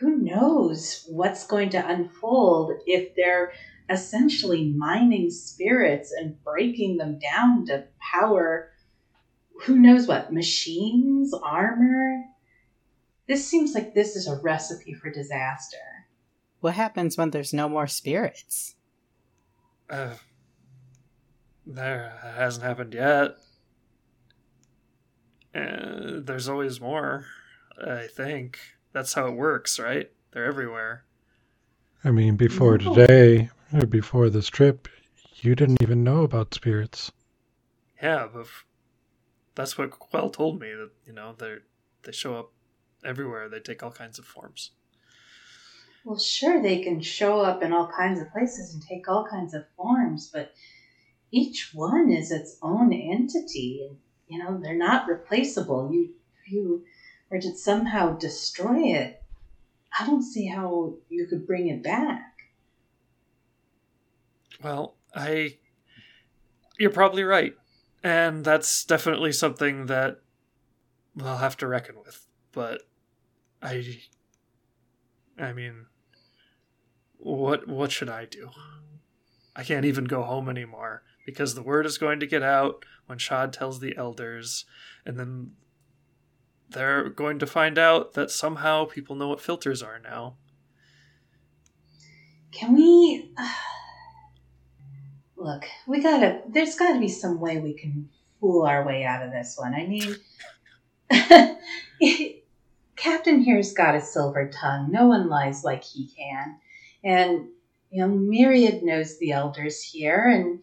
Who 0.00 0.16
knows 0.16 1.06
what's 1.08 1.46
going 1.46 1.70
to 1.70 1.88
unfold 1.88 2.72
if 2.86 3.14
they're 3.14 3.52
essentially 3.88 4.72
mining 4.76 5.30
spirits 5.30 6.12
and 6.12 6.42
breaking 6.42 6.98
them 6.98 7.18
down 7.18 7.66
to 7.66 7.84
power 8.12 8.70
who 9.62 9.78
knows 9.78 10.06
what 10.06 10.32
machines, 10.32 11.32
armor? 11.32 12.24
This 13.26 13.46
seems 13.46 13.74
like 13.74 13.94
this 13.94 14.14
is 14.14 14.28
a 14.28 14.36
recipe 14.36 14.94
for 14.94 15.10
disaster. 15.10 15.78
What 16.60 16.74
happens 16.74 17.16
when 17.16 17.30
there's 17.30 17.52
no 17.52 17.68
more 17.68 17.86
spirits? 17.86 18.76
Uh, 19.88 20.14
there 21.66 22.12
hasn't 22.36 22.64
happened 22.64 22.94
yet. 22.94 23.36
Uh, 25.54 26.20
there's 26.20 26.48
always 26.48 26.80
more. 26.80 27.24
I 27.84 28.06
think 28.06 28.58
that's 28.96 29.12
how 29.12 29.26
it 29.26 29.34
works, 29.34 29.78
right? 29.78 30.10
They're 30.32 30.46
everywhere. 30.46 31.04
I 32.02 32.10
mean, 32.10 32.36
before 32.36 32.78
No. 32.78 32.94
today, 32.94 33.50
or 33.74 33.84
before 33.84 34.30
this 34.30 34.48
trip, 34.48 34.88
you 35.42 35.54
didn't 35.54 35.82
even 35.82 36.02
know 36.02 36.22
about 36.22 36.54
spirits. 36.54 37.12
Yeah, 38.02 38.26
but 38.32 38.40
f- 38.52 38.64
that's 39.54 39.76
what 39.76 39.90
Quell 39.90 40.30
told 40.30 40.62
me 40.62 40.68
that 40.72 40.92
you 41.06 41.12
know 41.12 41.34
they 41.38 41.56
they 42.04 42.12
show 42.12 42.36
up 42.38 42.52
everywhere. 43.04 43.50
They 43.50 43.60
take 43.60 43.82
all 43.82 43.90
kinds 43.90 44.18
of 44.18 44.24
forms. 44.24 44.70
Well, 46.06 46.18
sure, 46.18 46.62
they 46.62 46.80
can 46.82 47.02
show 47.02 47.42
up 47.42 47.62
in 47.62 47.74
all 47.74 47.88
kinds 47.88 48.18
of 48.22 48.30
places 48.32 48.72
and 48.72 48.82
take 48.82 49.06
all 49.10 49.26
kinds 49.28 49.52
of 49.52 49.64
forms, 49.76 50.30
but 50.32 50.54
each 51.30 51.74
one 51.74 52.10
is 52.10 52.30
its 52.30 52.56
own 52.62 52.94
entity, 52.94 53.86
and 53.86 53.98
you 54.26 54.38
know 54.42 54.58
they're 54.58 54.84
not 54.88 55.06
replaceable. 55.06 55.90
You, 55.92 56.14
you 56.48 56.84
were 57.30 57.40
to 57.40 57.56
somehow 57.56 58.16
destroy 58.16 58.82
it, 58.94 59.22
I 59.98 60.06
don't 60.06 60.22
see 60.22 60.46
how 60.46 60.94
you 61.08 61.26
could 61.26 61.46
bring 61.46 61.68
it 61.68 61.82
back. 61.82 62.34
Well, 64.62 64.96
I 65.14 65.58
you're 66.78 66.90
probably 66.90 67.24
right, 67.24 67.54
and 68.02 68.44
that's 68.44 68.84
definitely 68.84 69.32
something 69.32 69.86
that 69.86 70.20
we'll 71.14 71.36
have 71.36 71.56
to 71.58 71.66
reckon 71.66 71.96
with. 72.04 72.26
But 72.52 72.82
I, 73.62 74.00
I 75.38 75.52
mean, 75.52 75.86
what 77.18 77.66
what 77.66 77.92
should 77.92 78.08
I 78.08 78.26
do? 78.26 78.50
I 79.54 79.64
can't 79.64 79.86
even 79.86 80.04
go 80.04 80.22
home 80.22 80.48
anymore 80.48 81.02
because 81.24 81.54
the 81.54 81.62
word 81.62 81.86
is 81.86 81.98
going 81.98 82.20
to 82.20 82.26
get 82.26 82.42
out 82.42 82.84
when 83.06 83.18
Shad 83.18 83.52
tells 83.52 83.80
the 83.80 83.96
elders, 83.96 84.66
and 85.04 85.18
then 85.18 85.52
they're 86.70 87.08
going 87.08 87.38
to 87.38 87.46
find 87.46 87.78
out 87.78 88.14
that 88.14 88.30
somehow 88.30 88.84
people 88.84 89.16
know 89.16 89.28
what 89.28 89.40
filters 89.40 89.82
are 89.82 89.98
now. 89.98 90.36
Can 92.52 92.74
we 92.74 93.32
look? 95.36 95.64
We 95.86 96.00
gotta. 96.00 96.42
There's 96.48 96.76
got 96.76 96.94
to 96.94 97.00
be 97.00 97.08
some 97.08 97.40
way 97.40 97.58
we 97.58 97.74
can 97.74 98.08
fool 98.40 98.62
our 98.62 98.86
way 98.86 99.04
out 99.04 99.24
of 99.24 99.32
this 99.32 99.56
one. 99.58 99.74
I 99.74 99.86
mean, 99.86 100.16
Captain 102.96 103.42
here's 103.42 103.72
got 103.72 103.94
a 103.94 104.00
silver 104.00 104.50
tongue. 104.50 104.90
No 104.90 105.06
one 105.06 105.28
lies 105.28 105.64
like 105.64 105.84
he 105.84 106.10
can, 106.16 106.58
and 107.04 107.48
you 107.90 108.00
know, 108.00 108.08
Myriad 108.08 108.82
knows 108.82 109.18
the 109.18 109.32
elders 109.32 109.82
here, 109.82 110.26
and 110.26 110.60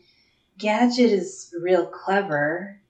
Gadget 0.58 1.12
is 1.12 1.54
real 1.62 1.86
clever. 1.86 2.82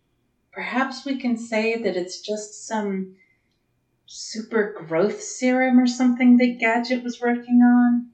Perhaps 0.54 1.04
we 1.04 1.18
can 1.18 1.36
say 1.36 1.82
that 1.82 1.97
it's 1.97 2.22
just 2.22 2.68
some 2.68 3.16
super 4.06 4.76
growth 4.78 5.22
serum 5.22 5.80
or 5.80 5.88
something 5.88 6.38
that 6.38 6.60
Gadget 6.60 7.04
was 7.04 7.20
working 7.20 7.62
on. 7.62 8.12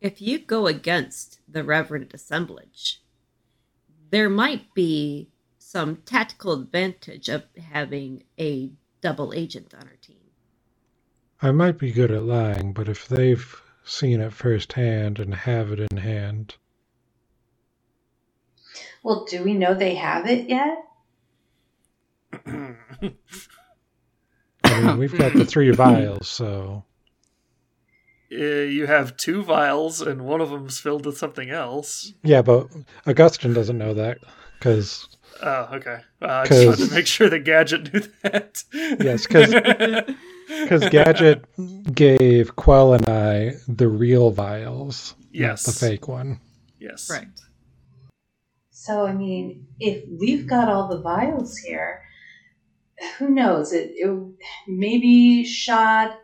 If 0.00 0.20
you 0.20 0.40
go 0.40 0.66
against 0.66 1.38
the 1.48 1.62
Revenant 1.62 2.12
Assemblage, 2.12 3.00
there 4.10 4.28
might 4.28 4.74
be 4.74 5.30
some 5.58 5.96
tactical 6.04 6.52
advantage 6.52 7.28
of 7.28 7.44
having 7.70 8.24
a 8.38 8.72
double 9.00 9.32
agent 9.32 9.72
on 9.74 9.82
our 9.82 9.96
team. 10.02 10.18
I 11.40 11.52
might 11.52 11.78
be 11.78 11.92
good 11.92 12.10
at 12.10 12.24
lying, 12.24 12.72
but 12.72 12.88
if 12.88 13.06
they've 13.06 13.62
seen 13.84 14.20
it 14.20 14.32
firsthand 14.32 15.18
and 15.18 15.34
have 15.34 15.70
it 15.70 15.80
in 15.80 15.98
hand, 15.98 16.56
Well, 19.02 19.24
do 19.24 19.44
we 19.44 19.54
know 19.54 19.74
they 19.74 19.94
have 19.96 20.26
it 20.26 20.48
yet? 20.48 20.78
I 24.64 24.80
mean, 24.80 24.98
we've 24.98 25.16
got 25.16 25.32
the 25.34 25.44
three 25.44 25.70
vials, 25.74 26.28
so 26.28 26.84
Uh, 28.32 28.36
you 28.66 28.86
have 28.86 29.16
two 29.16 29.42
vials, 29.42 30.00
and 30.00 30.22
one 30.22 30.40
of 30.40 30.50
them's 30.50 30.80
filled 30.80 31.06
with 31.06 31.18
something 31.18 31.50
else. 31.50 32.12
yeah. 32.22 32.42
But 32.42 32.68
Augustine 33.06 33.52
doesn't 33.52 33.78
know 33.78 33.94
that 33.94 34.18
because 34.58 35.08
Oh, 35.42 35.68
okay. 35.74 35.98
Uh, 36.22 36.26
I 36.26 36.44
just 36.46 36.66
wanted 36.66 36.78
'Cause- 36.78 36.88
to 36.88 36.94
make 36.94 37.06
sure 37.06 37.28
the 37.28 37.38
gadget 37.40 37.92
knew 37.92 38.02
that. 38.22 38.62
yes, 38.72 39.26
because 39.26 39.50
because 40.48 40.88
Gadget 40.90 41.44
gave 41.94 42.54
Quell 42.56 42.94
and 42.94 43.08
I 43.08 43.54
the 43.68 43.88
real 43.88 44.30
vials, 44.30 45.14
yes, 45.32 45.64
the 45.64 45.72
fake 45.72 46.06
one. 46.08 46.40
Yes. 46.78 47.08
right. 47.10 47.28
So, 48.70 49.06
I 49.06 49.12
mean, 49.14 49.66
if 49.80 50.04
we've 50.20 50.46
got 50.46 50.68
all 50.68 50.88
the 50.88 51.00
vials 51.00 51.56
here, 51.56 52.02
who 53.18 53.30
knows? 53.30 53.72
It, 53.72 53.92
it 53.94 54.34
maybe 54.66 55.44
Shad 55.44 56.16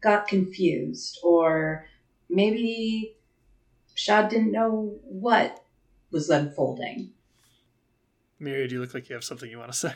got 0.00 0.28
confused, 0.28 1.18
or 1.22 1.86
maybe 2.28 3.16
Shad 3.94 4.28
didn't 4.28 4.52
know 4.52 4.98
what 5.02 5.64
was 6.10 6.30
unfolding. 6.30 7.10
Mary, 8.38 8.68
do 8.68 8.76
you 8.76 8.80
look 8.80 8.94
like 8.94 9.08
you 9.08 9.14
have 9.14 9.24
something 9.24 9.50
you 9.50 9.58
want 9.58 9.72
to 9.72 9.78
say. 9.78 9.92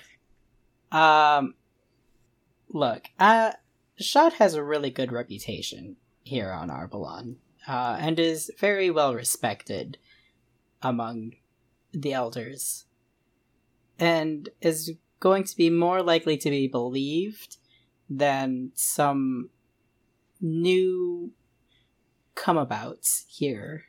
Um, 0.91 1.55
look, 2.69 3.07
uh, 3.19 3.53
Shad 3.99 4.35
has 4.35 4.55
a 4.55 4.65
really 4.65 4.91
good 4.91 5.13
reputation 5.13 5.97
here 6.23 6.51
on 6.51 6.69
Arbalon, 6.69 7.37
uh, 7.67 7.97
and 7.99 8.19
is 8.19 8.51
very 8.59 8.91
well 8.91 9.15
respected 9.15 9.99
among 10.83 11.37
the 11.93 12.13
elders, 12.13 12.87
and 13.99 14.49
is 14.61 14.93
going 15.23 15.45
to 15.45 15.57
be 15.57 15.71
more 15.71 16.03
likely 16.03 16.37
to 16.37 16.51
be 16.51 16.67
believed 16.67 17.57
than 18.11 18.73
some 18.75 19.49
new 20.41 21.31
come 22.35 22.57
comeabouts 22.57 23.25
here 23.29 23.85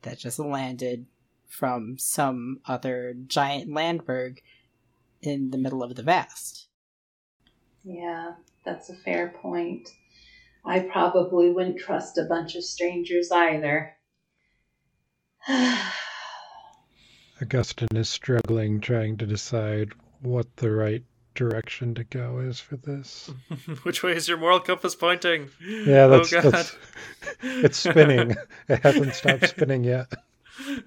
that 0.00 0.18
just 0.18 0.38
landed 0.38 1.04
from 1.46 1.98
some 1.98 2.60
other 2.64 3.14
giant 3.26 3.70
landberg 3.70 4.40
in 5.20 5.50
the 5.50 5.58
middle 5.58 5.82
of 5.82 5.96
the 5.96 6.02
vast. 6.02 6.66
Yeah, 7.84 8.32
that's 8.64 8.88
a 8.88 8.96
fair 8.96 9.34
point. 9.42 9.86
I 10.64 10.80
probably 10.80 11.50
wouldn't 11.50 11.78
trust 11.78 12.16
a 12.16 12.24
bunch 12.24 12.54
of 12.54 12.64
strangers 12.64 13.30
either. 13.30 13.98
Augustine 17.42 17.88
is 17.96 18.08
struggling, 18.08 18.80
trying 18.80 19.18
to 19.18 19.26
decide 19.26 19.92
what 20.22 20.56
the 20.56 20.70
right 20.70 21.02
direction 21.34 21.94
to 21.94 22.04
go 22.04 22.38
is 22.38 22.60
for 22.60 22.76
this. 22.76 23.30
Which 23.82 24.02
way 24.02 24.12
is 24.12 24.28
your 24.28 24.38
moral 24.38 24.60
compass 24.60 24.94
pointing? 24.94 25.50
Yeah, 25.60 26.06
that's, 26.06 26.32
oh, 26.32 26.42
God. 26.42 26.52
that's 26.52 26.76
it's 27.42 27.78
spinning. 27.78 28.36
it 28.68 28.82
hasn't 28.82 29.14
stopped 29.14 29.48
spinning 29.48 29.84
yet. 29.84 30.12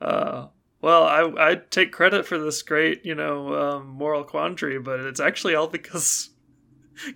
uh, 0.00 0.46
well, 0.80 1.04
I 1.04 1.32
I'd 1.38 1.70
take 1.70 1.92
credit 1.92 2.26
for 2.26 2.38
this 2.38 2.62
great, 2.62 3.04
you 3.04 3.14
know, 3.14 3.54
um, 3.54 3.88
moral 3.88 4.24
quandary, 4.24 4.78
but 4.78 5.00
it's 5.00 5.20
actually 5.20 5.54
all 5.54 5.68
because 5.68 6.30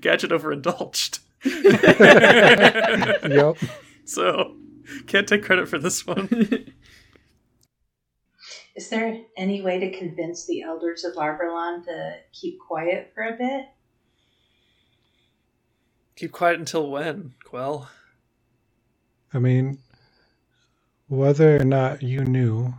Gadget 0.01 0.33
overindulged. 0.33 1.21
Yep. 1.45 3.57
So 4.05 4.57
can't 5.07 5.29
take 5.29 5.43
credit 5.43 5.69
for 5.69 5.79
this 5.79 6.07
one. 6.07 6.29
Is 8.79 8.91
there 8.91 9.23
any 9.37 9.61
way 9.61 9.81
to 9.81 9.91
convince 9.91 10.47
the 10.47 10.63
elders 10.63 11.03
of 11.03 11.17
Arbalon 11.17 11.85
to 11.87 12.15
keep 12.33 12.61
quiet 12.61 13.11
for 13.13 13.25
a 13.25 13.37
bit? 13.37 13.65
Keep 16.15 16.31
quiet 16.31 16.61
until 16.61 16.89
when, 16.89 17.35
Quell? 17.43 17.91
I 19.35 19.41
mean, 19.41 19.81
whether 21.09 21.57
or 21.57 21.65
not 21.65 22.05
you 22.05 22.25
knew 22.25 22.73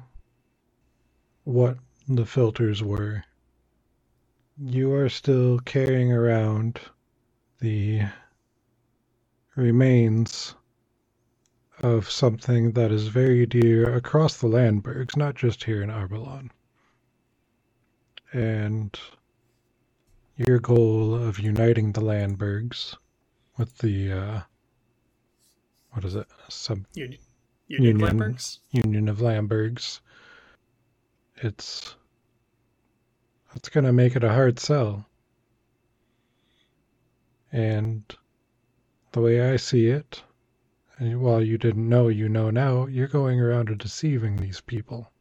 what 1.43 1.77
the 2.07 2.25
filters 2.25 2.81
were, 2.81 3.25
you 4.57 4.93
are 4.93 5.09
still 5.09 5.59
carrying 5.59 6.13
around 6.13 6.79
the 7.59 8.03
remains 9.53 10.55
of 11.81 12.09
something 12.09 12.71
that 12.73 12.91
is 12.91 13.07
very 13.07 13.45
dear 13.45 13.93
across 13.95 14.37
the 14.37 14.47
Landbergs, 14.47 15.15
not 15.15 15.35
just 15.35 15.63
here 15.63 15.81
in 15.81 15.89
Arbelon. 15.89 16.49
And 18.33 18.97
your 20.35 20.59
goal 20.59 21.15
of 21.15 21.39
uniting 21.39 21.91
the 21.91 22.01
Landbergs 22.01 22.95
with 23.57 23.77
the 23.79 24.11
uh, 24.11 24.41
what 25.91 26.05
is 26.05 26.15
it? 26.15 26.27
Sub 26.49 26.85
Union, 26.93 27.19
Union, 27.67 27.99
Union. 27.99 28.19
Landbergs? 28.19 28.59
Union 28.71 29.09
of 29.09 29.17
Landbergs. 29.17 29.99
It's 31.37 31.95
it's 33.55 33.69
gonna 33.69 33.93
make 33.93 34.15
it 34.15 34.23
a 34.23 34.33
hard 34.33 34.59
sell. 34.59 35.05
And 37.51 38.03
the 39.11 39.21
way 39.21 39.51
I 39.51 39.55
see 39.55 39.87
it, 39.87 40.21
and 40.99 41.21
while 41.21 41.41
you 41.41 41.57
didn't 41.57 41.87
know, 41.87 42.09
you 42.09 42.27
know 42.27 42.49
now, 42.49 42.85
you're 42.85 43.07
going 43.07 43.39
around 43.39 43.69
and 43.69 43.79
deceiving 43.79 44.35
these 44.35 44.59
people 44.59 45.11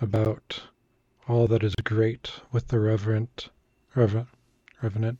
about 0.00 0.62
all 1.28 1.46
that 1.46 1.62
is 1.62 1.74
great 1.84 2.30
with 2.52 2.68
the 2.68 2.80
reverent, 2.80 3.50
reverent, 3.94 4.28
revenant, 4.82 5.18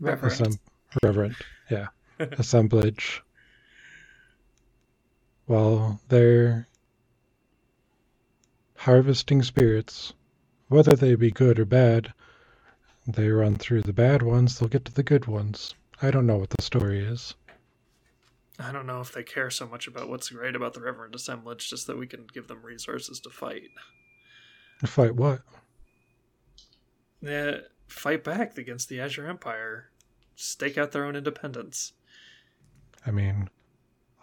Reverend. 0.00 0.34
Assemb- 0.34 0.58
reverent, 1.02 1.36
yeah, 1.70 1.88
assemblage. 2.18 3.22
While 5.44 6.00
they're 6.08 6.66
harvesting 8.76 9.42
spirits, 9.42 10.14
whether 10.68 10.96
they 10.96 11.14
be 11.14 11.30
good 11.30 11.58
or 11.58 11.66
bad, 11.66 12.14
they 13.06 13.28
run 13.28 13.56
through 13.56 13.82
the 13.82 13.92
bad 13.92 14.22
ones, 14.22 14.58
they'll 14.58 14.68
get 14.70 14.86
to 14.86 14.94
the 14.94 15.02
good 15.02 15.26
ones. 15.26 15.74
I 16.02 16.10
don't 16.10 16.26
know 16.26 16.38
what 16.38 16.50
the 16.50 16.62
story 16.62 17.04
is. 17.04 17.34
I 18.58 18.72
don't 18.72 18.86
know 18.86 19.00
if 19.00 19.12
they 19.12 19.22
care 19.22 19.50
so 19.50 19.66
much 19.66 19.86
about 19.86 20.08
what's 20.08 20.30
great 20.30 20.54
about 20.54 20.74
the 20.74 20.80
Revenant 20.80 21.14
Assemblage, 21.14 21.68
just 21.68 21.86
that 21.86 21.98
we 21.98 22.06
can 22.06 22.26
give 22.32 22.46
them 22.48 22.62
resources 22.62 23.20
to 23.20 23.30
fight. 23.30 23.70
Fight 24.84 25.14
what? 25.14 25.42
Yeah, 27.20 27.58
fight 27.86 28.24
back 28.24 28.56
against 28.56 28.88
the 28.88 29.00
Azure 29.00 29.26
Empire. 29.26 29.90
Stake 30.36 30.78
out 30.78 30.92
their 30.92 31.04
own 31.04 31.16
independence. 31.16 31.92
I 33.06 33.10
mean, 33.10 33.50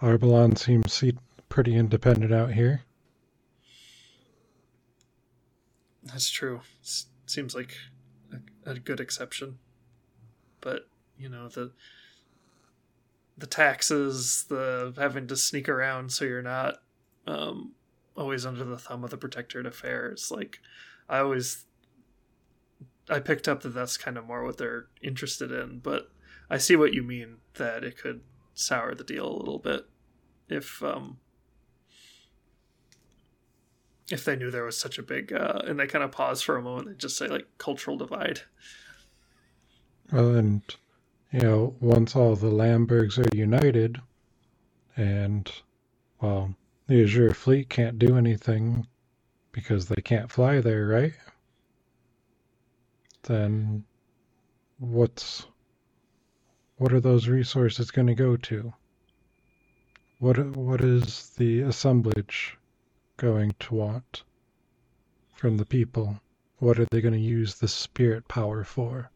Arbelon 0.01 0.57
seems 0.57 1.03
pretty 1.49 1.75
independent 1.75 2.33
out 2.33 2.53
here. 2.53 2.81
That's 6.03 6.29
true. 6.29 6.61
Seems 7.25 7.53
like 7.53 7.75
a, 8.31 8.71
a 8.71 8.79
good 8.79 8.99
exception. 8.99 9.59
But, 10.61 10.87
you 11.17 11.29
know, 11.29 11.47
the 11.47 11.71
the 13.37 13.47
taxes, 13.47 14.45
the 14.49 14.93
having 14.97 15.27
to 15.27 15.35
sneak 15.35 15.69
around 15.69 16.11
so 16.11 16.25
you're 16.25 16.41
not 16.41 16.77
um, 17.27 17.73
always 18.15 18.45
under 18.45 18.63
the 18.63 18.77
thumb 18.77 19.03
of 19.03 19.11
the 19.11 19.17
protectorate 19.17 19.67
affairs. 19.67 20.31
Like, 20.31 20.59
I 21.07 21.19
always 21.19 21.65
I 23.09 23.19
picked 23.19 23.47
up 23.47 23.61
that 23.61 23.69
that's 23.69 23.97
kind 23.97 24.17
of 24.17 24.25
more 24.25 24.43
what 24.43 24.57
they're 24.57 24.87
interested 25.01 25.51
in, 25.51 25.79
but 25.79 26.11
I 26.49 26.57
see 26.57 26.75
what 26.75 26.93
you 26.93 27.03
mean 27.03 27.37
that 27.55 27.83
it 27.83 27.97
could 27.97 28.21
sour 28.53 28.95
the 28.95 29.03
deal 29.03 29.27
a 29.27 29.37
little 29.37 29.59
bit 29.59 29.85
if 30.49 30.81
um 30.81 31.19
if 34.09 34.25
they 34.25 34.35
knew 34.35 34.49
there 34.49 34.63
was 34.63 34.77
such 34.77 34.97
a 34.97 35.03
big 35.03 35.31
uh 35.31 35.61
and 35.65 35.79
they 35.79 35.85
kind 35.85 36.03
of 36.03 36.11
pause 36.11 36.41
for 36.41 36.57
a 36.57 36.61
moment 36.61 36.87
and 36.87 36.97
just 36.97 37.17
say 37.17 37.27
like 37.27 37.45
cultural 37.57 37.97
divide. 37.97 38.41
Well, 40.11 40.35
and, 40.35 40.63
you 41.31 41.39
know, 41.39 41.75
once 41.79 42.15
all 42.15 42.35
the 42.35 42.51
Landbergs 42.51 43.17
are 43.17 43.35
united, 43.35 44.01
and, 44.95 45.51
well, 46.21 46.55
the 46.87 47.03
Azure 47.03 47.33
fleet 47.33 47.69
can't 47.69 47.99
do 47.99 48.17
anything 48.17 48.87
because 49.51 49.87
they 49.87 50.01
can't 50.01 50.31
fly 50.31 50.61
there, 50.61 50.87
right? 50.87 51.13
Then 53.23 53.83
what's 54.79 55.45
what 56.77 56.93
are 56.93 56.99
those 56.99 57.27
resources 57.27 57.89
going 57.89 58.07
to 58.07 58.15
go 58.15 58.37
to? 58.37 58.73
What 60.19 60.37
what 60.55 60.81
is 60.81 61.31
the 61.37 61.61
assemblage 61.61 62.57
going 63.17 63.55
to 63.59 63.75
want 63.75 64.23
from 65.33 65.57
the 65.57 65.65
people? 65.65 66.21
What 66.59 66.79
are 66.79 66.87
they 66.91 67.01
going 67.01 67.13
to 67.13 67.19
use 67.19 67.55
the 67.55 67.67
spirit 67.67 68.27
power 68.27 68.63
for? 68.63 69.11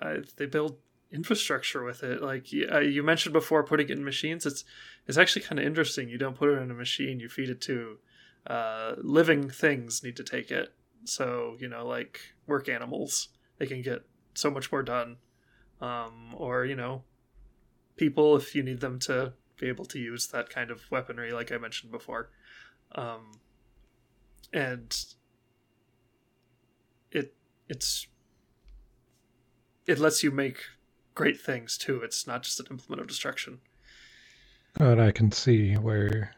I, 0.00 0.18
they 0.36 0.46
build 0.46 0.78
infrastructure 1.12 1.82
with 1.84 2.02
it. 2.02 2.22
Like 2.22 2.52
you, 2.52 2.68
uh, 2.72 2.80
you 2.80 3.02
mentioned 3.02 3.32
before, 3.32 3.62
putting 3.64 3.88
it 3.88 3.92
in 3.92 4.04
machines. 4.04 4.46
It's 4.46 4.64
it's 5.06 5.18
actually 5.18 5.42
kind 5.42 5.58
of 5.58 5.66
interesting. 5.66 6.08
You 6.08 6.18
don't 6.18 6.36
put 6.36 6.50
it 6.50 6.60
in 6.60 6.70
a 6.70 6.74
machine. 6.74 7.20
You 7.20 7.28
feed 7.28 7.50
it 7.50 7.60
to 7.62 7.98
uh, 8.46 8.94
living 8.98 9.48
things. 9.48 10.02
Need 10.02 10.16
to 10.16 10.24
take 10.24 10.50
it. 10.50 10.74
So 11.04 11.56
you 11.58 11.68
know, 11.68 11.86
like 11.86 12.20
work 12.46 12.68
animals, 12.68 13.28
they 13.58 13.66
can 13.66 13.82
get 13.82 14.02
so 14.34 14.50
much 14.50 14.70
more 14.70 14.82
done. 14.82 15.16
Um, 15.80 16.34
or 16.36 16.64
you 16.64 16.74
know, 16.74 17.04
people 17.96 18.36
if 18.36 18.54
you 18.54 18.62
need 18.62 18.80
them 18.80 18.98
to 19.00 19.34
be 19.58 19.68
able 19.68 19.84
to 19.86 19.98
use 19.98 20.26
that 20.28 20.50
kind 20.50 20.70
of 20.70 20.82
weaponry, 20.90 21.32
like 21.32 21.50
I 21.52 21.58
mentioned 21.58 21.92
before. 21.92 22.30
Um, 22.94 23.32
and 24.52 24.94
it 27.10 27.34
it's 27.68 28.06
it 29.86 29.98
lets 29.98 30.22
you 30.22 30.30
make 30.30 30.58
great 31.14 31.40
things 31.40 31.78
too. 31.78 32.02
It's 32.02 32.26
not 32.26 32.42
just 32.42 32.60
an 32.60 32.66
implement 32.70 33.00
of 33.00 33.08
destruction. 33.08 33.60
And 34.78 35.00
I 35.00 35.10
can 35.10 35.32
see 35.32 35.74
where, 35.74 36.34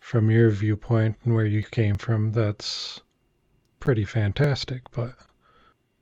from 0.00 0.30
your 0.30 0.50
viewpoint 0.50 1.16
and 1.24 1.34
where 1.34 1.46
you 1.46 1.62
came 1.62 1.94
from, 1.94 2.32
that's 2.32 3.00
pretty 3.80 4.04
fantastic. 4.04 4.82
But 4.90 5.14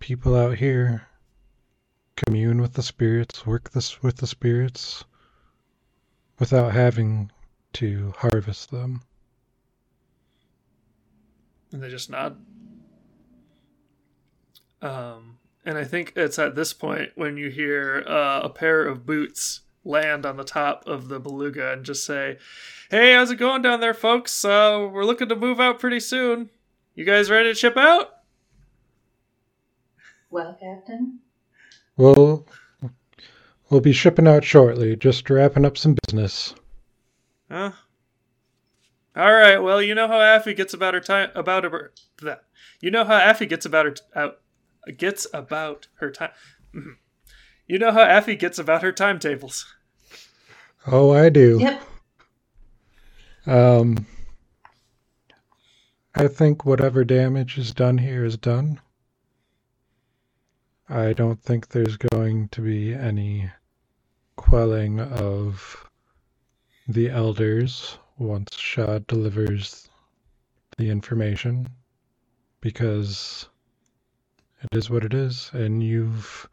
people 0.01 0.35
out 0.35 0.57
here 0.57 1.07
commune 2.16 2.61
with 2.61 2.72
the 2.72 2.83
spirits, 2.83 3.47
work 3.47 3.70
this 3.70 4.03
with 4.03 4.16
the 4.16 4.27
spirits, 4.27 5.05
without 6.39 6.72
having 6.72 7.31
to 7.74 8.12
harvest 8.16 8.70
them. 8.70 9.03
And 11.72 11.83
they 11.83 11.91
just 11.91 12.11
nod. 12.11 12.39
Um, 14.83 15.39
and 15.67 15.77
I 15.77 15.85
think 15.85 16.12
it's 16.14 16.39
at 16.39 16.55
this 16.55 16.73
point 16.73 17.11
when 17.17 17.37
you 17.37 17.51
hear 17.51 18.05
uh, 18.07 18.41
a 18.45 18.49
pair 18.49 18.87
of 18.87 19.05
boots 19.05 19.62
land 19.85 20.25
on 20.25 20.37
the 20.37 20.45
top 20.45 20.87
of 20.87 21.09
the 21.09 21.19
beluga 21.19 21.73
and 21.73 21.85
just 21.85 22.07
say, 22.07 22.39
"Hey, 22.89 23.14
how's 23.14 23.33
it 23.33 23.37
going 23.37 23.62
down 23.62 23.81
there, 23.81 23.93
folks? 23.93 24.45
Uh, 24.45 24.89
we're 24.91 25.05
looking 25.05 25.29
to 25.29 25.37
move 25.37 25.59
out 25.59 25.81
pretty 25.81 26.01
soon. 26.01 26.51
You 26.95 27.05
guys 27.05 27.29
ready 27.29 27.51
to 27.51 27.55
ship 27.55 27.77
out?" 27.77 28.12
Well, 30.31 30.57
Captain, 30.61 31.19
We'll 31.97 32.47
we'll 33.69 33.81
be 33.81 33.93
shipping 33.93 34.29
out 34.29 34.45
shortly. 34.45 34.95
Just 34.95 35.29
wrapping 35.29 35.64
up 35.64 35.77
some 35.77 35.97
business. 36.07 36.55
Huh? 37.51 37.73
All 39.17 39.33
right. 39.33 39.59
Well, 39.59 39.81
you 39.81 39.95
know 39.95 40.09
how 40.09 40.21
Affy 40.21 40.55
gets 40.55 40.75
about 40.75 40.95
her 40.95 41.01
time 41.01 41.31
about 41.35 41.64
her 41.64 41.93
that. 42.23 42.45
You 42.81 42.91
know 42.91 43.05
how 43.05 43.17
Affy 43.17 43.47
gets 43.47 43.64
about 43.64 43.87
her 43.87 43.93
t- 43.93 44.03
out 44.14 44.41
gets 44.99 45.26
about 45.32 45.89
her 45.97 46.11
time. 46.11 46.30
You 47.68 47.80
know 47.80 47.91
how 47.91 48.03
Affy 48.03 48.37
gets 48.37 48.61
about 48.61 48.82
her 48.82 48.93
timetables. 48.93 49.66
Oh, 50.87 51.11
I 51.11 51.30
do. 51.30 51.59
yep. 51.61 51.82
Um, 53.45 54.07
I 56.14 56.28
think 56.28 56.64
whatever 56.64 57.05
damage 57.05 57.59
is 57.59 57.74
done 57.74 57.99
here 57.99 58.24
is 58.24 58.37
done. 58.37 58.80
I 60.89 61.12
don't 61.12 61.43
think 61.43 61.68
there's 61.68 61.97
going 61.97 62.49
to 62.51 62.61
be 62.61 62.95
any 62.95 63.51
quelling 64.37 65.01
of 65.01 65.89
the 66.87 67.11
elders 67.11 67.99
once 68.16 68.57
Shad 68.57 69.09
delivers 69.09 69.89
the 70.78 70.89
information 70.89 71.68
because 72.61 73.49
it 74.73 74.77
is 74.77 74.91
what 74.91 75.05
it 75.05 75.14
is, 75.14 75.51
and 75.53 75.83
you've 75.83 76.49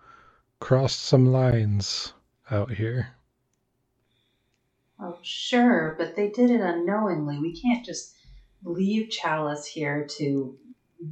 crossed 0.59 1.01
some 1.01 1.25
lines 1.31 2.13
out 2.51 2.71
here. 2.71 3.09
Oh, 4.99 5.17
sure, 5.21 5.95
but 5.97 6.15
they 6.15 6.29
did 6.29 6.49
it 6.49 6.61
unknowingly. 6.61 7.39
We 7.39 7.59
can't 7.59 7.85
just 7.85 8.15
leave 8.63 9.09
Chalice 9.09 9.65
here 9.65 10.07
to 10.17 10.57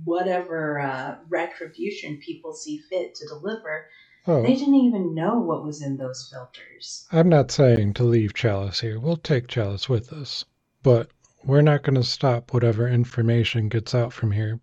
whatever 0.06 0.80
uh, 0.80 1.16
retribution 1.28 2.18
people 2.18 2.54
see 2.54 2.78
fit 2.90 3.16
to 3.16 3.28
deliver. 3.28 3.88
Oh, 4.28 4.44
They 4.44 4.54
didn't 4.54 4.76
even 4.76 5.16
know 5.16 5.40
what 5.40 5.66
was 5.66 5.82
in 5.82 5.98
those 5.98 6.30
filters. 6.32 7.08
I'm 7.12 7.28
not 7.28 7.52
saying 7.52 7.96
to 7.96 8.04
leave 8.04 8.34
Chalice 8.34 8.80
here. 8.80 9.00
We'll 9.00 9.18
take 9.18 9.48
Chalice 9.48 9.90
with 9.90 10.14
us. 10.14 10.46
But 10.84 11.10
we're 11.44 11.62
not 11.62 11.84
going 11.84 11.96
to 11.96 12.04
stop 12.04 12.54
whatever 12.54 12.88
information 12.88 13.68
gets 13.68 13.94
out 13.96 14.14
from 14.14 14.32
here. 14.32 14.60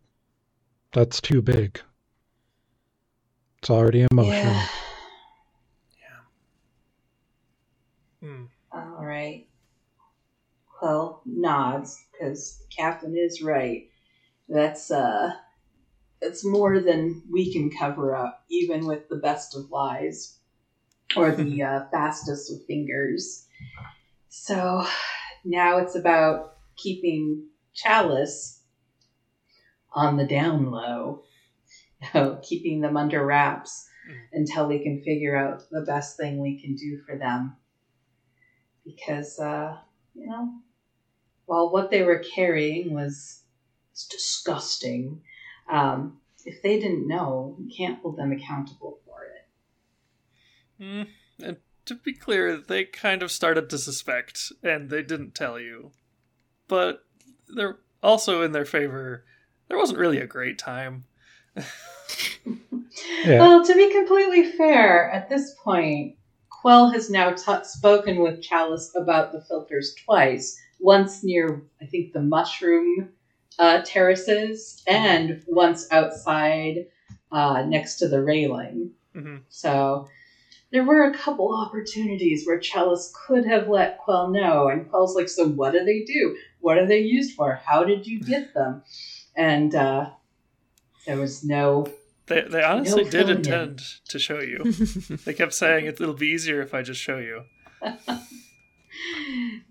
That's 0.93 1.21
too 1.21 1.43
big. 1.43 1.81
It's 3.61 3.71
already 3.71 4.07
emotional. 4.11 4.55
Yeah. 6.01 6.21
Hmm. 8.21 8.45
All 8.73 9.05
right. 9.05 9.47
Well, 10.81 11.23
nods 11.27 12.05
because 12.13 12.59
the 12.59 12.67
captain 12.77 13.17
is 13.17 13.43
right. 13.43 13.89
That's 14.49 14.91
uh, 14.91 15.33
it's 16.21 16.45
more 16.45 16.81
than 16.81 17.23
we 17.31 17.53
can 17.53 17.71
cover 17.71 18.15
up, 18.15 18.45
even 18.49 18.87
with 18.87 19.09
the 19.09 19.17
best 19.17 19.57
of 19.57 19.71
lies 19.71 20.39
or 21.17 21.33
the 21.33 21.63
uh, 21.65 21.81
fastest 21.91 22.53
of 22.53 22.65
fingers. 22.67 23.47
So 24.29 24.87
now 25.45 25.79
it's 25.79 25.97
about 25.97 26.57
keeping 26.77 27.47
Chalice 27.75 28.63
on 29.93 30.17
the 30.17 30.27
down 30.27 30.71
low, 30.71 31.23
you 31.23 31.28
know, 32.15 32.39
keeping 32.43 32.81
them 32.81 32.97
under 32.97 33.25
wraps 33.25 33.87
Mm. 34.09 34.15
until 34.33 34.69
we 34.69 34.83
can 34.83 35.03
figure 35.03 35.37
out 35.37 35.65
the 35.71 35.83
best 35.83 36.17
thing 36.17 36.39
we 36.39 36.59
can 36.59 36.75
do 36.75 36.99
for 37.05 37.19
them 37.19 37.57
because 38.85 39.39
uh, 39.39 39.77
you 40.15 40.27
know 40.27 40.51
while 41.45 41.71
what 41.71 41.91
they 41.91 42.03
were 42.03 42.21
carrying 42.21 42.95
was 42.95 43.43
disgusting 44.09 45.21
um, 45.71 46.19
if 46.47 46.63
they 46.63 46.79
didn't 46.79 47.07
know 47.07 47.55
we 47.59 47.75
can't 47.75 48.01
hold 48.01 48.17
them 48.17 48.33
accountable 48.33 48.99
for 49.05 49.25
it 49.25 49.49
Hmm. 50.79 51.03
And 51.43 51.57
to 51.87 51.95
be 51.95 52.13
clear, 52.13 52.57
they 52.57 52.85
kind 52.85 53.23
of 53.23 53.33
started 53.33 53.69
to 53.71 53.79
suspect, 53.79 54.53
and 54.63 54.91
they 54.91 55.03
didn't 55.03 55.35
tell 55.35 55.59
you. 55.59 55.93
But 56.69 57.05
they're 57.49 57.79
also 58.03 58.43
in 58.43 58.53
their 58.53 58.65
favor. 58.65 59.25
There 59.69 59.79
wasn't 59.79 59.99
really 59.99 60.21
a 60.21 60.27
great 60.27 60.59
time. 60.59 61.05
Yeah. 63.25 63.39
well 63.41 63.65
to 63.65 63.75
be 63.75 63.93
completely 63.93 64.51
fair 64.53 65.11
at 65.11 65.29
this 65.29 65.55
point 65.63 66.17
quell 66.49 66.91
has 66.91 67.11
now 67.11 67.33
t- 67.33 67.65
spoken 67.65 68.23
with 68.23 68.43
chalice 68.43 68.93
about 68.97 69.33
the 69.33 69.43
filters 69.43 69.95
twice 70.05 70.59
once 70.81 71.23
near 71.23 71.63
i 71.83 71.87
think 71.87 72.13
the 72.13 72.23
mushroom 72.23 73.11
uh, 73.59 73.83
terraces 73.85 74.83
and 74.87 75.43
once 75.49 75.87
outside 75.91 76.87
uh, 77.33 77.63
next 77.67 77.97
to 77.97 78.09
the 78.09 78.23
railing 78.23 78.93
Mhm. 79.15 79.43
So 79.49 80.07
there 80.71 80.85
were 80.85 81.05
a 81.05 81.15
couple 81.17 81.53
opportunities 81.55 82.47
where 82.47 82.59
Chalice 82.59 83.13
could 83.27 83.45
have 83.47 83.69
let 83.69 83.99
Quell 83.99 84.31
know, 84.31 84.69
and 84.69 84.89
Quell's 84.89 85.15
like, 85.17 85.29
"So 85.29 85.49
what 85.49 85.73
do 85.73 85.85
they 85.85 86.03
do? 86.05 86.37
What 86.61 86.79
are 86.79 86.87
they 86.87 87.01
used 87.01 87.35
for? 87.35 87.55
How 87.55 87.85
did 87.85 88.07
you 88.07 88.21
get 88.21 88.55
them?" 88.55 88.83
And 89.37 89.75
uh, 89.75 90.11
there 91.09 91.17
was 91.19 91.43
no. 91.43 91.91
They, 92.27 92.43
they 92.43 92.63
honestly 92.63 93.05
No 93.05 93.11
did 93.11 93.27
filling 93.27 93.31
in. 93.31 93.37
intend 93.39 93.79
to 94.09 94.19
show 94.19 94.41
you. 94.41 94.73
they 95.25 95.33
kept 95.33 95.55
saying 95.55 95.87
it, 95.87 95.99
it'll 96.01 96.13
be 96.13 96.29
easier 96.29 96.61
if 96.61 96.75
I 96.75 96.83
just 96.83 97.01
show 97.01 97.19
you. 97.19 97.45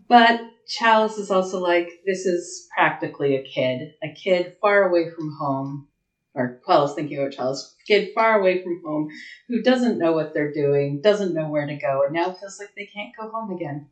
But 0.10 0.40
Chalice 0.68 1.18
is 1.18 1.30
also 1.32 1.60
like, 1.60 1.90
"This 2.06 2.26
is 2.26 2.68
practically 2.74 3.36
a 3.36 3.44
kid, 3.44 3.94
a 4.02 4.14
kid 4.14 4.56
far 4.62 4.90
away 4.90 5.10
from 5.10 5.36
home." 5.40 5.88
Or 6.34 6.62
Quell 6.64 6.86
is 6.86 6.94
thinking 6.94 7.18
about 7.18 7.34
Chalice, 7.34 7.76
kid 7.88 8.10
far 8.16 8.40
away 8.40 8.62
from 8.64 8.82
home, 8.86 9.10
who 9.48 9.62
doesn't 9.64 9.98
know 9.98 10.14
what 10.14 10.34
they're 10.34 10.54
doing, 10.54 11.02
doesn't 11.02 11.34
know 11.34 11.50
where 11.50 11.66
to 11.68 11.76
go, 11.76 12.04
and 12.06 12.14
now 12.14 12.32
feels 12.32 12.60
like 12.60 12.70
they 12.76 12.86
can't 12.86 13.16
go 13.20 13.30
home 13.30 13.52
again. 13.52 13.90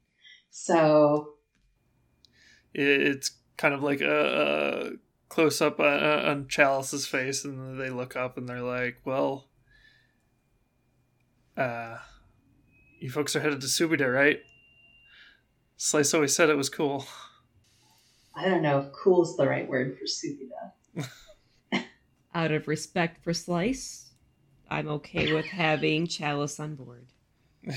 So 0.52 1.34
It's 2.74 3.32
kind 3.58 3.74
of 3.74 3.82
like 3.84 4.02
a 4.02 4.92
close 5.36 5.60
up 5.62 5.82
on, 5.82 6.02
on 6.02 6.48
Chalice's 6.48 7.06
face, 7.06 7.44
and 7.44 7.78
they 7.78 7.90
look 7.90 8.16
up 8.16 8.38
and 8.38 8.48
they're 8.48 8.62
like, 8.62 9.02
"Well, 9.04 9.50
uh, 11.58 11.98
you 13.02 13.10
folks 13.10 13.36
are 13.36 13.42
headed 13.42 13.60
to 13.60 13.68
Subida, 13.68 14.12
right?" 14.12 14.40
Slice 15.76 16.14
always 16.14 16.34
said 16.34 16.50
it 16.50 16.56
was 16.56 16.70
cool. 16.70 17.06
I 18.34 18.48
don't 18.48 18.62
know 18.62 18.80
if 18.80 18.94
"cool" 18.94 19.24
is 19.24 19.36
the 19.36 19.46
right 19.46 19.68
word 19.68 19.98
for 20.00 20.06
Subida. 20.06 21.10
Out 22.34 22.52
of 22.52 22.70
respect 22.70 23.22
for 23.22 23.34
Slice, 23.34 24.14
I'm 24.70 24.88
okay 24.88 25.34
with 25.34 25.46
having 25.46 26.08
Chalice 26.08 26.62
on 26.62 26.76
board. 26.76 27.08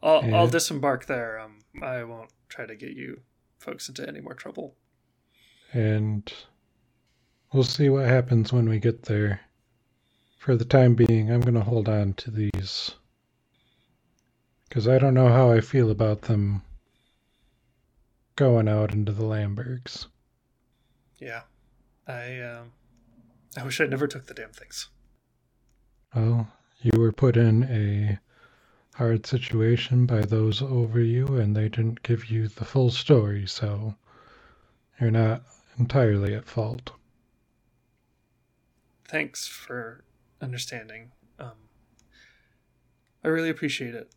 I'll, 0.00 0.24
Yeah. 0.24 0.36
I'll 0.36 0.46
disembark 0.46 1.06
there. 1.06 1.40
Um, 1.40 1.58
I 1.82 2.04
won't 2.04 2.30
try 2.48 2.66
to 2.66 2.76
get 2.76 2.90
you 2.92 3.22
folks 3.66 3.88
into 3.88 4.08
any 4.08 4.20
more 4.20 4.34
trouble. 4.34 4.76
And 5.72 6.32
we'll 7.52 7.64
see 7.64 7.88
what 7.88 8.06
happens 8.06 8.52
when 8.52 8.68
we 8.68 8.78
get 8.78 9.02
there. 9.02 9.40
For 10.38 10.56
the 10.56 10.64
time 10.64 10.94
being, 10.94 11.30
I'm 11.30 11.40
going 11.40 11.54
to 11.54 11.60
hold 11.60 11.88
on 11.88 12.14
to 12.14 12.30
these. 12.30 12.92
Because 14.68 14.86
I 14.86 14.98
don't 14.98 15.14
know 15.14 15.28
how 15.28 15.50
I 15.50 15.60
feel 15.60 15.90
about 15.90 16.22
them 16.22 16.62
going 18.36 18.68
out 18.68 18.92
into 18.92 19.12
the 19.12 19.24
Landbergs. 19.24 20.06
Yeah, 21.18 21.42
I 22.06 22.40
um, 22.40 22.72
I 23.56 23.64
wish 23.64 23.80
I 23.80 23.86
never 23.86 24.06
took 24.06 24.26
the 24.26 24.34
damn 24.34 24.50
things. 24.50 24.88
Well, 26.14 26.48
you 26.82 26.98
were 26.98 27.12
put 27.12 27.36
in 27.36 27.64
a 27.64 28.18
hard 28.96 29.26
situation 29.26 30.06
by 30.06 30.22
those 30.22 30.62
over 30.62 31.00
you, 31.00 31.26
and 31.36 31.54
they 31.54 31.68
didn't 31.68 32.02
give 32.02 32.30
you 32.30 32.48
the 32.48 32.64
full 32.64 32.90
story, 32.90 33.46
so 33.46 33.94
you're 34.98 35.10
not 35.10 35.42
entirely 35.78 36.34
at 36.34 36.46
fault. 36.46 36.92
Thanks 39.06 39.46
for 39.46 40.02
understanding. 40.40 41.12
Um, 41.38 41.52
I 43.22 43.28
really 43.28 43.50
appreciate 43.50 43.94
it. 43.94 44.10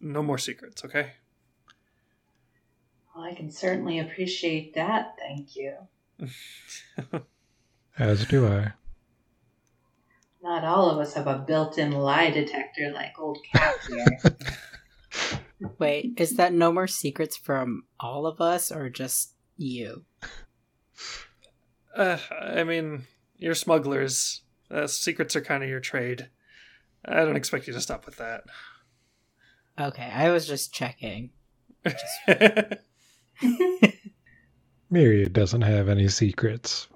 No 0.00 0.22
more 0.22 0.38
secrets, 0.38 0.84
okay? 0.84 1.12
Well, 3.14 3.24
I 3.24 3.34
can 3.34 3.50
certainly 3.50 4.00
appreciate 4.00 4.74
that. 4.74 5.16
Thank 5.20 5.54
you. 5.54 5.74
As 7.98 8.26
do 8.26 8.46
I. 8.46 8.72
Not 10.48 10.64
all 10.64 10.88
of 10.88 10.98
us 10.98 11.12
have 11.12 11.26
a 11.26 11.36
built-in 11.38 11.92
lie 11.92 12.30
detector 12.30 12.90
like 12.90 13.18
old 13.18 13.36
Cap 13.52 13.74
here. 13.86 14.18
Wait, 15.78 16.14
is 16.16 16.38
that 16.38 16.54
no 16.54 16.72
more 16.72 16.86
secrets 16.86 17.36
from 17.36 17.82
all 18.00 18.26
of 18.26 18.40
us 18.40 18.72
or 18.72 18.88
just 18.88 19.34
you? 19.58 20.06
Uh, 21.94 22.16
I 22.40 22.64
mean, 22.64 23.04
you're 23.36 23.54
smugglers. 23.54 24.40
Uh, 24.70 24.86
secrets 24.86 25.36
are 25.36 25.42
kind 25.42 25.62
of 25.62 25.68
your 25.68 25.80
trade. 25.80 26.30
I 27.04 27.26
don't 27.26 27.36
expect 27.36 27.66
you 27.66 27.74
to 27.74 27.80
stop 27.82 28.06
with 28.06 28.16
that. 28.16 28.44
Okay, 29.78 30.10
I 30.10 30.30
was 30.30 30.46
just 30.46 30.72
checking. 30.72 31.28
Myriad 34.90 35.34
doesn't 35.34 35.60
have 35.60 35.90
any 35.90 36.08
secrets. 36.08 36.88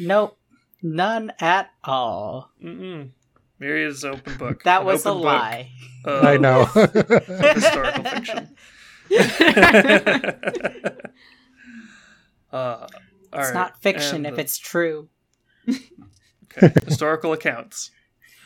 Nope, 0.00 0.36
none 0.82 1.32
at 1.40 1.70
all. 1.84 2.50
Mm-mm. 2.62 3.10
Myriad's 3.58 4.04
an 4.04 4.14
open 4.14 4.36
book. 4.36 4.62
That 4.64 4.80
An 4.80 4.86
was 4.86 5.04
a 5.04 5.12
lie. 5.12 5.70
I 6.04 6.36
know. 6.36 6.66
historical 6.66 8.04
fiction. 8.04 8.54
uh, 12.52 12.52
all 12.52 12.88
it's 13.32 13.48
right, 13.48 13.54
not 13.54 13.80
fiction 13.82 14.16
and, 14.16 14.26
if 14.26 14.34
uh, 14.34 14.40
it's 14.42 14.58
true. 14.58 15.08
okay. 15.68 16.72
historical 16.84 17.32
accounts. 17.32 17.90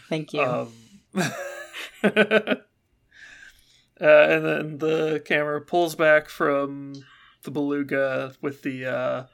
Thank 0.08 0.32
you. 0.32 0.42
Um, 0.42 0.72
Uh, 4.00 4.26
and 4.30 4.44
then 4.44 4.78
the 4.78 5.22
camera 5.26 5.60
pulls 5.60 5.94
back 5.94 6.30
from 6.30 6.94
the 7.42 7.50
beluga 7.50 8.32
with 8.40 8.62
the 8.62 8.86
uh, 8.86 9.24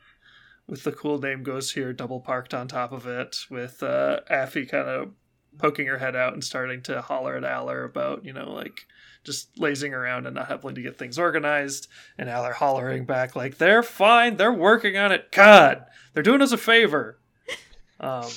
with 0.67 0.85
the 0.85 0.93
cool 0.93 1.19
name 1.19 1.43
goes 1.43 1.73
here 1.73 1.93
double 1.93 2.21
parked 2.21 2.55
on 2.55 2.69
top 2.69 2.93
of 2.93 3.07
it 3.07 3.37
with 3.51 3.83
uh, 3.83 4.21
Affy 4.31 4.67
kind 4.67 4.89
of 4.89 5.13
poking 5.59 5.87
her 5.87 5.99
head 5.99 6.15
out 6.15 6.35
and 6.35 6.45
starting 6.45 6.83
to 6.83 7.01
holler 7.01 7.37
at 7.37 7.45
Aller 7.45 7.85
about 7.85 8.25
you 8.25 8.33
know 8.33 8.53
like 8.53 8.87
just 9.25 9.59
lazing 9.59 9.93
around 9.93 10.27
and 10.27 10.37
not 10.37 10.49
having 10.49 10.75
to 10.75 10.83
get 10.83 10.99
things 10.99 11.19
organized 11.19 11.89
and 12.19 12.29
Aller 12.29 12.53
hollering 12.53 13.05
back 13.05 13.35
like 13.35 13.59
they're 13.59 13.83
fine 13.83 14.37
they're 14.37 14.53
working 14.53 14.97
on 14.97 15.13
it 15.13 15.33
God 15.33 15.85
they're 16.13 16.23
doing 16.23 16.43
us 16.43 16.53
a 16.53 16.59
favor 16.59 17.19
um 18.01 18.29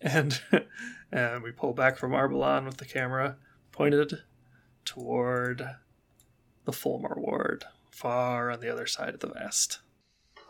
and 0.00 0.40
and 1.12 1.42
we 1.42 1.50
pull 1.50 1.72
back 1.72 1.96
from 1.96 2.12
Arbalon 2.12 2.66
with 2.66 2.76
the 2.76 2.84
camera 2.84 3.36
pointed 3.72 4.20
toward 4.84 5.76
the 6.64 6.72
Fulmar 6.72 7.16
ward, 7.16 7.64
far 7.90 8.50
on 8.50 8.60
the 8.60 8.72
other 8.72 8.86
side 8.86 9.14
of 9.14 9.20
the 9.20 9.28
vast 9.28 9.80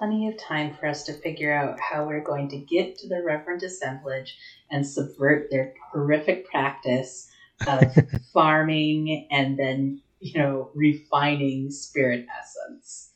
plenty 0.05 0.29
of 0.29 0.37
time 0.37 0.75
for 0.75 0.87
us 0.87 1.03
to 1.05 1.15
figure 1.15 1.51
out 1.51 1.81
how 1.81 2.05
we're 2.05 2.23
going 2.23 2.47
to 2.47 2.59
get 2.59 2.99
to 2.99 3.09
the 3.09 3.23
Revenant 3.25 3.63
assemblage 3.63 4.37
and 4.71 4.87
subvert 4.87 5.49
their 5.51 5.73
horrific 5.91 6.47
practice 6.47 7.27
of 7.67 7.81
farming 8.35 9.27
and 9.31 9.59
then, 9.59 10.03
you 10.21 10.39
know, 10.39 10.71
refining 10.75 11.71
spirit 11.71 12.27
essence. 12.39 13.13